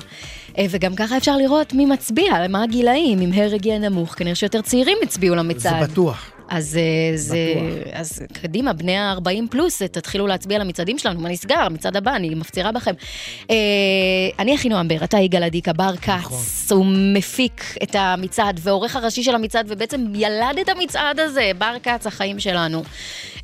אה, 0.59 0.67
וגם 0.71 0.95
ככה 0.95 1.17
אפשר 1.17 1.37
לראות 1.37 1.73
מי 1.73 1.87
מצביע, 1.87 2.33
מה 2.49 2.63
הגילאים, 2.63 3.21
אם 3.21 3.31
הר 3.35 3.55
הגיע 3.55 3.79
נמוך, 3.79 4.15
כנראה 4.15 4.35
שיותר 4.35 4.61
צעירים 4.61 4.99
הצביעו 5.03 5.35
למצעד. 5.35 5.81
זה 5.81 5.93
בטוח. 5.93 6.31
אז, 6.53 6.77
אה, 6.77 7.17
זה, 7.17 7.55
אז 7.93 8.23
קדימה, 8.33 8.73
בני 8.73 8.97
ה-40 8.97 9.51
פלוס, 9.51 9.83
אה, 9.83 9.89
תתחילו 9.89 10.27
להצביע 10.27 10.59
למצעדים 10.59 10.99
שלנו, 10.99 11.21
מה 11.21 11.29
נסגר? 11.29 11.59
המצעד 11.59 11.97
הבא, 11.97 12.17
אני 12.17 12.35
מפצירה 12.35 12.73
בכם. 12.73 12.95
אה, 13.51 13.57
אני 14.39 14.55
אחינועם 14.55 14.89
בר, 14.89 15.05
אתה 15.05 15.19
יגאל 15.19 15.45
אדיקה, 15.45 15.73
בר 15.73 15.97
כץ, 15.97 16.73
הוא 16.73 16.87
מפיק 17.15 17.77
את 17.83 17.95
המצעד 17.99 18.61
ועורך 18.63 18.97
הראשי 18.97 19.23
של 19.23 19.35
המצעד, 19.35 19.67
ובעצם 19.69 20.13
ילד 20.15 20.59
את 20.61 20.69
המצעד 20.69 21.21
הזה, 21.21 21.51
בר 21.59 21.77
כץ, 21.83 22.07
החיים 22.07 22.41
שלנו. 22.41 22.83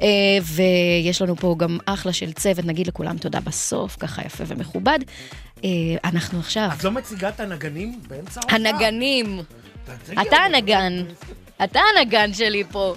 אה, 0.02 0.08
ויש 0.42 1.22
לנו 1.22 1.36
פה 1.36 1.54
גם 1.58 1.78
אחלה 1.86 2.12
של 2.12 2.32
צוות, 2.32 2.64
נגיד 2.64 2.86
לכולם 2.86 3.18
תודה 3.18 3.40
בסוף, 3.40 3.96
ככה 4.00 4.22
יפה 4.26 4.44
ומכובד. 4.46 4.98
אה, 5.64 5.70
אנחנו 6.04 6.38
עכשיו, 6.38 6.68
את 6.78 6.84
לא 6.84 6.90
מציגה 6.90 7.28
את 7.28 7.40
הנגנים 7.40 8.00
באמצע 8.08 8.40
ההופעה? 8.40 8.56
הנגנים. 8.56 9.40
אתה. 10.12 10.36
הנגן. 10.36 11.04
אתה 11.64 11.80
הנגן 11.96 12.34
שלי 12.34 12.64
פה. 12.72 12.94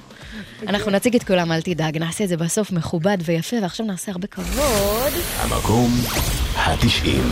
אנחנו 0.68 0.92
נציג 0.92 1.16
את 1.16 1.24
כולם, 1.24 1.52
אל 1.52 1.62
תדאג, 1.62 1.98
נעשה 1.98 2.24
את 2.24 2.30
זה 2.30 2.38
בסוף 2.38 2.72
מכובד 2.72 3.18
ויפה, 3.26 3.58
ועכשיו 3.62 3.86
נעשה 3.86 4.12
הרבה 4.12 4.28
כבוד. 4.28 5.12
המקום 5.38 5.92
התשעים. 6.56 7.32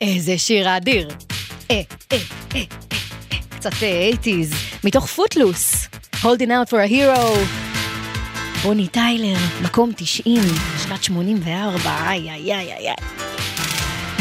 איזה 0.00 0.38
שיר 0.38 0.76
אדיר. 0.76 1.08
אה, 1.70 1.80
אה, 2.12 2.18
אה, 2.54 2.62
קצת 3.50 3.72
אה, 3.82 4.10
80's, 4.24 4.54
מתוך 4.84 5.06
פוטלוס, 5.06 5.86
Holding 6.16 6.50
out 6.50 6.68
for 6.70 6.88
a 6.88 6.90
hero. 6.90 7.38
רוני 8.62 8.88
טיילר, 8.88 9.36
מקום 9.62 9.92
90, 9.96 10.42
שנת 10.82 11.04
84, 11.04 11.76
איי 12.08 12.30
איי 12.30 12.52
איי 12.52 12.72
איי. 12.72 12.88
איי. 12.88 12.94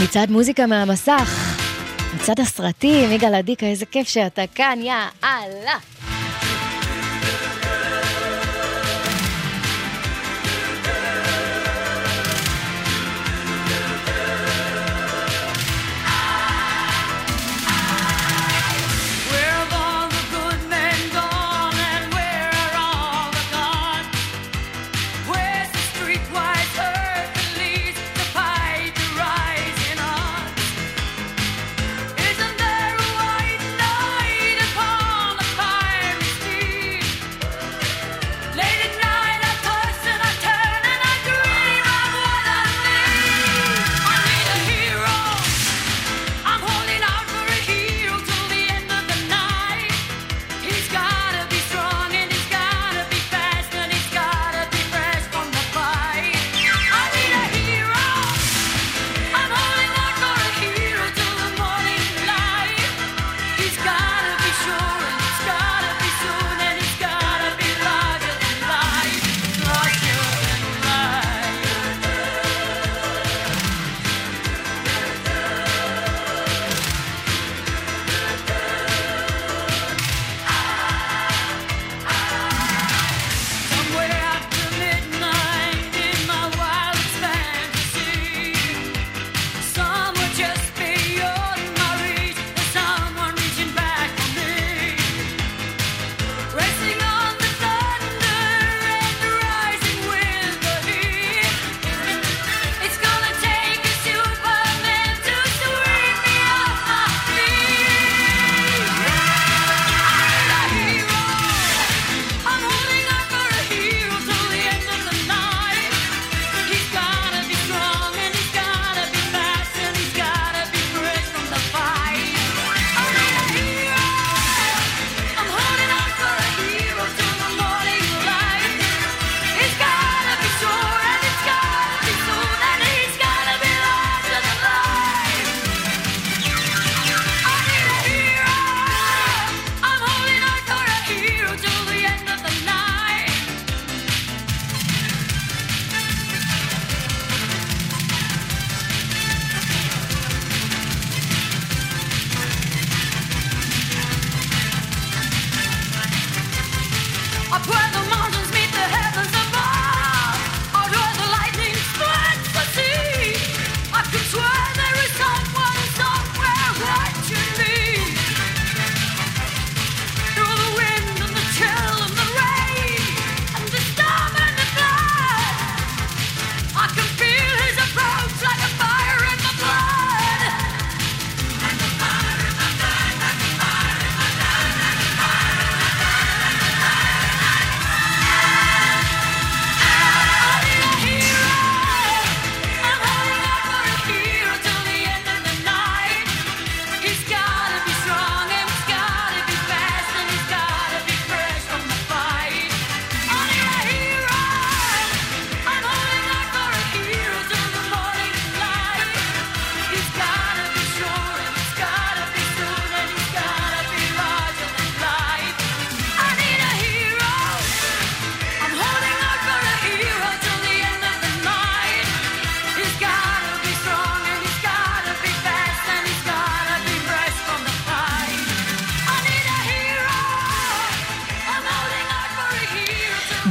מצעד 0.04 0.32
מוזיקה 0.32 0.66
מהמסך, 0.66 1.59
מצעד 2.16 2.40
הסרטים, 2.40 3.12
יגאל 3.12 3.36
אדיקה, 3.36 3.66
איזה 3.66 3.86
כיף 3.86 4.08
שאתה 4.08 4.42
כאן, 4.56 4.80
יא 4.82 4.94
אללה. 5.24 5.78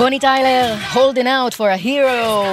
בוני 0.08 0.18
טיילר, 0.18 0.74
holding 0.92 1.26
out 1.26 1.54
for 1.54 1.80
a 1.80 1.84
hero. 1.84 2.46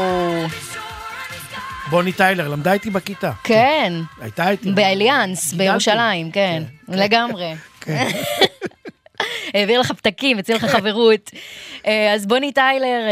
בוני 1.90 2.12
טיילר, 2.12 2.48
למדה 2.48 2.74
איתי 2.74 2.90
בכיתה. 2.90 3.32
כן, 3.44 3.94
הייתה 4.22 4.50
איתי. 4.50 4.72
באליאנס. 4.72 5.54
בירושלים, 5.54 6.32
כן, 6.32 6.64
לגמרי. 6.88 7.54
העביר 9.54 9.80
לך 9.80 9.92
פתקים, 9.92 10.38
הציל 10.40 10.56
לך 10.56 10.66
חברות. 10.66 11.32
אה, 11.88 12.14
אז 12.14 12.26
בוני 12.26 12.52
טיילר 12.52 12.86
אה, 12.86 13.10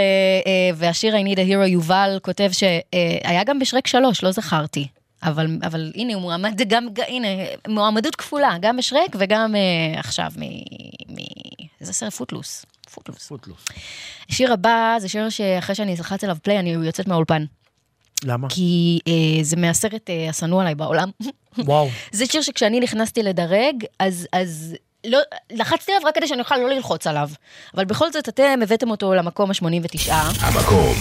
אה, 0.48 0.72
והשיר 0.76 1.16
I 1.16 1.20
need 1.20 1.38
a 1.38 1.52
hero, 1.52 1.68
יובל 1.68 2.20
כותב 2.22 2.50
שהיה 2.52 3.44
גם 3.44 3.60
בשרק 3.60 3.88
שלוש, 3.88 4.24
לא 4.24 4.32
זכרתי. 4.32 4.88
אבל, 5.24 5.48
אבל 5.62 5.92
הנה, 5.96 6.14
הוא 6.14 6.22
מועמד 6.22 6.62
גם, 6.68 6.88
הנה, 7.08 7.28
מועמדות 7.68 8.16
כפולה, 8.16 8.56
גם 8.62 8.78
בשרק 8.78 9.16
וגם 9.20 9.56
אה, 9.56 10.00
עכשיו 10.00 10.32
מ... 10.38 10.44
מ... 11.14 11.18
איזה 11.82 11.94
סרט? 11.94 12.14
פוטלוס. 12.14 12.66
פוטלוס. 12.92 13.28
פוטלוס. 13.28 13.66
השיר 14.30 14.54
הבא 14.54 14.96
זה 15.00 15.10
שיר 15.10 15.30
שאחרי 15.30 15.76
שאני 15.76 15.96
אלחץ 15.96 16.24
עליו 16.24 16.38
פליי, 16.44 16.60
אני 16.60 16.70
יוצאת 16.70 17.08
מהאולפן. 17.08 17.46
למה? 18.24 18.50
כי 18.50 19.00
אה, 19.08 19.44
זה 19.44 19.56
מהסרט 19.56 20.10
אה, 20.10 20.30
השנוא 20.30 20.62
עליי 20.62 20.76
בעולם. 20.76 21.10
וואו. 21.58 21.90
זה 22.12 22.26
שיר 22.26 22.42
שכשאני 22.42 22.80
נכנסתי 22.80 23.24
לדרג, 23.24 23.86
אז, 24.00 24.28
אז 24.32 24.76
לא, 25.06 25.20
לחצתי 25.52 25.92
עליו 25.92 26.08
רק 26.08 26.16
כדי 26.16 26.28
שאני 26.28 26.42
אוכל 26.42 26.58
לא 26.58 26.70
ללחוץ 26.70 27.08
עליו. 27.08 27.30
אבל 27.76 27.86
בכל 27.86 28.12
זאת 28.12 28.30
אתם 28.30 28.60
הבאתם 28.64 28.92
אותו 28.92 29.14
למקום 29.14 29.50
ה-89. 29.50 30.12
המקום 30.40 30.96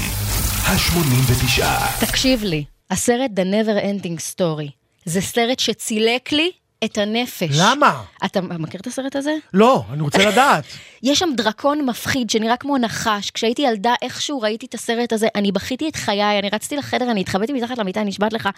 ה-89. 0.64 1.62
תקשיב 2.06 2.44
לי, 2.44 2.64
הסרט 2.90 3.30
The 3.30 3.42
Never 3.42 3.82
Ending 3.84 4.34
Story, 4.34 4.70
זה 5.04 5.20
סרט 5.20 5.58
שצילק 5.58 6.32
לי 6.32 6.50
את 6.84 6.98
הנפש. 6.98 7.48
למה? 7.60 8.02
אתה 8.24 8.40
מכיר 8.40 8.80
את 8.80 8.86
הסרט 8.86 9.16
הזה? 9.16 9.34
לא, 9.54 9.84
אני 9.92 10.02
רוצה 10.02 10.26
לדעת. 10.30 10.64
יש 11.02 11.18
שם 11.18 11.28
דרקון 11.36 11.86
מפחיד 11.86 12.30
שנראה 12.30 12.56
כמו 12.56 12.78
נחש. 12.78 13.30
כשהייתי 13.30 13.62
ילדה, 13.62 13.94
איכשהו 14.02 14.40
ראיתי 14.40 14.66
את 14.66 14.74
הסרט 14.74 15.12
הזה, 15.12 15.28
אני 15.34 15.52
בכיתי 15.52 15.88
את 15.88 15.96
חיי, 15.96 16.38
אני 16.38 16.48
רצתי 16.52 16.76
לחדר, 16.76 17.10
אני 17.10 17.20
התחבאתי 17.20 17.52
מתחת 17.52 17.78
למיטה, 17.78 18.00
אני 18.00 18.08
נשבעת 18.08 18.32
לך. 18.32 18.48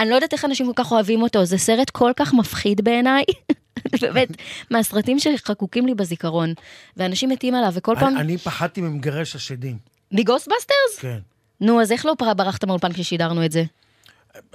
אני 0.00 0.10
לא 0.10 0.14
יודעת 0.14 0.32
איך 0.32 0.44
אנשים 0.44 0.66
כל 0.66 0.84
כך 0.84 0.92
אוהבים 0.92 1.22
אותו, 1.22 1.44
זה 1.44 1.58
סרט 1.58 1.90
כל 1.90 2.10
כך 2.16 2.34
מפחיד 2.34 2.84
בעיניי. 2.84 3.24
באמת, 4.02 4.28
מהסרטים 4.70 5.18
שחקוקים 5.18 5.86
לי 5.86 5.94
בזיכרון. 5.94 6.52
ואנשים 6.96 7.28
מתים 7.28 7.54
עליו, 7.54 7.70
וכל 7.74 7.94
פעם... 8.00 8.18
אני- 8.18 8.38
פחדתי 8.38 8.80
ממגרש 8.80 9.34
השדים. 9.36 9.78
מגוסטבאסטרס? 10.12 10.98
כן. 11.00 11.18
נו, 11.60 11.82
אז 11.82 11.92
איך 11.92 12.06
לא 12.06 12.14
ברחת 12.36 12.64
מהאולפן 12.64 12.92
כששידרנו 12.92 13.44
את 13.44 13.52
זה? 13.52 13.64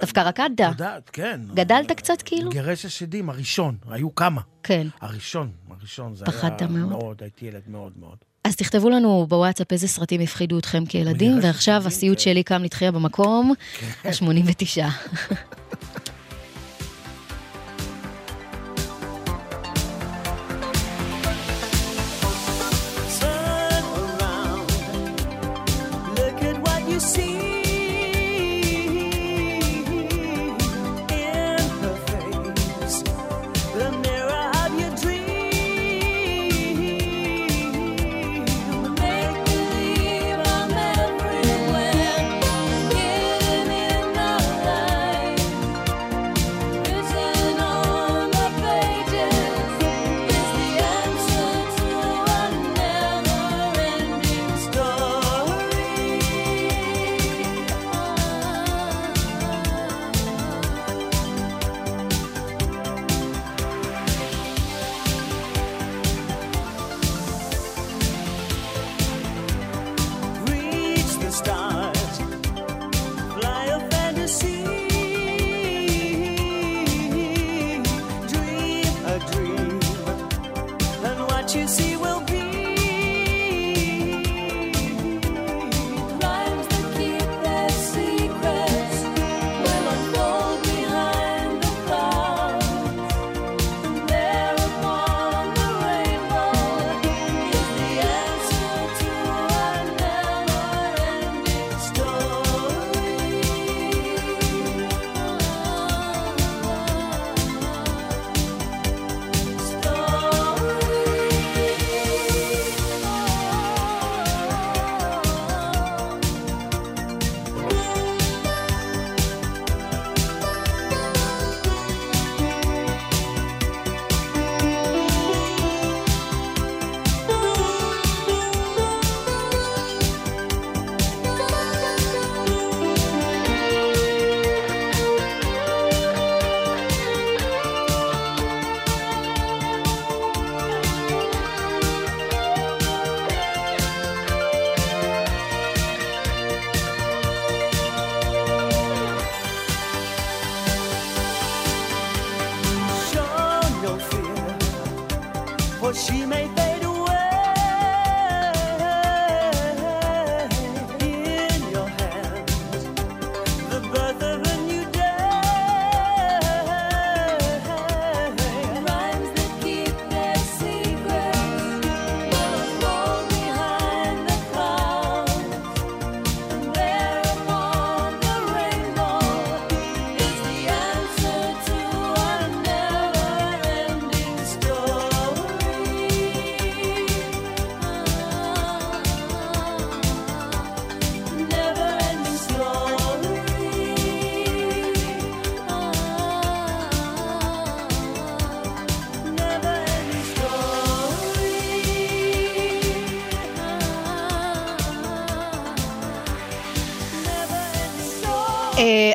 דווקא 0.00 0.20
רקדת. 0.20 0.60
יודעת, 0.60 1.10
כן. 1.12 1.40
גדלת 1.54 1.92
קצת 1.92 2.22
כאילו? 2.22 2.50
מגרש 2.50 2.84
השדים, 2.84 3.30
הראשון, 3.30 3.76
היו 3.90 4.14
כמה. 4.14 4.40
כן. 4.62 4.86
הראשון, 5.00 5.50
הראשון, 5.70 6.14
זה 6.14 6.24
פחדת 6.24 6.60
היה 6.60 6.70
מאוד? 6.70 6.88
מאוד, 6.88 7.22
הייתי 7.22 7.46
ילד 7.46 7.62
מאוד 7.68 7.92
מאוד. 7.96 8.16
אז 8.44 8.56
תכתבו 8.56 8.90
לנו 8.90 9.26
בוואטסאפ 9.28 9.72
איזה 9.72 9.88
סרטים 9.88 10.20
הפחידו 10.20 10.58
אתכם 10.58 10.86
כילדים, 10.86 11.38
ועכשיו 11.42 11.82
הסיוט 11.86 12.18
כן. 12.18 12.24
שלי 12.24 12.42
קם 12.42 12.62
לתחייה 12.62 12.92
במקום 12.92 13.52
ה-89. 14.04 14.82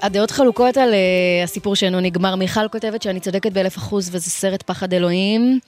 הדעות 0.02 0.32
חלוקות 0.32 0.78
על 0.78 0.94
אה, 0.94 1.44
הסיפור 1.44 1.76
שאינו 1.76 2.00
נגמר. 2.00 2.36
מיכל 2.36 2.68
כותבת 2.68 3.02
שאני 3.02 3.20
צודקת 3.20 3.52
באלף 3.52 3.78
אחוז 3.78 4.10
וזה 4.12 4.30
סרט 4.30 4.64
פחד 4.64 4.94
אלוהים. 4.94 5.60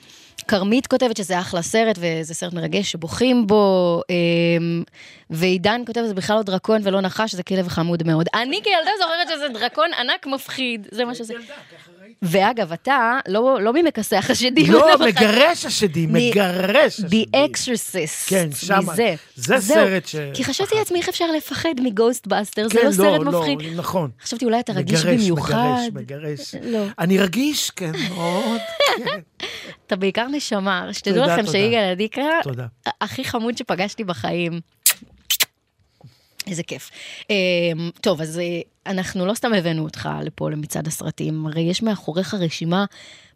כרמית 0.48 0.88
כותבת 0.88 1.18
שזה 1.18 1.40
אחלה 1.40 1.62
סרט, 1.62 2.00
וזה 2.00 2.34
סרט 2.34 2.54
מרגש 2.54 2.92
שבוכים 2.92 3.48
בו, 3.48 4.02
אמ, 4.10 4.84
ועידן 5.32 5.82
כותב 5.88 6.02
שזה 6.06 6.14
בכלל 6.14 6.36
לא 6.36 6.44
דרקון 6.44 6.82
ולא 6.84 7.02
נחש, 7.02 7.36
זה 7.36 7.44
כלב 7.44 7.68
חמוד 7.68 8.08
מאוד. 8.08 8.26
אני 8.34 8.60
כילדה 8.64 8.92
זוכרת 9.00 9.38
שזה 9.38 9.60
דרקון 9.60 9.90
ענק 10.00 10.28
מפחיד, 10.28 10.88
זה 10.92 11.06
מה 11.06 11.16
שזה. 11.16 11.34
ואגב, 12.22 12.72
אתה 12.74 13.20
לא 13.28 13.62
לא 13.62 13.74
ממכסח 13.74 14.26
השדים. 14.30 14.72
לא, 14.74 14.88
מגרש 15.06 15.66
השדים, 15.66 16.14
מגרש 16.14 16.50
השדים. 16.50 17.00
The 17.00 17.26
Exorcist. 17.34 18.28
כן, 18.30 18.50
שמה. 18.56 18.80
מזה. 18.94 19.16
זה 19.36 19.58
זהו. 19.60 19.76
סרט 19.76 20.08
ש- 20.08 20.16
כי 20.34 20.44
חשבתי 20.44 20.76
לעצמי 20.76 21.00
איך 21.00 21.10
אפשר 21.10 21.26
לפחד 21.38 21.70
מגוסטבאסטר, 21.84 22.68
זה 22.68 22.80
כן, 22.80 22.86
לא 22.86 22.92
סרט 22.92 23.22
לא, 23.22 23.40
מפחיד. 23.40 23.58
נכון. 23.76 24.10
חשבתי 24.24 24.46
אולי 24.46 24.60
אתה 24.60 24.74
רגיש 24.74 25.06
מגרש, 25.06 25.16
במיוחד. 25.22 25.56
מגרש, 25.94 26.16
מגרש. 26.24 26.56
לא. 26.64 26.86
אני 27.00 27.18
רגיש, 27.18 27.70
כן, 27.72 27.92
מאוד. 28.10 28.60
אתה 29.88 29.96
בעיקר 29.96 30.28
נשמה, 30.28 30.88
שתדעו 30.92 31.24
לכם. 31.26 31.46
שיגאל 31.52 31.96
תודה. 32.44 32.66
הכי 33.02 33.24
חמוד 33.24 33.58
שפגשתי 33.58 34.04
בחיים. 34.04 34.60
איזה 36.48 36.64
כיף. 36.64 36.90
אמ, 37.30 37.36
טוב, 38.02 38.22
אז 38.22 38.40
אה, 38.40 38.62
אנחנו 38.86 39.26
לא 39.26 39.34
סתם 39.34 39.54
הבאנו 39.54 39.84
אותך 39.84 40.10
לפה 40.24 40.50
למצעד 40.50 40.88
הסרטים, 40.88 41.46
הרי 41.46 41.62
יש 41.62 41.84
מאחוריך 41.84 42.34
רשימה 42.34 42.86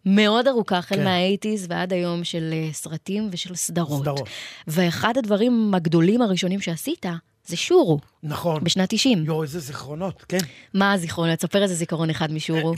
מאוד 0.05 0.47
ארוכה, 0.47 0.77
החל 0.77 0.95
כן. 0.95 1.03
מהאייטיז 1.03 1.65
ועד 1.69 1.93
היום 1.93 2.23
של 2.23 2.53
אה, 2.53 2.73
סרטים 2.73 3.29
ושל 3.31 3.55
סדרות. 3.55 4.01
סדרות. 4.01 4.29
ואחד 4.67 5.17
הדברים 5.17 5.73
הגדולים 5.75 6.21
הראשונים 6.21 6.61
שעשית, 6.61 7.05
זה 7.45 7.57
שורו. 7.57 7.99
נכון. 8.23 8.63
בשנת 8.63 8.89
90. 8.89 9.25
יואו, 9.25 9.43
איזה 9.43 9.59
זיכרונות, 9.59 10.25
כן. 10.29 10.37
מה 10.73 10.93
הזיכרון? 10.93 11.35
תספר 11.35 11.63
איזה 11.63 11.75
זיכרון 11.75 12.09
אחד 12.09 12.31
משורו. 12.31 12.73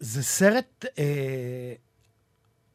זה 0.00 0.22
סרט 0.22 0.84
אה, 0.98 1.72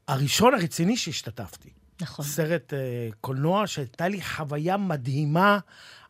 הראשון 0.07 0.53
הרציני 0.53 0.97
שהשתתפתי. 0.97 1.69
נכון. 2.01 2.25
סרט 2.25 2.73
אה, 2.73 3.09
קולנוע 3.21 3.67
שהייתה 3.67 4.07
לי 4.07 4.21
חוויה 4.21 4.77
מדהימה. 4.77 5.59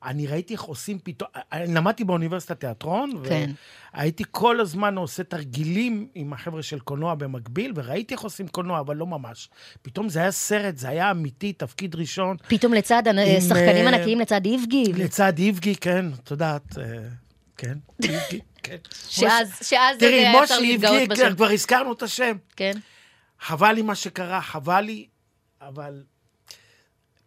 אני 0.03 0.27
ראיתי 0.27 0.53
איך 0.53 0.61
עושים 0.61 0.99
פתאום, 1.03 1.29
אני 1.51 1.73
למדתי 1.73 2.03
באוניברסיטת 2.03 2.59
תיאטרון, 2.59 3.11
כן. 3.29 3.51
והייתי 3.93 4.23
כל 4.31 4.59
הזמן 4.59 4.97
עושה 4.97 5.23
תרגילים 5.23 6.07
עם 6.15 6.33
החבר'ה 6.33 6.63
של 6.63 6.79
קולנוע 6.79 7.15
במקביל, 7.15 7.71
וראיתי 7.75 8.13
איך 8.13 8.21
עושים 8.21 8.47
קולנוע, 8.47 8.79
אבל 8.79 8.95
לא 8.95 9.07
ממש. 9.07 9.49
פתאום 9.81 10.09
זה 10.09 10.19
היה 10.19 10.31
סרט, 10.31 10.77
זה 10.77 10.89
היה 10.89 11.11
אמיתי, 11.11 11.53
תפקיד 11.53 11.95
ראשון. 11.95 12.37
פתאום 12.47 12.73
לצד 12.73 13.03
עם, 13.07 13.41
שחקנים 13.41 13.87
אה, 13.87 13.95
ענקיים, 13.97 14.19
לצד 14.19 14.45
איבגי. 14.45 14.93
לצד 14.93 15.37
איבגי, 15.37 15.75
כן, 15.75 16.05
את 16.23 16.31
יודעת, 16.31 16.77
אה, 16.77 16.83
כן, 17.57 17.77
איבגי, 18.03 18.39
כן. 18.63 18.77
שאז- 19.09 19.57
שאז 19.61 19.97
תראי, 19.97 20.13
היה 20.13 20.43
אפשר 20.43 20.55
משה 20.55 20.59
להתגאות 20.67 20.95
איבגי, 21.01 21.23
בשם. 21.23 21.35
כבר 21.35 21.49
הזכרנו 21.49 21.93
את 21.93 22.03
השם. 22.03 22.37
כן. 22.55 22.71
חבל 23.39 23.71
לי 23.71 23.81
מה 23.81 23.95
שקרה, 23.95 24.41
חבל 24.41 24.81
לי, 24.81 25.07
אבל 25.61 26.03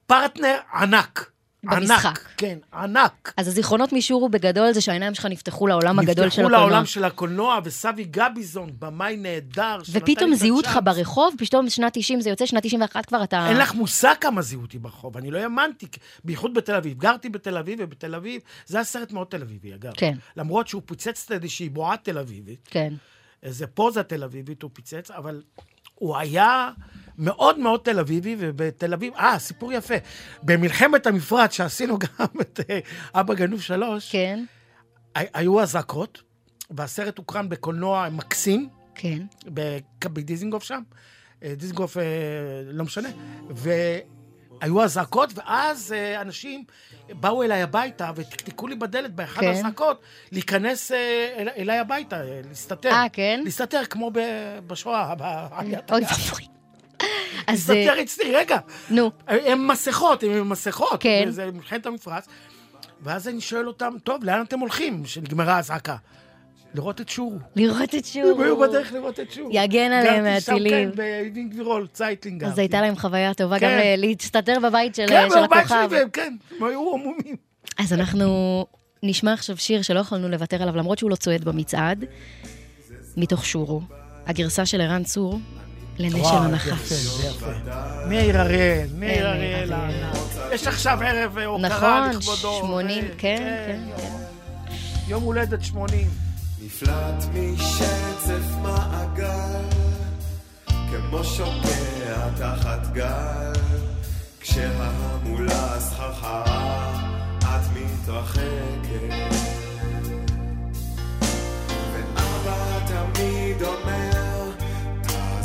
פרטנר 0.06 0.58
ענק. 0.74 1.30
במשחק. 1.64 2.06
ענק, 2.06 2.28
כן, 2.36 2.58
ענק. 2.74 3.32
אז 3.36 3.48
הזיכרונות 3.48 3.92
משורו 3.92 4.28
בגדול 4.28 4.72
זה 4.72 4.80
שהעיניים 4.80 5.14
שלך 5.14 5.26
נפתחו 5.26 5.66
לעולם 5.66 5.98
הגדול 5.98 6.14
של 6.14 6.24
נפתחו 6.26 6.40
הקולנוע. 6.40 6.60
לעולם 6.60 6.86
של 6.86 7.04
הקולנוע, 7.04 7.58
וסבי 7.64 8.04
גביזון, 8.04 8.72
במאי 8.78 9.16
נהדר. 9.16 9.78
ופתאום 9.92 10.34
זיהו 10.34 10.56
אותך. 10.56 10.78
ברחוב, 10.84 11.34
פתאום 11.38 11.70
שנת 11.70 11.92
90 11.94 12.20
זה 12.20 12.30
יוצא, 12.30 12.46
שנת 12.46 12.62
91 12.62 13.06
כבר 13.06 13.24
אתה... 13.24 13.48
אין 13.48 13.56
לך 13.56 13.74
מושג 13.74 14.14
כמה 14.20 14.42
זיהו 14.42 14.62
אותי 14.62 14.78
ברחוב, 14.78 15.16
אני 15.16 15.30
לא 15.30 15.38
האמנתי, 15.38 15.86
בייחוד 16.24 16.54
בתל 16.54 16.74
אביב. 16.74 16.98
גרתי 16.98 17.28
בתל 17.28 17.58
אביב, 17.58 17.78
ובתל 17.82 18.14
אביב, 18.14 18.40
זה 18.66 18.76
היה 18.76 18.84
סרט 18.84 19.12
מאוד 19.12 19.26
תל 19.26 19.42
אביבי, 19.42 19.74
אגב. 19.74 19.92
כן. 19.96 20.14
למרות 20.36 20.68
שהוא 20.68 20.82
פיצץ 20.86 21.24
את 21.26 21.32
איזושהי 21.32 21.68
בועה 21.68 21.96
תל 21.96 22.18
אביבית, 22.18 22.68
כן. 22.70 22.94
איזה 23.42 23.66
פוזה 23.66 24.02
תל 24.02 24.24
אביבית 24.24 24.62
הוא 24.62 24.70
פיצץ, 24.74 25.10
אבל 25.10 25.42
הוא 25.94 26.16
היה 26.16 26.70
מאוד 27.18 27.58
מאוד 27.58 27.80
תל 27.84 27.98
אביבי, 27.98 28.36
ובתל 28.38 28.92
אביב, 28.94 29.14
אה, 29.14 29.38
סיפור 29.38 29.72
יפה. 29.72 29.94
במלחמת 30.42 31.06
המפרץ, 31.06 31.52
שעשינו 31.52 31.98
גם 31.98 32.26
את 32.40 32.60
אה, 32.70 32.78
אבא 33.20 33.34
גנוב 33.34 33.60
שלוש, 33.60 34.12
כן. 34.12 34.44
היו 35.14 35.60
אזעקות, 35.62 36.22
והסרט 36.70 37.18
הוקרן 37.18 37.48
בקולנוע 37.48 38.08
מקסים, 38.08 38.68
כן. 38.94 39.18
בדיזינגוף 40.04 40.64
שם, 40.64 40.80
אה, 41.42 41.54
דיזינגוף, 41.56 41.96
אה, 41.96 42.02
לא 42.66 42.84
משנה, 42.84 43.08
והיו 43.50 44.82
אזעקות, 44.82 45.30
ואז 45.34 45.94
אנשים 46.20 46.64
באו 47.10 47.42
אליי 47.42 47.62
הביתה 47.62 48.10
ותקתקו 48.16 48.66
לי 48.68 48.74
בדלת 48.76 49.14
באחד 49.14 49.40
כן. 49.40 49.46
האזעקות, 49.48 50.00
להיכנס 50.32 50.92
אל- 51.36 51.48
אליי 51.56 51.78
הביתה, 51.78 52.20
להסתתר. 52.48 52.90
אה, 52.90 53.06
כן? 53.12 53.40
להסתתר 53.44 53.84
כמו 53.90 54.10
בשואה, 54.66 55.14
בעליית 55.14 55.90
הגב. 55.92 56.08
אז... 57.46 57.70
אה, 57.70 57.74
להסתתר 57.74 58.02
אצלי, 58.02 58.36
רגע. 58.36 58.58
נו. 58.90 59.10
הם 59.26 59.68
מסכות, 59.68 60.22
הם 60.22 60.30
עם 60.30 60.48
מסכות. 60.48 61.00
כן. 61.02 61.26
זה 61.30 61.50
מלחמת 61.50 61.86
המפרץ. 61.86 62.26
ואז 63.02 63.28
אני 63.28 63.40
שואל 63.40 63.68
אותם, 63.68 63.94
טוב, 64.04 64.24
לאן 64.24 64.42
אתם 64.42 64.58
הולכים, 64.58 65.06
שנגמרה 65.06 65.56
האזעקה? 65.56 65.96
לראות 66.74 67.00
את 67.00 67.08
שור. 67.08 67.38
לראות 67.56 67.94
את 67.94 68.04
שור. 68.04 68.30
הם 68.30 68.40
היו 68.40 68.58
בדרך 68.58 68.92
לראות 68.92 69.20
את 69.20 69.32
שור. 69.32 69.48
יגן 69.52 69.92
עליהם 69.92 70.24
גרתי 70.24 70.40
שם, 70.40 70.52
מהטילים. 70.52 70.90
כן, 70.90 70.96
באבן 70.96 71.48
גבירול, 71.48 71.86
צייטלינג. 71.92 72.44
אז 72.44 72.58
הייתה 72.58 72.80
להם 72.80 72.96
חוויה 72.96 73.34
טובה 73.34 73.58
כן. 73.58 73.66
גם 73.66 73.72
אה, 73.72 73.94
להסתתר 73.98 74.58
בבית 74.62 74.94
של 74.94 75.06
כן, 75.08 75.28
של 75.30 75.46
בבית 75.46 75.68
שלי, 75.68 75.78
הכוכב. 75.78 75.92
והם, 75.92 76.10
כן, 76.10 76.36
הם 76.56 76.64
היו 76.64 76.94
עמומים. 76.94 77.36
אז 77.78 77.92
אנחנו 77.92 78.66
נשמע 79.02 79.32
עכשיו 79.32 79.56
שיר 79.56 79.82
שלא 79.82 80.00
יכולנו 80.00 80.28
לוותר 80.28 80.62
עליו, 80.62 80.76
למרות 80.76 80.98
שהוא 80.98 81.10
לא 81.10 81.16
צועד 81.16 81.44
במצעד, 81.44 82.04
מתוך 83.16 83.44
שורו. 83.44 83.80
הגרסה 84.26 84.66
של 84.66 84.80
ערן 84.80 85.04
צור, 85.04 85.38
לנש 85.98 86.12
של 86.12 86.18
וואו, 86.20 86.36
הנחש. 86.42 86.92
מאיר 88.08 88.40
אריאל, 88.40 88.86
מאיר 88.98 88.98
מאיר 88.98 89.28
אריאל. 89.28 89.72
הענק. 89.72 90.16
יש 90.52 90.66
עכשיו 90.66 90.98
ערב 91.02 91.38
אה, 91.38 91.44
הוקרה 91.44 91.68
נכון, 91.68 92.16
לכבודו. 92.18 92.58
80, 92.60 93.04
ו- 93.04 93.08
כן, 93.18 93.36
כן, 93.66 93.80
כן. 93.96 94.12
יום 95.08 95.22
הולדת 95.22 95.64
80. 95.64 96.08
נפלט 96.66 97.24
משצף 97.34 98.56
מעגל, 98.62 99.62
כמו 100.66 101.24
שוקע 101.24 102.28
תחת 102.38 102.92
גל, 102.92 103.52
כשההמולה 104.40 105.80
סחרחרה, 105.80 106.92
את 107.40 107.46
מתרחקת. 107.74 109.34
ואבא 111.92 112.78
תמיד 112.86 113.62
אומר, 113.62 114.13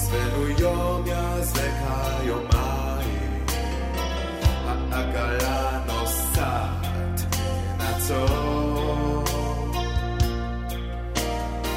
תעזבנו 0.09 0.49
יום 0.59 1.03
יזלק 1.05 1.73
היומיים, 1.87 3.45
העגלה 4.65 5.79
נוסעת, 5.87 7.35
נעצור. 7.77 9.23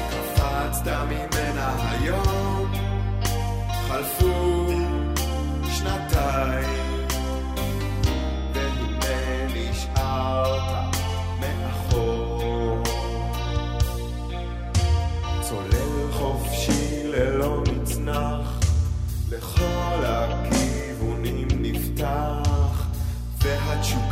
קפצת 0.09 0.87
ממנה 0.87 1.91
היום, 1.91 2.71
חלפו 3.87 4.32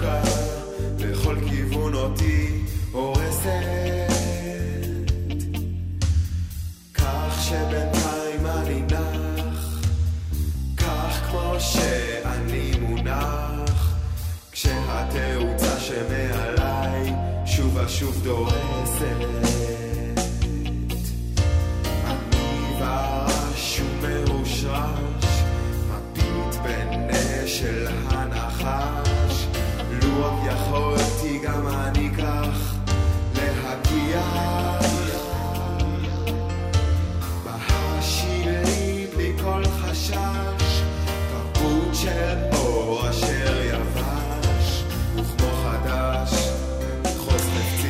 והתשוקה 0.02 0.22
לכל 1.00 1.36
כיוון 1.50 1.94
אותי 1.94 2.62
הורסת. 2.92 3.48
כך 6.94 7.42
שבינתיים 7.42 8.46
אני 8.46 8.82
נח, 8.82 9.82
כך 10.78 11.30
כמו 11.30 11.56
שאני 11.60 12.72
מונח, 12.80 13.96
כשהתאוצה 14.52 15.80
שמעליי 15.80 17.14
שוב 17.46 17.78
ושוב 17.86 18.24
דורסת. 18.24 19.16
אני 22.06 22.76
ברש 22.80 23.82
ומרושרש, 24.02 25.26
מביט 25.90 26.56
של 27.46 27.88
הנחש, 28.10 29.01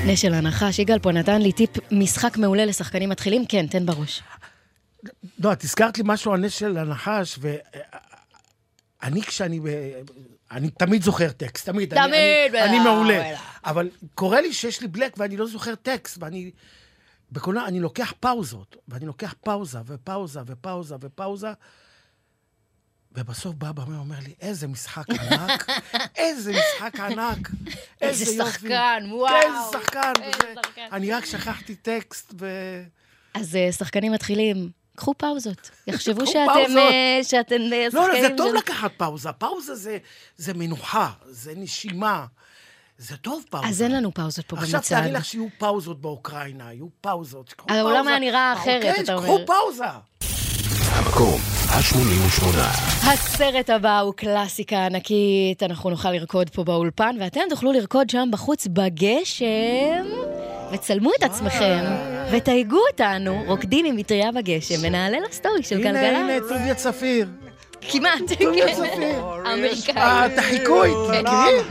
חוז 0.02 0.10
חפצי. 0.10 0.12
נש 0.12 0.22
של 0.22 0.34
הנחש, 0.34 0.80
יגאל 0.80 1.00
פה 1.00 1.12
נתן 1.12 1.42
לי 1.42 1.52
טיפ 1.52 1.70
משחק 1.92 2.38
מעולה 2.38 2.66
לשחקנים 2.66 3.10
מתחילים, 3.10 3.46
כן, 3.46 3.68
תן 3.68 3.86
בראש. 3.86 4.24
לא, 5.40 5.54
את 5.54 5.64
הזכרת 5.64 5.98
לי 5.98 6.04
משהו 6.08 6.34
על 6.34 6.40
נס 6.40 6.54
של 6.54 6.78
הנחש, 6.78 7.40
ואני 9.02 9.22
כשאני... 9.22 9.60
אני 10.52 10.70
תמיד 10.70 11.04
זוכר 11.04 11.32
טקסט, 11.32 11.66
תמיד. 11.70 11.94
אני- 11.94 12.08
תמיד, 12.08 12.56
אני, 12.62 12.70
אני 12.70 12.80
בטח, 12.80 12.86
מעולה. 12.90 13.36
אבל 13.66 13.90
קורה 14.16 14.42
לי 14.42 14.54
שיש 14.54 14.82
לי 14.82 14.88
בלק 14.88 15.14
ואני 15.18 15.38
לא 15.38 15.48
זוכר 15.48 15.76
טקסט, 15.76 16.18
ואני... 16.22 16.52
בקולנוע 17.32 17.66
אני 17.68 17.80
לוקח 17.80 18.14
פאוזות, 18.20 18.76
ואני 18.88 19.06
לוקח 19.06 19.34
פאוזה 19.44 19.78
ופאוזה 19.86 20.40
ופאוזה 20.46 20.96
ופאוזה, 21.02 21.48
ובסוף 23.16 23.56
בא 23.56 23.72
במאי 23.72 23.96
ואומר 23.98 24.16
לי, 24.24 24.34
איזה 24.42 24.68
משחק 24.68 25.06
ענק, 25.10 25.68
איזה 26.16 26.52
משחק 26.52 27.00
ענק, 27.00 27.50
איזה 28.02 28.26
איזה 28.26 28.34
יופי. 28.44 28.52
שחקן, 28.60 29.04
וואו. 29.12 29.28
כן, 29.42 29.48
איזה 29.48 29.80
שחקן. 29.84 30.12
איזה 30.24 30.38
וזה- 30.38 30.62
שחקן. 30.66 30.88
אני 30.92 31.12
רק 31.12 31.26
שכחתי 31.26 31.76
טקסט, 31.76 32.34
ו... 32.40 32.48
אז 33.34 33.56
אה, 33.56 33.72
שחקנים 33.72 34.12
מתחילים, 34.12 34.70
קחו 34.96 35.14
פאוזות. 35.18 35.70
יחשבו 35.88 36.28
שאתם. 36.28 36.78
אה, 36.78 37.20
שאתם 37.24 37.62
אה, 37.74 37.88
לא, 37.94 38.08
לא, 38.08 38.14
זה 38.14 38.20
שחקנים 38.22 38.38
טוב 38.38 38.54
לקחת 38.56 38.92
פאוזה. 38.98 39.32
פאוזה 39.32 39.76
זה, 39.76 39.98
זה 40.38 40.54
מנוחה, 40.54 41.10
זה 41.30 41.54
נשימה. 41.56 42.26
זה 42.98 43.18
טוב 43.18 43.44
פאוזה. 43.50 43.68
אז 43.68 43.82
אין 43.82 43.92
לנו 43.92 44.14
פאוזות 44.14 44.46
פה 44.46 44.58
עכשיו 44.58 44.80
במצעד. 44.80 45.02
תארי 45.04 45.12
לך 45.14 45.26
שיהיו 45.26 45.48
פאוזות 45.58 46.02
באוקראינה, 46.02 46.74
יהיו 46.74 46.88
פאוזות. 47.02 47.54
העולם. 47.70 48.08
היה 48.08 48.20
נראה 48.20 48.54
אחרת, 48.54 48.96
אתה 49.04 49.14
אומר. 49.14 49.26
קחו 49.26 49.40
פאוזה. 49.46 49.86
המקום 50.96 51.61
ה-88. 51.72 52.46
הסרט 53.04 53.70
הבא 53.70 54.00
הוא 54.00 54.14
קלאסיקה 54.14 54.86
ענקית, 54.86 55.64
אנחנו 55.64 55.90
נוכל 55.90 56.12
לרקוד 56.12 56.50
פה 56.50 56.64
באולפן, 56.64 57.16
ואתם 57.20 57.42
תוכלו 57.50 57.72
לרקוד 57.72 58.10
שם 58.10 58.30
בחוץ 58.32 58.68
בגשם, 58.68 60.06
וצלמו 60.72 61.12
את 61.18 61.24
עצמכם, 61.24 61.84
ותייגו 62.32 62.80
אותנו, 62.92 63.44
רוקדים 63.48 63.86
עם 63.86 63.96
מטריה 63.96 64.32
בגשם, 64.32 64.76
ונעלה 64.82 65.18
לסטורי 65.30 65.64
של 65.64 65.78
הנה, 65.78 65.90
הנה, 65.90 66.38
גלגלצ. 66.40 66.50
טוביה 66.50 66.76
צפיר. 66.76 67.28
כמעט, 67.82 68.20
טוביה 68.40 68.68
כן. 68.68 68.74
צפיר. 68.74 69.26
האמריקאי. 69.46 69.98
אה, 69.98 70.26
את 70.26 70.38
החיקוי, 70.38 70.90
כן. 71.12 71.24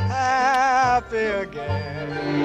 happy 0.09 1.29
again. 1.45 2.41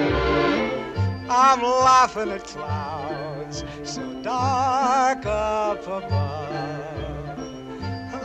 I'm 1.28 1.62
laughing 1.62 2.30
at 2.30 2.44
clouds 2.52 3.64
so 3.84 4.02
dark 4.22 5.26
up 5.26 5.86
above. 5.88 6.55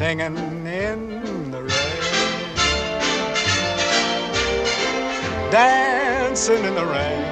singing 0.00 0.34
in 0.64 1.50
the 1.50 1.62
rain. 1.62 1.70
Dancing 5.50 6.64
in 6.64 6.74
the 6.74 6.86
rain. 6.86 7.22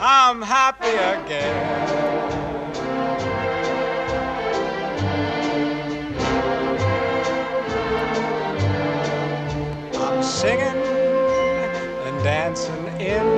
I'm 0.00 0.42
happy 0.42 0.94
again. 1.16 1.56
I'm 9.96 10.22
singing 10.22 10.80
and 12.06 12.22
dancing 12.22 12.86
in 13.00 13.35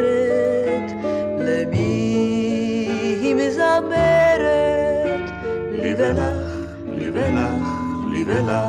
מזמרת? 0.00 0.92
למי 1.38 1.76
היא 3.20 3.34
מזמרת? 3.34 4.50
לי 5.72 5.94
ולך, 5.98 6.50
לי 6.92 7.10
ולך, 7.10 7.68
לי 8.12 8.24
ולך. 8.26 8.68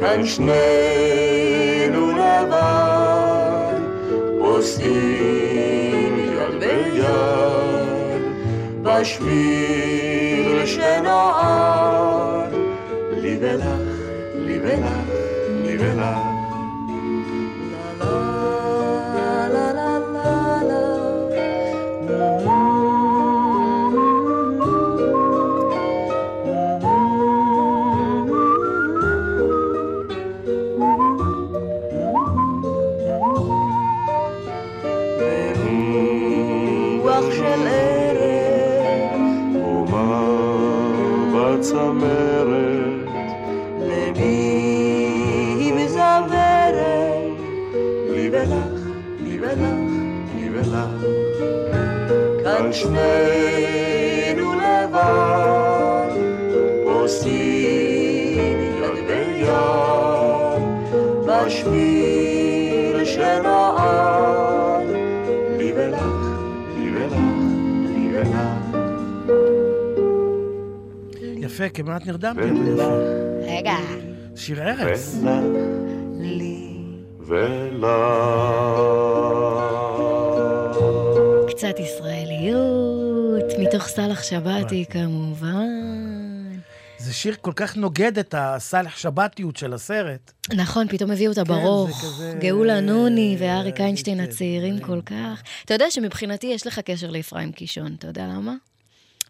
כאן 0.00 0.26
שנינו 0.26 2.10
לבד, 2.10 3.80
פוסעים 4.38 6.18
יד 6.18 6.60
ביד, 6.60 8.22
בשביל 8.82 10.66
שנועד, 10.66 12.52
לי 13.12 13.36
ולך, 13.40 13.64
לי 14.34 14.58
ולך, 14.62 15.08
לי 15.64 15.76
ולך. 15.78 16.31
שנינו 52.82 54.52
לבד, 54.54 56.10
עושים 56.84 58.58
יד 58.60 59.06
ביד, 59.06 60.62
בשביל 61.26 63.04
שנועד. 63.04 64.86
לי 65.58 65.72
ולך, 65.76 66.02
לי 66.76 66.90
ולך, 66.94 67.16
לי 67.94 68.04
ולך. 68.12 68.36
יפה, 71.36 71.68
כמעט 71.68 72.06
נרדמתי, 72.06 72.40
אבל 72.40 72.72
יפה. 72.72 72.90
רגע. 73.46 73.76
שיר 74.36 74.62
ארץ. 74.62 75.16
ולך. 77.26 78.41
מתוך 83.74 83.88
סאלח 83.88 84.22
שבתי 84.22 84.84
כמובן. 84.90 85.66
זה 86.98 87.12
שיר 87.14 87.34
כל 87.40 87.52
כך 87.56 87.76
נוגד 87.76 88.18
את 88.18 88.34
הסאלח 88.38 88.96
שבתיות 88.96 89.56
של 89.56 89.72
הסרט. 89.72 90.32
נכון, 90.54 90.88
פתאום 90.88 91.10
הביאו 91.10 91.30
אותה 91.30 91.44
כן, 91.44 91.48
ברוך. 91.48 92.04
גאולה 92.38 92.80
נוני 92.80 93.36
ואריק 93.38 93.80
איינשטיין 93.80 94.20
הצעירים 94.20 94.80
כל 94.80 95.00
כך. 95.06 95.42
אתה 95.64 95.74
יודע 95.74 95.90
שמבחינתי 95.90 96.46
יש 96.46 96.66
לך 96.66 96.78
קשר 96.78 97.10
לאפרים 97.10 97.52
קישון, 97.52 97.94
אתה 97.98 98.06
יודע 98.06 98.26
למה? 98.26 98.54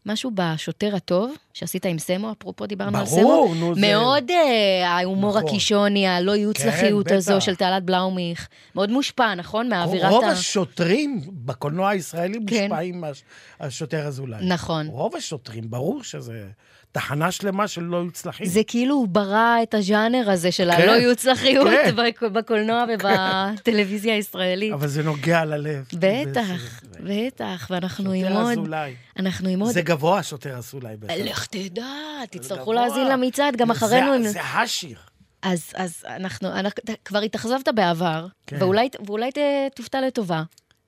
משהו 0.06 0.30
בשוטר 0.34 0.96
הטוב, 0.96 1.34
שעשית 1.52 1.86
עם 1.86 1.98
סמו, 1.98 2.32
אפרופו 2.32 2.66
דיברנו 2.66 2.98
על 2.98 3.06
סמו. 3.06 3.20
ברור, 3.22 3.54
נו, 3.54 3.74
זה- 3.74 3.80
מאוד 3.80 4.30
אה, 4.30 4.88
ההומור 4.88 5.30
נכון. 5.38 5.46
הקישוני, 5.48 6.06
הלא 6.08 6.32
יוץ 6.32 6.58
כן, 6.58 6.68
לחיות 6.68 7.10
הזו 7.10 7.32
בטח. 7.34 7.44
של 7.44 7.54
תעלת 7.56 7.82
בלאומיך. 7.84 8.48
מאוד 8.74 8.90
מושפע, 8.90 9.34
נכון? 9.34 9.68
מאווירת 9.68 10.10
רוב 10.12 10.24
ה... 10.24 10.28
השוטרים 10.30 11.20
בקולנוע 11.28 11.88
הישראלי 11.88 12.38
כן. 12.46 12.60
מושפעים 12.68 13.04
מהשוטר 13.60 14.06
אזולאי. 14.06 14.46
נכון. 14.46 14.86
רוב 14.86 15.16
השוטרים, 15.16 15.70
ברור 15.70 16.02
שזה 16.04 16.44
תחנה 16.92 17.30
שלמה 17.30 17.68
של 17.68 17.82
לא 17.82 17.96
יוצלחים. 17.96 18.46
זה 18.46 18.60
כאילו 18.66 18.94
הוא 18.94 19.08
ברא 19.08 19.56
את 19.62 19.74
הז'אנר 19.74 20.30
הזה 20.30 20.52
של 20.52 20.70
כן, 20.76 20.82
הלא 20.82 20.92
יוץ 20.92 21.24
לחיות 21.24 21.68
כן. 21.68 21.96
בק- 21.96 22.22
בקולנוע 22.22 22.84
ובטלוויזיה 22.94 24.14
הישראלית. 24.14 24.72
אבל 24.72 24.88
זה 24.88 25.02
נוגע 25.02 25.44
ללב. 25.44 25.84
בטח, 25.94 26.82
בטח, 27.00 27.66
ואנחנו 27.70 28.12
עם 28.12 28.26
שוטר 28.28 28.42
עוד... 28.42 28.52
אזולאי. 28.52 28.94
אנחנו 29.18 29.48
עם 29.48 29.60
עוד... 29.60 29.72
זה 29.72 29.82
גבוה, 29.82 30.18
השוטר 30.18 30.56
אזולאי. 30.56 30.94
לך 31.18 31.46
תדע, 31.46 31.86
תצטרכו. 32.30 32.72
להאזין 32.72 33.06
למצעד 33.08 33.56
גם 33.56 33.66
זה- 33.66 33.72
אחרינו. 33.72 34.14
אם- 34.16 34.22
זה 34.28 34.40
השיר. 34.42 34.96
אז, 35.42 35.70
אז 35.74 36.04
אנחנו, 36.16 36.48
אנחנו, 36.48 36.82
כבר 37.04 37.18
התאכזבת 37.18 37.68
בעבר, 37.74 38.26
כן. 38.46 38.56
ואולי, 38.60 38.88
ואולי 39.06 39.30
ת, 39.32 39.38
תופתע 39.76 40.00
לטובה. 40.00 40.42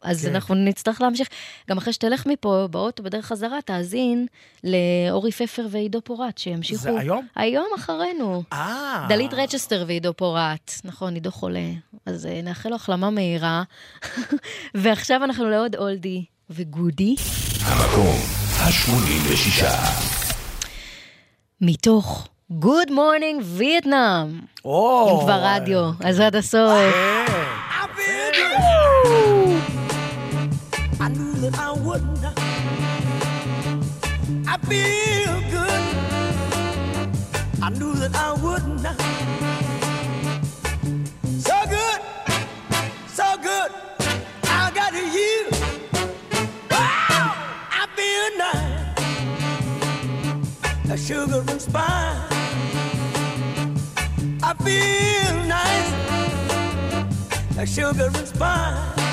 אז 0.05 0.27
כן. 0.27 0.35
אנחנו 0.35 0.55
נצטרך 0.55 1.01
להמשיך. 1.01 1.29
גם 1.71 1.79
אחרי 1.79 1.93
שתלך 1.93 2.27
מפה, 2.27 2.69
באוטו, 2.71 3.03
בדרך 3.03 3.27
חזרה, 3.27 3.59
תאזין 3.65 4.27
לאורי 4.65 5.33
פפר 5.33 5.67
ועידו 5.71 6.01
פורט, 6.01 6.39
שימשיכו... 6.39 6.83
זה 6.83 7.01
היום? 7.01 7.27
היום 7.37 7.67
אחרינו. 7.77 8.43
אה. 8.53 9.07
דלית 9.09 9.35
רצ'סטר 9.35 9.85
ועידו 9.87 10.15
פורט. 10.15 10.73
נכון, 10.85 11.15
עידו 11.15 11.31
חולה. 11.31 11.71
אז 12.07 12.27
אה, 12.27 12.41
נאחל 12.43 12.69
לו 12.69 12.77
החלמה 12.77 13.11
מהירה. 13.11 13.63
ועכשיו 14.75 15.25
אנחנו 15.25 15.51
לעוד 15.51 15.77
אולדי 15.77 16.25
וגודי. 16.51 17.15
המקום 17.65 18.17
ה-86. 18.59 19.65
מתוך 21.61 22.29
Good 22.53 22.91
Morning 22.91 23.43
וייטנאם. 23.43 24.41
או. 24.65 25.11
אם 25.11 25.25
כבר 25.25 25.41
רדיו, 25.43 25.91
אז 26.01 26.21
עד 26.21 26.37
הסוף. 26.37 26.71
I 29.07 29.34
feel 34.67 35.41
good. 35.51 35.83
I 37.63 37.69
knew 37.71 37.95
that 37.95 38.15
I 38.15 38.33
wouldn't. 38.45 38.81
So 41.41 41.57
good, 41.69 42.01
so 43.09 43.37
good. 43.43 43.71
I 44.45 44.71
got 44.75 44.93
you. 44.95 45.49
Wow, 46.71 47.35
I 47.81 47.87
feel 47.97 48.29
nice. 48.39 48.95
A 50.91 50.97
sugar 50.97 51.43
and 51.51 51.61
spice. 51.61 52.33
I 54.43 54.55
feel 54.65 55.35
nice. 55.47 55.93
A 57.59 57.67
sugar 57.67 58.11
and 58.15 58.29
spice. 58.29 59.04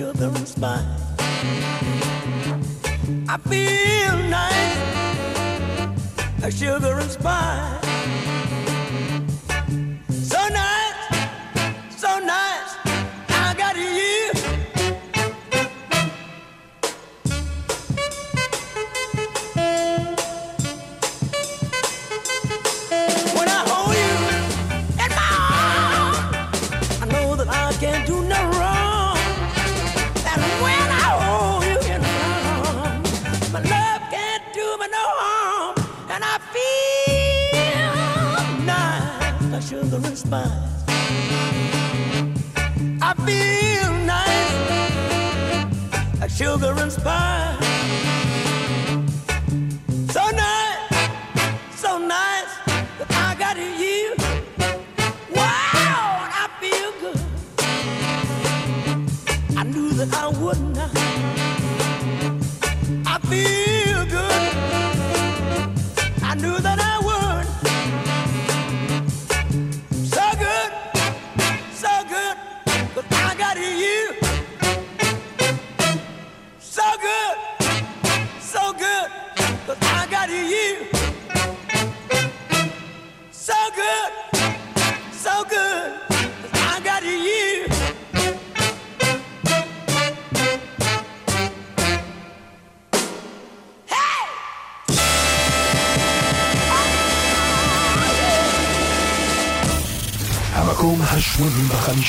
children's 0.00 0.52
spine. 0.52 0.86
I 3.28 3.36
feel 3.50 4.16
nice, 4.30 4.78
a 6.42 6.50
sugar 6.50 6.98
and 7.00 7.10
spine. 7.10 7.79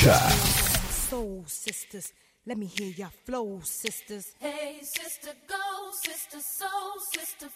ה-85. 0.07 1.09
Soul 1.09 1.43
sisters, 1.45 2.11
let 2.47 2.57
me 2.57 2.65
hear 2.65 2.87
your 2.87 3.11
flow, 3.25 3.59
sisters. 3.63 4.33
Hey, 4.39 4.79
sister, 4.81 5.29
go, 5.47 5.91
sister, 5.91 6.39
soul, 6.39 6.93
sister. 7.13 7.47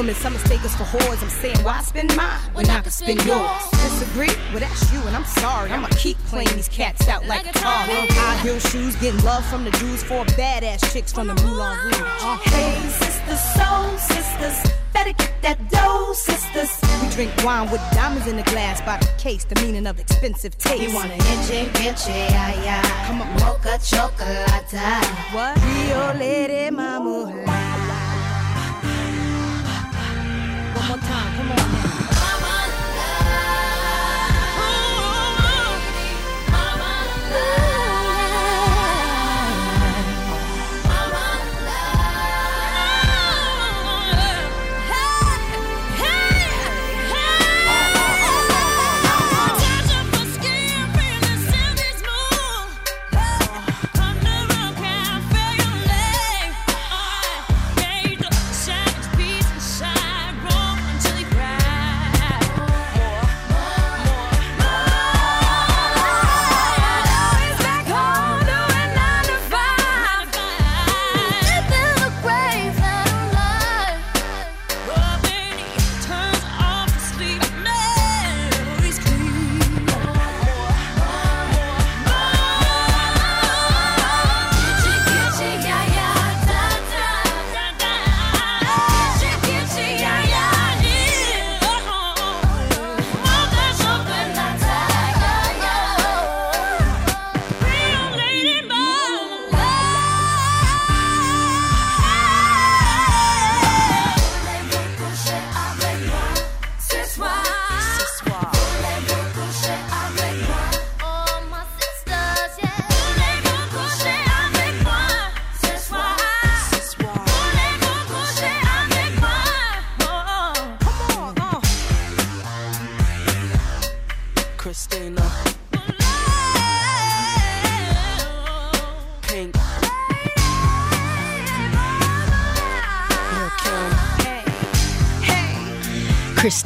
Women, 0.00 0.14
some 0.14 0.32
mistake 0.32 0.64
us 0.64 0.74
for 0.76 0.84
whores. 0.84 1.22
I'm 1.22 1.28
saying, 1.28 1.58
why 1.62 1.82
spend 1.82 2.16
mine 2.16 2.40
when 2.54 2.68
I 2.70 2.80
can 2.80 2.90
spend 2.90 3.22
yours? 3.26 3.70
Disagree? 3.70 4.34
Well, 4.50 4.60
that's 4.60 4.90
you, 4.92 5.00
and 5.02 5.14
I'm 5.14 5.26
sorry. 5.26 5.70
I'ma 5.70 5.88
keep 5.90 6.16
playing 6.24 6.54
these 6.56 6.70
cats 6.70 7.06
out 7.06 7.26
like 7.26 7.46
a 7.46 7.52
car. 7.52 7.84
High 7.86 8.38
heel 8.38 8.58
shoes, 8.60 8.96
getting 8.96 9.22
love 9.24 9.44
from 9.44 9.64
the 9.64 9.70
dudes, 9.72 10.02
four 10.02 10.24
badass 10.40 10.90
chicks 10.90 11.12
from 11.12 11.26
the 11.26 11.34
Moulin 11.34 11.76
Rouge. 11.84 12.00
Uh, 12.00 12.38
Hey, 12.44 12.80
sisters, 12.88 13.40
soul 13.56 13.98
sisters, 13.98 14.72
better 14.94 15.12
get 15.12 15.34
that 15.42 15.68
dough, 15.68 16.14
sisters. 16.14 16.70
we 17.02 17.08
drink 17.10 17.44
wine 17.44 17.70
with 17.70 17.82
diamonds 17.92 18.26
in 18.26 18.36
the 18.36 18.42
glass 18.44 18.80
by 18.80 18.96
the 18.96 19.12
case, 19.18 19.44
the 19.44 19.60
meaning 19.60 19.86
of 19.86 20.00
expensive 20.00 20.56
taste. 20.56 20.82
You 20.82 20.94
wanna 20.94 21.14
itchy, 21.14 21.68
itchy, 21.86 22.10
yeah, 22.10 22.64
yeah. 22.64 23.06
Come 23.06 23.20
on, 23.20 23.28
Mocha 23.40 23.78
chocolate. 23.84 24.48
What? 25.34 25.62
Rio 25.62 26.14
Lady 26.14 26.70
Mama. 26.70 27.69
One 30.90 30.98
more 30.98 31.08
time, 31.08 31.36
come 31.36 31.52
on 31.52 31.99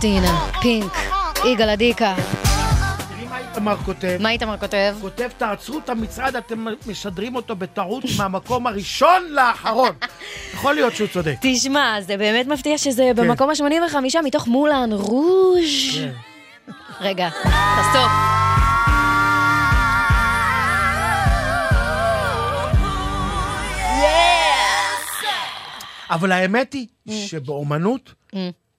קריסטינה, 0.05 0.51
פינק, 0.63 0.93
יגאל 1.45 1.69
עדיקה. 1.69 2.15
מה 3.31 3.39
איתמר 3.39 3.77
כותב? 3.77 4.17
מה 4.21 4.31
איתמר 4.31 4.57
כותב? 4.59 4.97
כותב, 5.01 5.29
תעצרו 5.39 5.79
את 5.79 5.89
המצעד, 5.89 6.37
אתם 6.37 6.67
משדרים 6.87 7.37
אותו 7.37 7.57
בטעות 7.57 8.05
מהמקום 8.19 8.67
הראשון 8.67 9.23
לאחרון. 9.31 9.91
יכול 10.55 10.75
להיות 10.75 10.95
שהוא 10.97 11.09
צודק. 11.09 11.35
תשמע, 11.41 12.01
זה 12.01 12.17
באמת 12.17 12.47
מפתיע 12.47 12.79
שזה 12.79 13.11
במקום 13.17 13.51
ה-85 13.51 13.97
מתוך 14.25 14.47
מולן 14.47 14.93
רוז'. 14.93 15.99
רגע, 17.01 17.29
תסטופ. 17.31 18.11
אבל 26.11 26.33
האמת 26.33 26.73
היא 26.73 26.87
שבאומנות, 27.09 28.13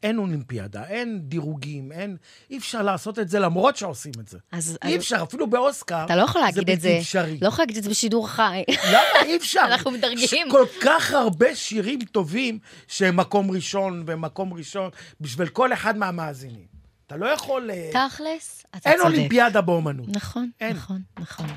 אין 0.03 0.17
אולימפיאדה, 0.17 0.84
אין 0.88 1.19
דירוגים, 1.23 1.91
אין... 1.91 2.17
אי 2.49 2.57
אפשר 2.57 2.81
לעשות 2.81 3.19
את 3.19 3.30
זה 3.30 3.39
למרות 3.39 3.77
שעושים 3.77 4.11
את 4.19 4.27
זה. 4.27 4.38
אז... 4.51 4.77
אי 4.84 4.97
אפשר, 4.97 5.23
אפילו 5.23 5.49
באוסקר, 5.49 6.05
אתה 6.05 6.15
לא 6.15 6.23
יכול 6.23 6.41
להגיד 6.41 6.69
את 6.69 6.81
זה. 6.81 6.88
בלתי 6.88 6.99
אפשרי. 6.99 7.38
לא 7.41 7.47
יכול 7.47 7.61
להגיד 7.61 7.77
את 7.77 7.84
זה 7.84 7.89
בשידור 7.89 8.27
חי. 8.30 8.63
למה? 8.88 9.22
אי 9.26 9.38
אפשר. 9.38 9.61
אנחנו 9.72 9.91
מדרגים. 9.91 10.47
כל 10.51 10.65
כך 10.81 11.11
הרבה 11.11 11.55
שירים 11.55 11.99
טובים 11.99 12.59
שהם 12.88 13.17
מקום 13.17 13.51
ראשון 13.51 14.03
ומקום 14.07 14.53
ראשון 14.53 14.89
בשביל 15.22 15.47
כל 15.47 15.73
אחד 15.73 15.97
מהמאזינים. 15.97 16.76
אתה 17.07 17.17
לא 17.17 17.26
יכול... 17.26 17.72
אה, 17.72 17.89
תכלס, 18.09 18.65
אתה 18.76 18.89
אין 18.89 18.97
צודק. 18.97 19.09
אולימפיאדה 19.09 19.61
באומנות. 19.61 20.07
נכון, 20.09 20.49
אין. 20.61 20.76
נכון, 20.76 21.01
נכון. 21.19 21.47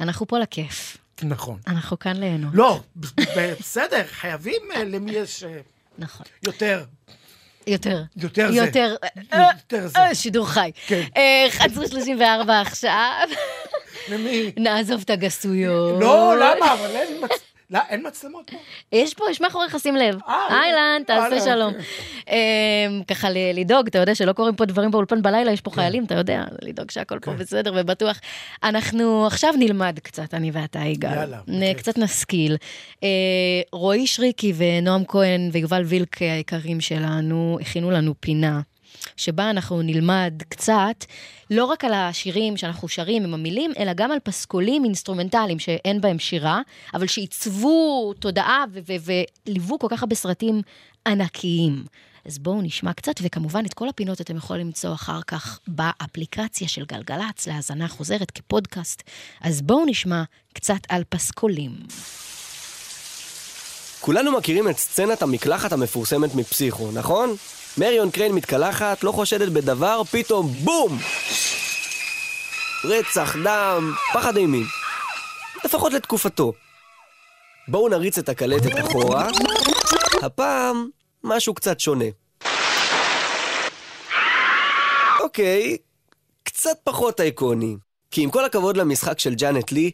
אנחנו 0.00 0.26
פה 0.26 0.38
לכיף. 0.38 0.98
נכון. 1.22 1.60
אנחנו 1.66 1.98
כאן 1.98 2.16
ליהנות. 2.16 2.50
לא, 2.54 2.80
בסדר, 3.36 4.02
חייבים 4.06 4.62
אה, 4.74 4.84
למי 4.84 5.10
יש 5.10 5.44
אה, 5.44 5.60
נכון. 5.98 6.26
יותר. 6.42 6.84
יותר. 7.68 8.02
יותר 8.16 8.52
זה. 8.52 8.56
יותר. 8.58 8.94
יותר 9.32 9.86
זה. 9.88 9.98
אה, 9.98 10.14
שידור 10.14 10.46
חי. 10.48 10.70
כן. 10.86 11.02
אה, 11.16 11.46
11.34 11.50 12.22
עכשיו. 12.60 13.28
למי? 14.08 14.52
נעזוב 14.56 15.00
את 15.04 15.10
הגסויות. 15.10 16.00
לא, 16.00 16.34
למה? 16.36 16.72
אבל 16.72 16.90
אין 16.96 17.24
מצ- 17.24 17.47
לא, 17.70 17.78
אין 17.88 18.06
מצלמות 18.06 18.50
פה. 18.50 18.56
יש 18.92 19.14
פה, 19.14 19.24
יש 19.30 19.40
מאחוריך, 19.40 19.76
שים 19.78 19.96
לב. 19.96 20.18
אה, 20.28 20.34
אהלן, 20.50 21.02
תעשה 21.06 21.22
אהלן, 21.24 21.40
שלום. 21.40 21.72
אמ, 22.28 23.02
ככה 23.08 23.28
לדאוג, 23.54 23.86
אתה 23.86 23.98
יודע 23.98 24.14
שלא 24.14 24.32
קורים 24.32 24.56
פה 24.56 24.64
דברים 24.64 24.90
באולפן 24.90 25.22
בלילה, 25.22 25.52
יש 25.52 25.60
פה 25.60 25.70
חיילים, 25.70 26.04
אתה 26.04 26.14
יודע, 26.14 26.44
לדאוג 26.62 26.90
שהכל 26.90 27.18
פה 27.18 27.32
בסדר 27.32 27.72
ובטוח. 27.76 28.20
אנחנו 28.62 29.26
עכשיו 29.26 29.54
נלמד 29.58 29.98
קצת, 30.02 30.34
אני 30.34 30.50
ואתה, 30.50 30.78
יגאל. 30.78 31.14
יאללה, 31.14 31.38
נ- 31.46 31.74
קצת 31.74 31.98
נשכיל. 31.98 32.56
אה, 33.02 33.08
רועי 33.72 34.06
שריקי 34.06 34.52
ונועם 34.56 35.04
כהן 35.08 35.48
ויובל 35.52 35.82
וילק 35.84 36.22
היקרים 36.22 36.80
שלנו 36.80 37.58
הכינו 37.60 37.90
לנו 37.90 38.14
פינה. 38.20 38.60
שבה 39.16 39.50
אנחנו 39.50 39.82
נלמד 39.82 40.42
קצת, 40.48 41.04
לא 41.50 41.64
רק 41.64 41.84
על 41.84 41.92
השירים 41.94 42.56
שאנחנו 42.56 42.88
שרים 42.88 43.24
עם 43.24 43.34
המילים, 43.34 43.70
אלא 43.78 43.92
גם 43.92 44.12
על 44.12 44.18
פסקולים 44.18 44.84
אינסטרומנטליים 44.84 45.58
שאין 45.58 46.00
בהם 46.00 46.18
שירה, 46.18 46.60
אבל 46.94 47.06
שעיצבו 47.06 48.12
תודעה 48.18 48.64
וליוו 49.46 49.78
כל 49.78 49.86
כך 49.90 50.02
הרבה 50.02 50.14
סרטים 50.14 50.62
ענקיים. 51.06 51.84
אז 52.24 52.38
בואו 52.38 52.62
נשמע 52.62 52.92
קצת, 52.92 53.14
וכמובן 53.22 53.64
את 53.66 53.74
כל 53.74 53.88
הפינות 53.88 54.20
אתם 54.20 54.36
יכולים 54.36 54.66
למצוא 54.66 54.94
אחר 54.94 55.20
כך 55.26 55.58
באפליקציה 55.68 56.68
של 56.68 56.84
גלגלצ 56.84 57.46
להאזנה 57.46 57.88
חוזרת 57.88 58.30
כפודקאסט. 58.30 59.02
אז 59.40 59.62
בואו 59.62 59.86
נשמע 59.86 60.22
קצת 60.52 60.80
על 60.88 61.02
פסקולים. 61.08 61.72
כולנו 64.00 64.32
מכירים 64.32 64.68
את 64.68 64.78
סצנת 64.78 65.22
המקלחת 65.22 65.72
המפורסמת 65.72 66.34
מפסיכו, 66.34 66.92
נכון? 66.92 67.36
מריון 67.78 68.10
קריין 68.10 68.32
מתקלחת, 68.32 69.04
לא 69.04 69.12
חושדת 69.12 69.48
בדבר, 69.48 70.02
פתאום 70.04 70.46
בום! 70.46 70.98
רצח, 72.84 73.36
דם, 73.44 73.92
פחד 74.14 74.36
אימים. 74.36 74.64
לפחות 75.64 75.92
לתקופתו. 75.92 76.52
בואו 77.68 77.88
נריץ 77.88 78.18
את 78.18 78.28
הקלטת 78.28 78.78
אחורה. 78.80 79.28
הפעם, 80.22 80.88
משהו 81.24 81.54
קצת 81.54 81.80
שונה. 81.80 82.04
אוקיי, 85.20 85.76
קצת 86.42 86.78
פחות 86.84 87.20
אייקוני. 87.20 87.76
כי 88.10 88.22
עם 88.22 88.30
כל 88.30 88.44
הכבוד 88.44 88.76
למשחק 88.76 89.18
של 89.18 89.34
ג'אנט 89.34 89.72
לי, 89.72 89.90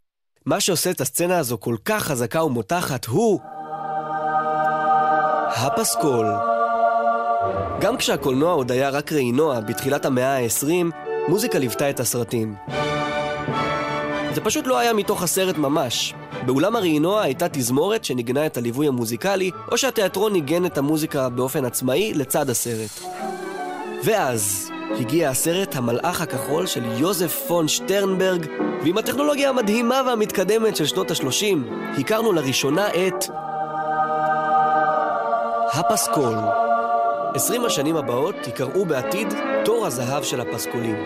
מה 0.46 0.60
שעושה 0.60 0.90
את 0.90 1.00
הסצנה 1.00 1.38
הזו 1.38 1.60
כל 1.60 1.76
כך 1.84 2.02
חזקה 2.02 2.44
ומותחת 2.44 3.04
הוא... 3.04 3.40
הפסקול. 5.56 6.26
גם 7.80 7.96
כשהקולנוע 7.96 8.52
עוד 8.52 8.72
היה 8.72 8.90
רק 8.90 9.12
ראינוע 9.12 9.60
בתחילת 9.60 10.04
המאה 10.04 10.36
ה-20, 10.36 10.94
מוזיקה 11.28 11.58
ליוותה 11.58 11.90
את 11.90 12.00
הסרטים. 12.00 12.54
זה 14.34 14.40
פשוט 14.40 14.66
לא 14.66 14.78
היה 14.78 14.92
מתוך 14.92 15.22
הסרט 15.22 15.56
ממש. 15.56 16.14
באולם 16.46 16.76
הראינוע 16.76 17.22
הייתה 17.22 17.48
תזמורת 17.48 18.04
שניגנה 18.04 18.46
את 18.46 18.56
הליווי 18.56 18.88
המוזיקלי, 18.88 19.50
או 19.72 19.78
שהתיאטרון 19.78 20.32
ניגן 20.32 20.66
את 20.66 20.78
המוזיקה 20.78 21.28
באופן 21.28 21.64
עצמאי 21.64 22.14
לצד 22.14 22.50
הסרט. 22.50 23.00
ואז 24.04 24.70
הגיע 25.00 25.30
הסרט 25.30 25.76
המלאך 25.76 26.20
הכחול 26.20 26.66
של 26.66 26.84
יוזף 26.98 27.44
פון 27.48 27.68
שטרנברג, 27.68 28.46
ועם 28.82 28.98
הטכנולוגיה 28.98 29.48
המדהימה 29.48 30.02
והמתקדמת 30.06 30.76
של 30.76 30.86
שנות 30.86 31.10
ה-30, 31.10 31.56
הכרנו 31.98 32.32
לראשונה 32.32 32.88
את... 32.88 33.24
הפסקול. 35.72 36.34
עשרים 37.34 37.64
השנים 37.64 37.96
הבאות 37.96 38.34
ייקראו 38.46 38.84
בעתיד 38.84 39.28
תור 39.64 39.86
הזהב 39.86 40.22
של 40.22 40.40
הפסקולים. 40.40 40.96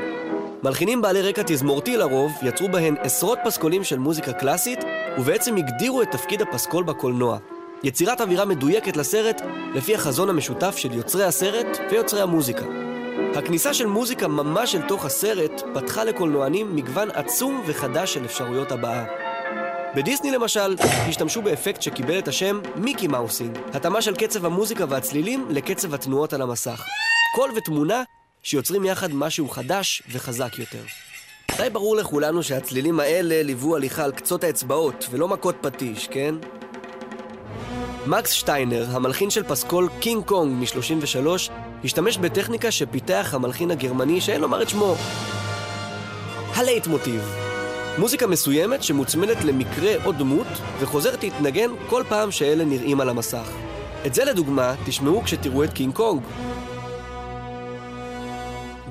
מלחינים 0.63 1.03
בעלי 1.03 1.23
רקע 1.23 1.43
תזמורתי 1.47 1.97
לרוב 1.97 2.33
יצרו 2.43 2.69
בהן 2.69 2.95
עשרות 3.01 3.39
פסקולים 3.45 3.85
של 3.85 3.99
מוזיקה 3.99 4.33
קלאסית, 4.33 4.79
ובעצם 5.19 5.57
הגדירו 5.57 6.03
את 6.03 6.11
תפקיד 6.11 6.43
הפסקול 6.43 6.85
בקולנוע. 6.85 7.39
יצירת 7.83 8.21
אווירה 8.21 8.45
מדויקת 8.45 8.97
לסרט 8.97 9.43
לפי 9.75 9.95
החזון 9.95 10.29
המשותף 10.29 10.77
של 10.77 10.93
יוצרי 10.93 11.25
הסרט 11.25 11.79
ויוצרי 11.91 12.21
המוזיקה. 12.21 12.65
הכניסה 13.37 13.75
של 13.75 13.87
מוזיקה 13.87 14.29
ממש 14.29 14.75
אל 14.75 14.83
תוך 14.83 15.05
הסרט 15.05 15.63
פתחה 15.75 16.05
לקולנוענים 16.05 16.77
מגוון 16.77 17.11
עצום 17.11 17.63
וחדש 17.67 18.15
של 18.15 18.25
אפשרויות 18.25 18.73
הבעה. 18.73 19.05
בדיסני 19.99 20.31
למשל, 20.31 20.77
השתמשו 20.81 21.43
באפקט 21.43 21.83
שקיבל 21.83 22.19
את 22.19 22.29
השם 22.29 22.61
מיקי 22.77 23.07
מאוסינג, 23.07 23.59
התאמה 23.75 24.03
של 24.03 24.15
קצב 24.17 24.47
המוזיקה 24.47 24.85
והצלילים 24.89 25.47
לקצב 25.51 25.95
התנועות 25.95 26.33
על 26.33 26.43
המסך. 26.43 26.83
קול 27.35 27.51
ותמונה 27.57 28.03
שיוצרים 28.43 28.85
יחד 28.85 29.15
משהו 29.15 29.49
חדש 29.49 30.03
וחזק 30.13 30.59
יותר. 30.59 30.83
די 31.57 31.71
ברור 31.71 31.97
לכולנו 31.97 32.43
שהצלילים 32.43 33.01
האלה 33.01 33.43
ליוו 33.43 33.77
הליכה 33.77 34.05
על 34.05 34.13
קצות 34.13 34.45
האצבעות 34.45 35.07
ולא 35.11 35.29
מכות 35.29 35.57
פטיש, 35.61 36.09
כן? 36.09 36.35
מקס 38.07 38.31
שטיינר, 38.31 38.87
המלחין 38.91 39.31
של 39.31 39.43
פסקול 39.43 39.89
קינג 40.01 40.25
קונג 40.25 40.53
מ-33, 40.53 41.51
השתמש 41.85 42.19
בטכניקה 42.19 42.71
שפיתח 42.71 43.31
המלחין 43.35 43.71
הגרמני 43.71 44.21
שאין 44.21 44.41
לומר 44.41 44.63
את 44.63 44.69
שמו. 44.69 44.97
הלייטמוטיב. 46.55 47.48
מוזיקה 47.99 48.27
מסוימת 48.27 48.83
שמוצמדת 48.83 49.45
למקרה 49.45 50.05
או 50.05 50.13
דמות 50.13 50.47
וחוזרת 50.81 51.23
להתנגן 51.23 51.71
כל 51.87 52.03
פעם 52.09 52.31
שאלה 52.31 52.65
נראים 52.65 53.01
על 53.01 53.09
המסך. 53.09 53.51
את 54.07 54.15
זה 54.15 54.25
לדוגמה 54.25 54.75
תשמעו 54.87 55.23
כשתראו 55.23 55.65
את 55.65 55.73
קינג 55.73 55.95
קונג. 55.95 56.23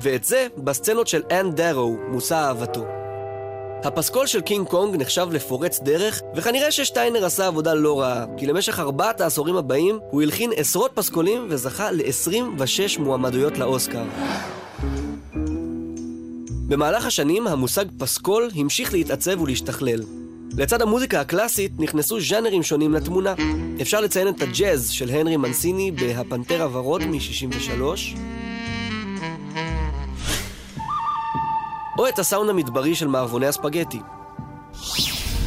ואת 0.02 0.24
זה 0.24 0.46
בסצנות 0.56 1.08
של 1.08 1.22
אן 1.30 1.56
דארו, 1.56 1.96
מושא 2.08 2.34
אהבתו. 2.34 2.84
הפסקול 3.84 4.26
של 4.26 4.40
קינג 4.40 4.66
קונג 4.66 4.96
נחשב 4.96 5.28
לפורץ 5.32 5.80
דרך, 5.80 6.22
וכנראה 6.34 6.70
ששטיינר 6.70 7.24
עשה 7.24 7.46
עבודה 7.46 7.74
לא 7.74 8.00
רעה, 8.00 8.24
כי 8.36 8.46
למשך 8.46 8.78
ארבעת 8.78 9.20
העשורים 9.20 9.56
הבאים 9.56 9.98
הוא 10.10 10.22
הלחין 10.22 10.50
עשרות 10.56 10.90
פסקולים 10.94 11.46
וזכה 11.50 11.90
ל-26 11.90 13.00
מועמדויות 13.00 13.58
לאוסקר. 13.58 14.04
במהלך 16.68 17.06
השנים 17.06 17.46
המושג 17.46 17.84
פסקול 17.98 18.50
המשיך 18.56 18.92
להתעצב 18.92 19.40
ולהשתכלל. 19.40 20.00
לצד 20.56 20.82
המוזיקה 20.82 21.20
הקלאסית 21.20 21.72
נכנסו 21.78 22.20
ז'אנרים 22.20 22.62
שונים 22.62 22.94
לתמונה. 22.94 23.34
אפשר 23.82 24.00
לציין 24.00 24.28
את 24.28 24.42
הג'אז 24.42 24.90
של 24.90 25.10
הנרי 25.10 25.36
מנסיני 25.36 25.90
ב"הפנתר 25.90 26.62
הוורוד" 26.62 27.02
מ-63, 27.06 27.82
או 31.98 32.08
את 32.08 32.18
הסאונד 32.18 32.50
המדברי 32.50 32.94
של 32.94 33.06
מערבוני 33.06 33.46
הספגטי. 33.46 34.00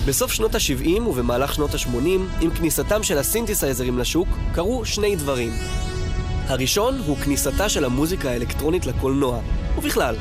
בסוף 0.07 0.31
שנות 0.34 0.56
ה-70 0.56 1.02
ובמהלך 1.02 1.53
שנות 1.53 1.73
ה-80, 1.73 2.41
עם 2.41 2.52
כניסתם 2.52 3.03
של 3.03 3.18
הסינתסייזרים 3.18 3.98
לשוק, 3.98 4.27
קרו 4.53 4.85
שני 4.85 5.15
דברים. 5.15 5.52
הראשון 6.48 6.98
הוא 7.06 7.18
כניסתה 7.18 7.69
של 7.69 7.85
המוזיקה 7.85 8.30
האלקטרונית 8.30 8.85
לקולנוע, 8.85 9.39
ובכלל. 9.77 10.15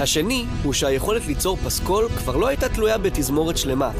השני 0.00 0.44
הוא 0.62 0.72
שהיכולת 0.72 1.26
ליצור 1.26 1.56
פסקול 1.56 2.08
כבר 2.08 2.36
לא 2.36 2.46
הייתה 2.46 2.68
תלויה 2.68 2.98
בתזמורת 2.98 3.56
שלמה. 3.56 3.90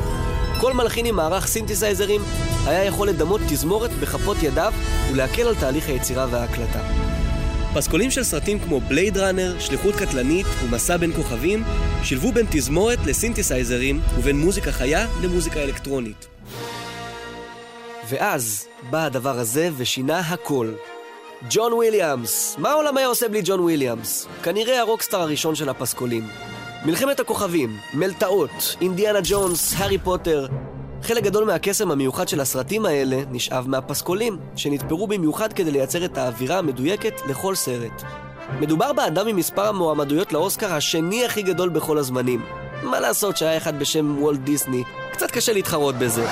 כל 0.60 0.72
מלחין 0.72 1.06
עם 1.06 1.16
מערך 1.16 1.46
סינתסייזרים 1.46 2.20
היה 2.66 2.84
יכול 2.84 3.08
לדמות 3.08 3.40
תזמורת 3.48 3.90
בכפות 3.90 4.36
ידיו 4.42 4.72
ולהקל 5.12 5.42
על 5.42 5.54
תהליך 5.54 5.88
היצירה 5.88 6.26
וההקלטה. 6.30 6.80
פסקולים 7.74 8.10
של 8.10 8.22
סרטים 8.22 8.58
כמו 8.58 8.80
בלייד 8.80 9.18
ראנר, 9.18 9.58
שליחות 9.58 9.94
קטלנית 9.94 10.46
ומסע 10.64 10.96
בין 10.96 11.12
כוכבים 11.12 11.64
שילבו 12.02 12.32
בין 12.32 12.46
תזמורת 12.50 12.98
לסינתסייזרים 13.06 14.00
ובין 14.18 14.38
מוזיקה 14.38 14.72
חיה 14.72 15.06
למוזיקה 15.22 15.62
אלקטרונית. 15.62 16.26
ואז 18.08 18.66
בא 18.90 19.04
הדבר 19.04 19.38
הזה 19.38 19.70
ושינה 19.76 20.18
הכל. 20.18 20.72
ג'ון 21.50 21.72
וויליאמס. 21.72 22.56
מה 22.58 22.70
העולם 22.70 22.96
היה 22.96 23.06
עושה 23.06 23.28
בלי 23.28 23.42
ג'ון 23.44 23.60
וויליאמס? 23.60 24.28
כנראה 24.42 24.80
הרוקסטאר 24.80 25.20
הראשון 25.20 25.54
של 25.54 25.68
הפסקולים. 25.68 26.28
מלחמת 26.84 27.20
הכוכבים, 27.20 27.76
מלתעות, 27.94 28.76
אינדיאנה 28.80 29.18
ג'ונס, 29.24 29.74
הארי 29.76 29.98
פוטר. 29.98 30.46
חלק 31.02 31.22
גדול 31.24 31.44
מהקסם 31.44 31.90
המיוחד 31.90 32.28
של 32.28 32.40
הסרטים 32.40 32.86
האלה 32.86 33.16
נשאב 33.30 33.68
מהפסקולים, 33.68 34.38
שנתפרו 34.56 35.06
במיוחד 35.06 35.52
כדי 35.52 35.70
לייצר 35.70 36.04
את 36.04 36.18
האווירה 36.18 36.58
המדויקת 36.58 37.20
לכל 37.28 37.54
סרט. 37.54 38.02
מדובר 38.60 38.92
באדם 38.92 39.28
עם 39.28 39.36
מספר 39.36 39.68
המועמדויות 39.68 40.32
לאוסקר 40.32 40.72
השני 40.72 41.24
הכי 41.24 41.42
גדול 41.42 41.68
בכל 41.68 41.98
הזמנים. 41.98 42.44
מה 42.82 43.00
לעשות 43.00 43.36
שהיה 43.36 43.56
אחד 43.56 43.78
בשם 43.78 44.22
וולט 44.22 44.40
דיסני, 44.40 44.84
קצת 45.12 45.30
קשה 45.30 45.52
להתחרות 45.52 45.94
בזה. 45.94 46.26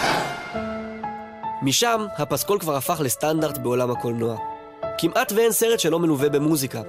משם, 1.62 2.06
הפסקול 2.18 2.58
כבר 2.58 2.76
הפך 2.76 3.00
לסטנדרט 3.00 3.58
בעולם 3.58 3.90
הקולנוע. 3.90 4.53
כמעט 4.98 5.32
ואין 5.32 5.52
סרט 5.52 5.80
שלא 5.80 5.98
מלווה 5.98 6.28
במוזיקה. 6.28 6.82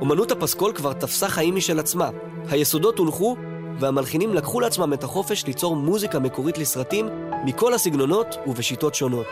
אומנות 0.00 0.32
הפסקול 0.32 0.72
כבר 0.72 0.92
תפסה 0.92 1.28
חיים 1.28 1.56
משל 1.56 1.78
עצמה. 1.78 2.10
היסודות 2.48 2.98
הונחו, 2.98 3.36
והמלחינים 3.80 4.34
לקחו 4.34 4.60
לעצמם 4.60 4.92
את 4.92 5.04
החופש 5.04 5.46
ליצור 5.46 5.76
מוזיקה 5.76 6.18
מקורית 6.18 6.58
לסרטים 6.58 7.08
מכל 7.44 7.74
הסגנונות 7.74 8.36
ובשיטות 8.46 8.94
שונות. 8.94 9.26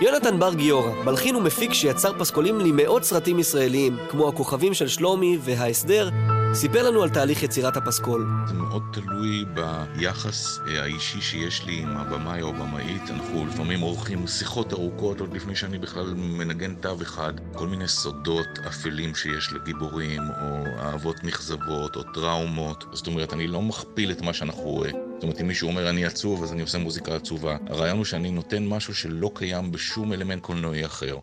יונתן 0.00 0.38
בר 0.38 0.54
גיורא, 0.54 0.90
מלחין 1.04 1.36
ומפיק 1.36 1.72
שיצר 1.72 2.18
פסקולים 2.18 2.60
למאות 2.60 3.04
סרטים 3.04 3.38
ישראליים, 3.38 3.96
כמו 4.10 4.28
הכוכבים 4.28 4.74
של 4.74 4.88
שלומי 4.88 5.38
וההסדר, 5.40 6.08
סיפר 6.54 6.82
לנו 6.82 7.02
על 7.02 7.08
תהליך 7.10 7.42
יצירת 7.42 7.76
הפסקול. 7.76 8.26
זה 8.46 8.54
מאוד 8.54 8.82
תלוי 8.92 9.44
ביחס 9.54 10.58
אה, 10.68 10.82
האישי 10.82 11.20
שיש 11.20 11.64
לי 11.64 11.82
עם 11.82 11.96
הבמאי 11.96 12.42
או 12.42 12.48
הבמאית. 12.48 13.10
אנחנו 13.10 13.46
לפעמים 13.46 13.80
עורכים 13.80 14.26
שיחות 14.26 14.72
ארוכות 14.72 15.20
עוד 15.20 15.32
לפני 15.34 15.56
שאני 15.56 15.78
בכלל 15.78 16.14
מנגן 16.16 16.74
תו 16.74 16.96
אחד. 17.02 17.32
כל 17.52 17.66
מיני 17.66 17.88
סודות 17.88 18.46
אפלים 18.68 19.14
שיש 19.14 19.52
לגיבורים, 19.52 20.22
או 20.22 20.64
אהבות 20.78 21.24
נכזבות, 21.24 21.96
או 21.96 22.02
טראומות. 22.02 22.84
זאת 22.92 23.06
אומרת, 23.06 23.32
אני 23.32 23.46
לא 23.46 23.62
מכפיל 23.62 24.10
את 24.10 24.20
מה 24.20 24.32
שאנחנו 24.32 24.62
רואים. 24.62 24.96
זאת 25.14 25.22
אומרת, 25.22 25.40
אם 25.40 25.46
מישהו 25.48 25.68
אומר 25.68 25.90
אני 25.90 26.04
עצוב, 26.04 26.42
אז 26.42 26.52
אני 26.52 26.62
עושה 26.62 26.78
מוזיקה 26.78 27.14
עצובה. 27.14 27.56
הרעיון 27.68 27.96
הוא 27.96 28.04
שאני 28.04 28.30
נותן 28.30 28.66
משהו 28.66 28.94
שלא 28.94 29.30
קיים 29.34 29.72
בשום 29.72 30.12
אלמנט 30.12 30.42
קולנועי 30.42 30.86
אחר. 30.86 31.16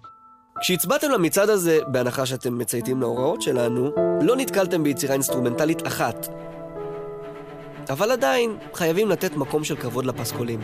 כשהצבעתם 0.62 1.12
למצעד 1.12 1.50
הזה, 1.50 1.80
בהנחה 1.88 2.26
שאתם 2.26 2.58
מצייתים 2.58 3.02
להוראות 3.02 3.42
שלנו, 3.42 3.92
לא 4.22 4.36
נתקלתם 4.36 4.84
ביצירה 4.84 5.14
אינסטרומנטלית 5.14 5.88
אחת. 5.88 6.28
אבל 7.90 8.12
עדיין, 8.12 8.58
חייבים 8.74 9.10
לתת 9.10 9.36
מקום 9.36 9.64
של 9.64 9.76
כבוד 9.76 10.06
לפסקולים. 10.06 10.60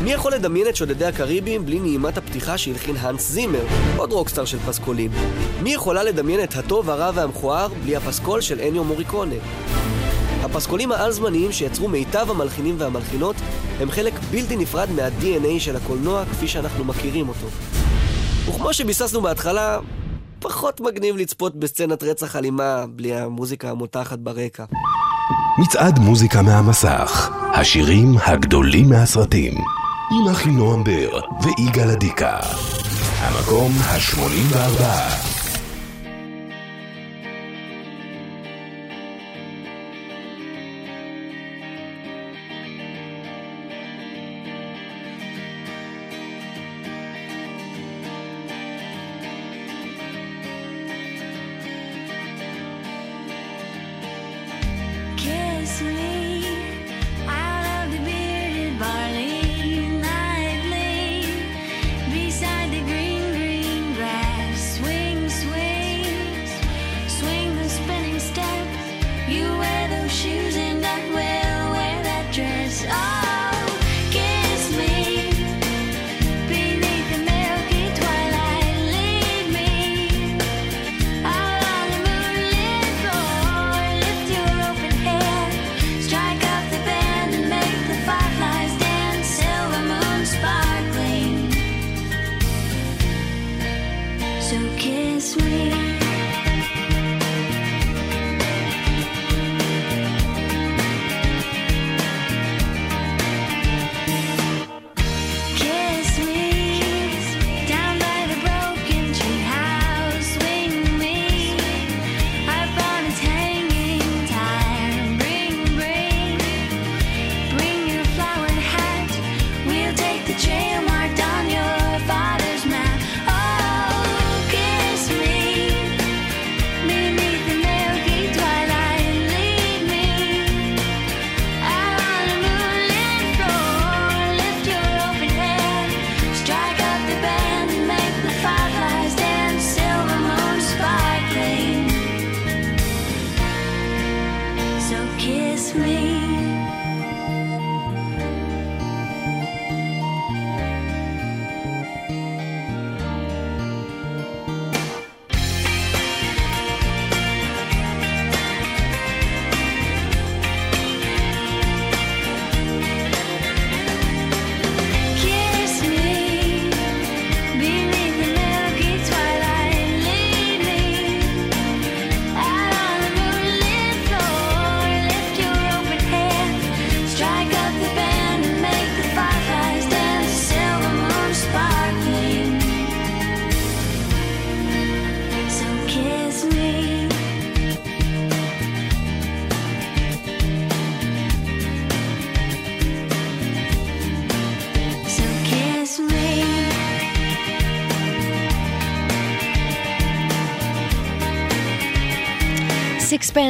מי 0.00 0.12
יכול 0.12 0.34
לדמיין 0.34 0.68
את 0.68 0.76
שודדי 0.76 1.04
הקריבים 1.04 1.66
בלי 1.66 1.80
נעימת 1.80 2.18
הפתיחה 2.18 2.58
שהלחין 2.58 2.96
האנס 2.96 3.30
זימר, 3.30 3.64
עוד 3.96 4.12
רוקסטאר 4.12 4.44
של 4.44 4.58
פסקולים? 4.58 5.10
מי 5.62 5.74
יכולה 5.74 6.02
לדמיין 6.02 6.42
את 6.42 6.56
הטוב, 6.56 6.90
הרע 6.90 7.10
והמכוער 7.14 7.68
בלי 7.82 7.96
הפסקול 7.96 8.40
של 8.40 8.60
אניו 8.60 8.84
מוריקונה? 8.84 9.34
הפסקולים 10.42 10.92
העל-זמניים 10.92 11.52
שיצרו 11.52 11.88
מיטב 11.88 12.26
המלחינים 12.30 12.74
והמלחינות 12.78 13.36
הם 13.80 13.90
חלק 13.90 14.14
בלתי 14.30 14.56
נפרד 14.56 14.90
מה-DNA 14.90 15.58
של 15.60 15.76
הקולנוע 15.76 16.24
כפי 16.24 16.48
שאנחנו 16.48 16.84
מכירים 16.84 17.28
אותו. 17.28 17.46
וכמו 18.48 18.72
שביססנו 18.72 19.20
בהתחלה, 19.20 19.78
פחות 20.38 20.80
מגניב 20.80 21.16
לצפות 21.16 21.56
בסצנת 21.56 22.02
רצח 22.02 22.36
אלימה 22.36 22.84
בלי 22.88 23.14
המוזיקה 23.14 23.70
המותחת 23.70 24.18
ברקע. 24.18 24.64
מצעד 25.58 25.98
מוזיקה 25.98 26.42
מהמסך, 26.42 27.30
השירים 27.54 28.14
הגדולים 28.26 28.88
מהסרטים, 28.88 29.54
עם 30.10 30.28
אחינועם 30.28 30.84
בר 30.84 31.20
ויגאל 31.42 31.90
אדיקה. 31.90 32.38
המקום 33.20 33.72
ה-84. 33.72 35.31
Sweet. 55.64 56.11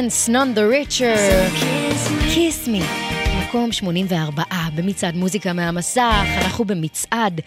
סיקספנס, 0.09 0.29
none 0.29 0.57
the 0.57 0.91
richer, 0.91 1.17
kiss 2.33 2.67
me. 2.67 2.83
מקום 3.43 3.71
84 3.71 4.43
במצעד 4.75 5.15
מוזיקה 5.15 5.53
מהמסך, 5.53 6.25
אנחנו 6.41 6.65
במצעד 6.65 7.41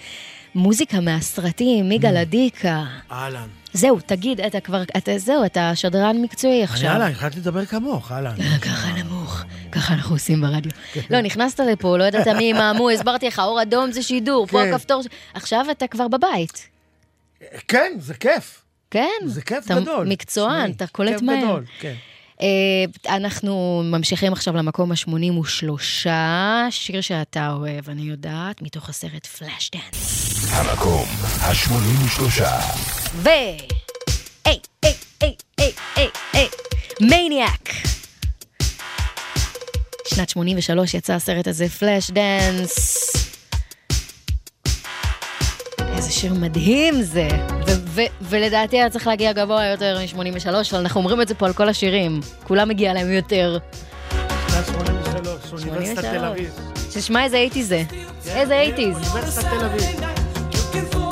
מוזיקה 0.55 1.01
מהסרטים, 1.01 1.93
יגאל 1.93 2.17
אדיקה. 2.17 2.85
אהלן. 3.13 3.49
זהו, 3.73 3.99
תגיד, 4.07 4.41
אתה 4.41 4.61
כבר, 4.61 4.83
אתה, 4.97 5.19
זהו, 5.19 5.45
אתה 5.45 5.73
שדרן 5.75 6.23
מקצועי 6.23 6.63
עכשיו. 6.63 6.91
יאללה, 6.91 7.09
החלטתי 7.09 7.41
לדבר 7.41 7.65
כמוך, 7.65 8.13
אהלן. 8.13 8.35
ככה 8.63 8.93
נמוך, 8.93 9.43
ככה 9.73 9.95
אנחנו 9.95 10.15
עושים 10.15 10.41
ברדיו. 10.41 10.73
לא, 11.11 11.21
נכנסת 11.21 11.61
לפה, 11.61 11.99
לא 11.99 12.05
ידעת 12.05 12.29
מי 12.29 12.45
ימהמו, 12.45 12.91
הסברתי 12.91 13.27
לך, 13.27 13.39
אור 13.39 13.63
אדום 13.63 13.93
זה 13.93 14.03
שידור, 14.03 14.47
פה 14.47 14.59
כן. 14.59 14.73
הכפתור, 14.73 15.03
עכשיו 15.35 15.67
אתה 15.71 15.87
כבר 15.87 16.09
בבית. 16.09 16.69
כן, 17.69 17.93
זה 17.99 18.15
כיף. 18.15 18.63
כן? 18.91 19.09
זה 19.27 19.43
כיף 19.43 19.67
אתה 19.67 19.81
גדול. 19.81 20.07
מקצוען, 20.09 20.71
אתה 20.71 20.87
קולט 20.87 21.13
כיף 21.13 21.23
מהר. 21.23 21.39
גדול, 21.39 21.65
כן. 21.81 21.95
אה, 22.43 23.17
אנחנו 23.17 23.83
ממשיכים 23.85 24.33
עכשיו 24.33 24.57
למקום 24.57 24.93
ה-83, 24.93 26.09
שיר 26.71 27.01
שאתה 27.01 27.53
אוהב, 27.53 27.91
אני 27.91 28.03
יודעת, 28.03 28.63
מתוך 28.63 28.89
הסרט 28.89 29.27
פלאש 29.27 29.71
דאנס. 29.71 30.53
המקום 30.53 31.05
ה-83. 31.41 32.43
ו... 33.15 33.29
היי, 34.45 34.59
היי, 34.83 34.95
היי, 35.21 35.35
היי, 35.59 35.73
היי, 35.97 36.09
היי, 36.33 36.49
מניאק. 37.01 37.73
שנת 40.09 40.29
83 40.29 40.95
יצא 40.95 41.13
הסרט 41.13 41.47
הזה, 41.47 41.69
פלאש 41.69 42.11
דאנס. 42.11 43.26
איזה 45.97 46.13
שיר 46.13 46.35
מדהים 46.35 47.03
זה. 47.03 47.29
ו- 47.67 47.73
ו- 47.87 48.01
ולדעתי 48.23 48.77
היה 48.77 48.91
צריך 48.91 49.07
להגיע 49.07 49.33
גבוה 49.33 49.67
יותר 49.67 49.99
מ-83, 49.99 50.49
אבל 50.49 50.81
אנחנו 50.81 51.01
אומרים 51.01 51.21
את 51.23 51.29
זה 51.29 51.35
פה 51.35 51.47
על 51.47 51.53
כל 51.53 51.69
השירים. 51.69 52.21
כולם 52.45 52.69
מגיע 52.69 52.93
להם 52.93 53.13
יותר. 53.13 53.59
שנת 54.49 54.67
83, 54.67 55.53
אוניברסיטת 55.53 56.05
תל 56.05 56.25
אביב. 56.25 56.51
ששמע 56.91 57.25
איזה 57.25 57.37
אייטי 57.37 57.63
זה. 57.65 57.83
איזה 58.27 58.55
אייטיז. 58.55 58.97
אוניברסיטת 58.97 59.47
תל 59.49 59.65
אביב. 59.65 61.06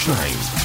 Shine. 0.00 0.59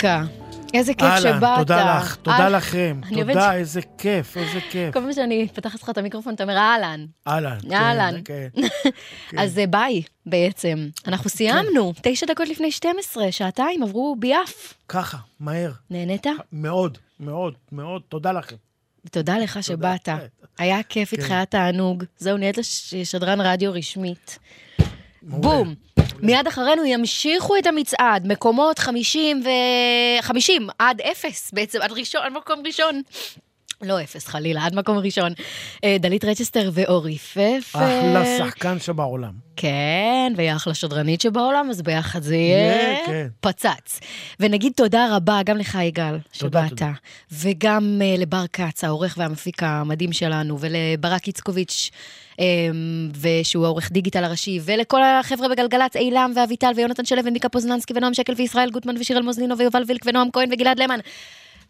אדיקה, 0.00 0.22
איזה 0.74 0.94
כיף 0.94 1.02
אהלן, 1.08 1.36
שבאת. 1.38 1.58
תודה 1.58 1.96
לך, 1.98 2.16
תודה 2.16 2.36
אה, 2.44 2.48
לכם. 2.48 3.00
תודה, 3.14 3.54
איזה 3.54 3.80
כיף, 3.98 4.36
איזה 4.36 4.60
כיף. 4.70 4.94
כל 4.94 5.00
פעם 5.00 5.12
שאני 5.12 5.48
פותחת 5.54 5.82
לך 5.82 5.90
את 5.90 5.98
המיקרופון, 5.98 6.34
אתה 6.34 6.42
אומר 6.42 6.56
אהלן. 6.56 7.06
אהלן. 7.28 7.58
כן, 7.62 7.72
אהלן. 7.72 8.20
כן. 8.24 8.48
אז 9.42 9.58
אה, 9.58 9.66
ביי, 9.66 10.02
בעצם. 10.26 10.88
אנחנו 11.06 11.30
סיימנו, 11.30 11.92
תשע 12.02 12.26
דקות 12.26 12.48
לפני 12.48 12.70
12, 12.72 13.32
שעתיים 13.32 13.82
עברו 13.82 14.16
ביעף. 14.18 14.74
ככה, 14.88 15.16
מהר. 15.40 15.72
נהנית? 15.90 16.26
מאוד, 16.52 16.98
מאוד, 17.20 17.54
מאוד, 17.72 18.02
תודה 18.08 18.32
לכם. 18.32 18.56
תודה 19.10 19.38
לך 19.38 19.62
שבאת. 19.62 20.08
היה 20.58 20.82
כיף 20.82 21.12
איתך, 21.12 21.26
כן. 21.26 21.32
היה 21.34 21.44
תענוג. 21.44 22.04
זהו, 22.18 22.36
נהיית 22.36 22.58
לש- 22.58 22.94
שדרן 22.94 23.40
רדיו 23.40 23.72
רשמית. 23.72 24.38
בום. 25.22 25.74
מיד 26.22 26.46
אחרינו 26.46 26.84
ימשיכו 26.84 27.56
את 27.56 27.66
המצעד, 27.66 28.26
מקומות 28.26 28.78
50 28.78 29.42
ו... 29.44 29.48
50 30.20 30.68
עד 30.78 31.00
אפס 31.00 31.50
בעצם, 31.52 31.82
עד 31.82 31.92
ראשון, 31.92 32.22
עד 32.22 32.32
מקום 32.32 32.62
ראשון. 32.66 33.02
לא 33.82 34.02
אפס 34.02 34.26
חלילה, 34.26 34.66
עד 34.66 34.74
מקום 34.74 34.98
ראשון. 34.98 35.32
אה, 35.84 35.96
דלית 36.00 36.24
רצ'סטר 36.24 36.70
ואורי 36.72 37.18
פפר. 37.18 37.58
אחלה 37.68 38.38
שחקן 38.38 38.78
שבעולם. 38.78 39.32
כן, 39.56 40.32
והיא 40.36 40.52
אחלה 40.52 40.74
שדרנית 40.74 41.20
שבעולם, 41.20 41.70
אז 41.70 41.82
ביחד 41.82 42.22
זה 42.22 42.36
יהיה 42.36 43.06
כן. 43.06 43.26
פצץ. 43.40 44.00
ונגיד 44.40 44.72
תודה 44.76 45.16
רבה 45.16 45.40
גם 45.44 45.56
לך, 45.56 45.78
יגאל, 45.82 46.18
תודה, 46.38 46.66
שבאת. 46.68 46.82
וגם 47.32 48.00
uh, 48.00 48.20
לבר 48.20 48.44
כץ, 48.52 48.84
העורך 48.84 49.14
והמפיק 49.18 49.62
המדהים 49.62 50.12
שלנו, 50.12 50.58
ולברק 50.60 51.26
איצקוביץ', 51.26 51.90
um, 52.32 52.40
ושהוא 53.20 53.64
העורך 53.64 53.92
דיגיטל 53.92 54.24
הראשי, 54.24 54.60
ולכל 54.62 55.02
החבר'ה 55.02 55.48
בגלגלצ, 55.48 55.96
אילם 55.96 56.32
ואביטל 56.36 56.72
ויונתן 56.76 57.04
שלו 57.04 57.24
ומיקה 57.24 57.48
פוזננסקי 57.48 57.92
ונועם 57.96 58.14
שקל 58.14 58.32
וישראל 58.36 58.70
גוטמן 58.70 58.96
ושירל 59.00 59.22
מוזלינו 59.22 59.58
ויובל 59.58 59.82
וילק 59.86 60.02
ונועם 60.06 60.28
כהן 60.32 60.48
וגלעד 60.52 60.78
למן. 60.78 60.98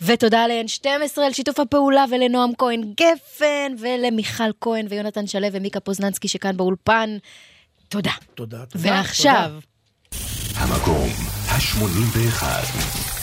ותודה 0.03 0.47
ל-N12 0.47 1.21
על 1.21 1.33
שיתוף 1.33 1.61
הפעולה 1.61 2.05
ולנועם 2.11 2.51
כהן 2.59 2.93
גפן 3.01 3.75
ולמיכל 3.79 4.51
כהן 4.61 4.87
ויונתן 4.89 5.27
שלו 5.27 5.47
ומיקה 5.53 5.81
פוזננסקי 5.81 6.29
שכאן 6.29 6.57
באולפן. 6.57 7.17
תודה. 7.89 8.11
תודה, 8.35 8.65
תודה. 8.67 8.91
ועכשיו, 8.91 9.51
המקום 10.55 11.09
ה-81. 11.49 12.45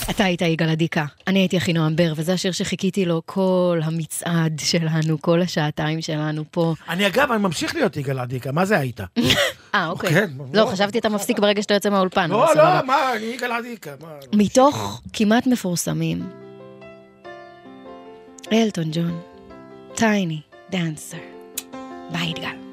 אתה 0.09 0.23
היית 0.23 0.41
יגאל 0.41 0.69
אדיקה, 0.69 1.05
אני 1.27 1.39
הייתי 1.39 1.57
אחינועם 1.57 1.95
בר, 1.95 2.13
וזה 2.15 2.33
השיר 2.33 2.51
שחיכיתי 2.51 3.05
לו 3.05 3.21
כל 3.25 3.79
המצעד 3.83 4.61
שלנו, 4.63 5.21
כל 5.21 5.41
השעתיים 5.41 6.01
שלנו 6.01 6.43
פה. 6.51 6.73
אני 6.89 7.07
אגב, 7.07 7.31
אני 7.31 7.41
ממשיך 7.41 7.75
להיות 7.75 7.97
יגאל 7.97 8.19
אדיקה, 8.19 8.51
מה 8.51 8.65
זה 8.65 8.77
היית? 8.77 8.99
אה, 9.75 9.87
אוקיי. 9.87 10.09
כן, 10.09 10.29
לא. 10.53 10.65
חשבתי 10.65 10.99
אתה 10.99 11.09
מפסיק 11.09 11.39
ברגע 11.39 11.61
שאתה 11.61 11.73
יוצא 11.73 11.89
מהאולפן. 11.89 12.29
לא. 12.29 12.55
לא, 12.55 12.63
מה, 12.85 13.13
אני 13.15 13.25
יגאל 13.25 13.51
אדיקה. 13.51 13.91
מה? 14.01 14.07
מתוך 14.33 15.01
כמעט 15.13 15.47
מפורסמים, 15.47 16.29
אלטון 18.51 18.91
ג'ון, 18.91 19.21
טייני, 19.95 20.41
דאנסר. 20.69 21.17
ביי, 22.11 22.29
יגאל. 22.29 22.66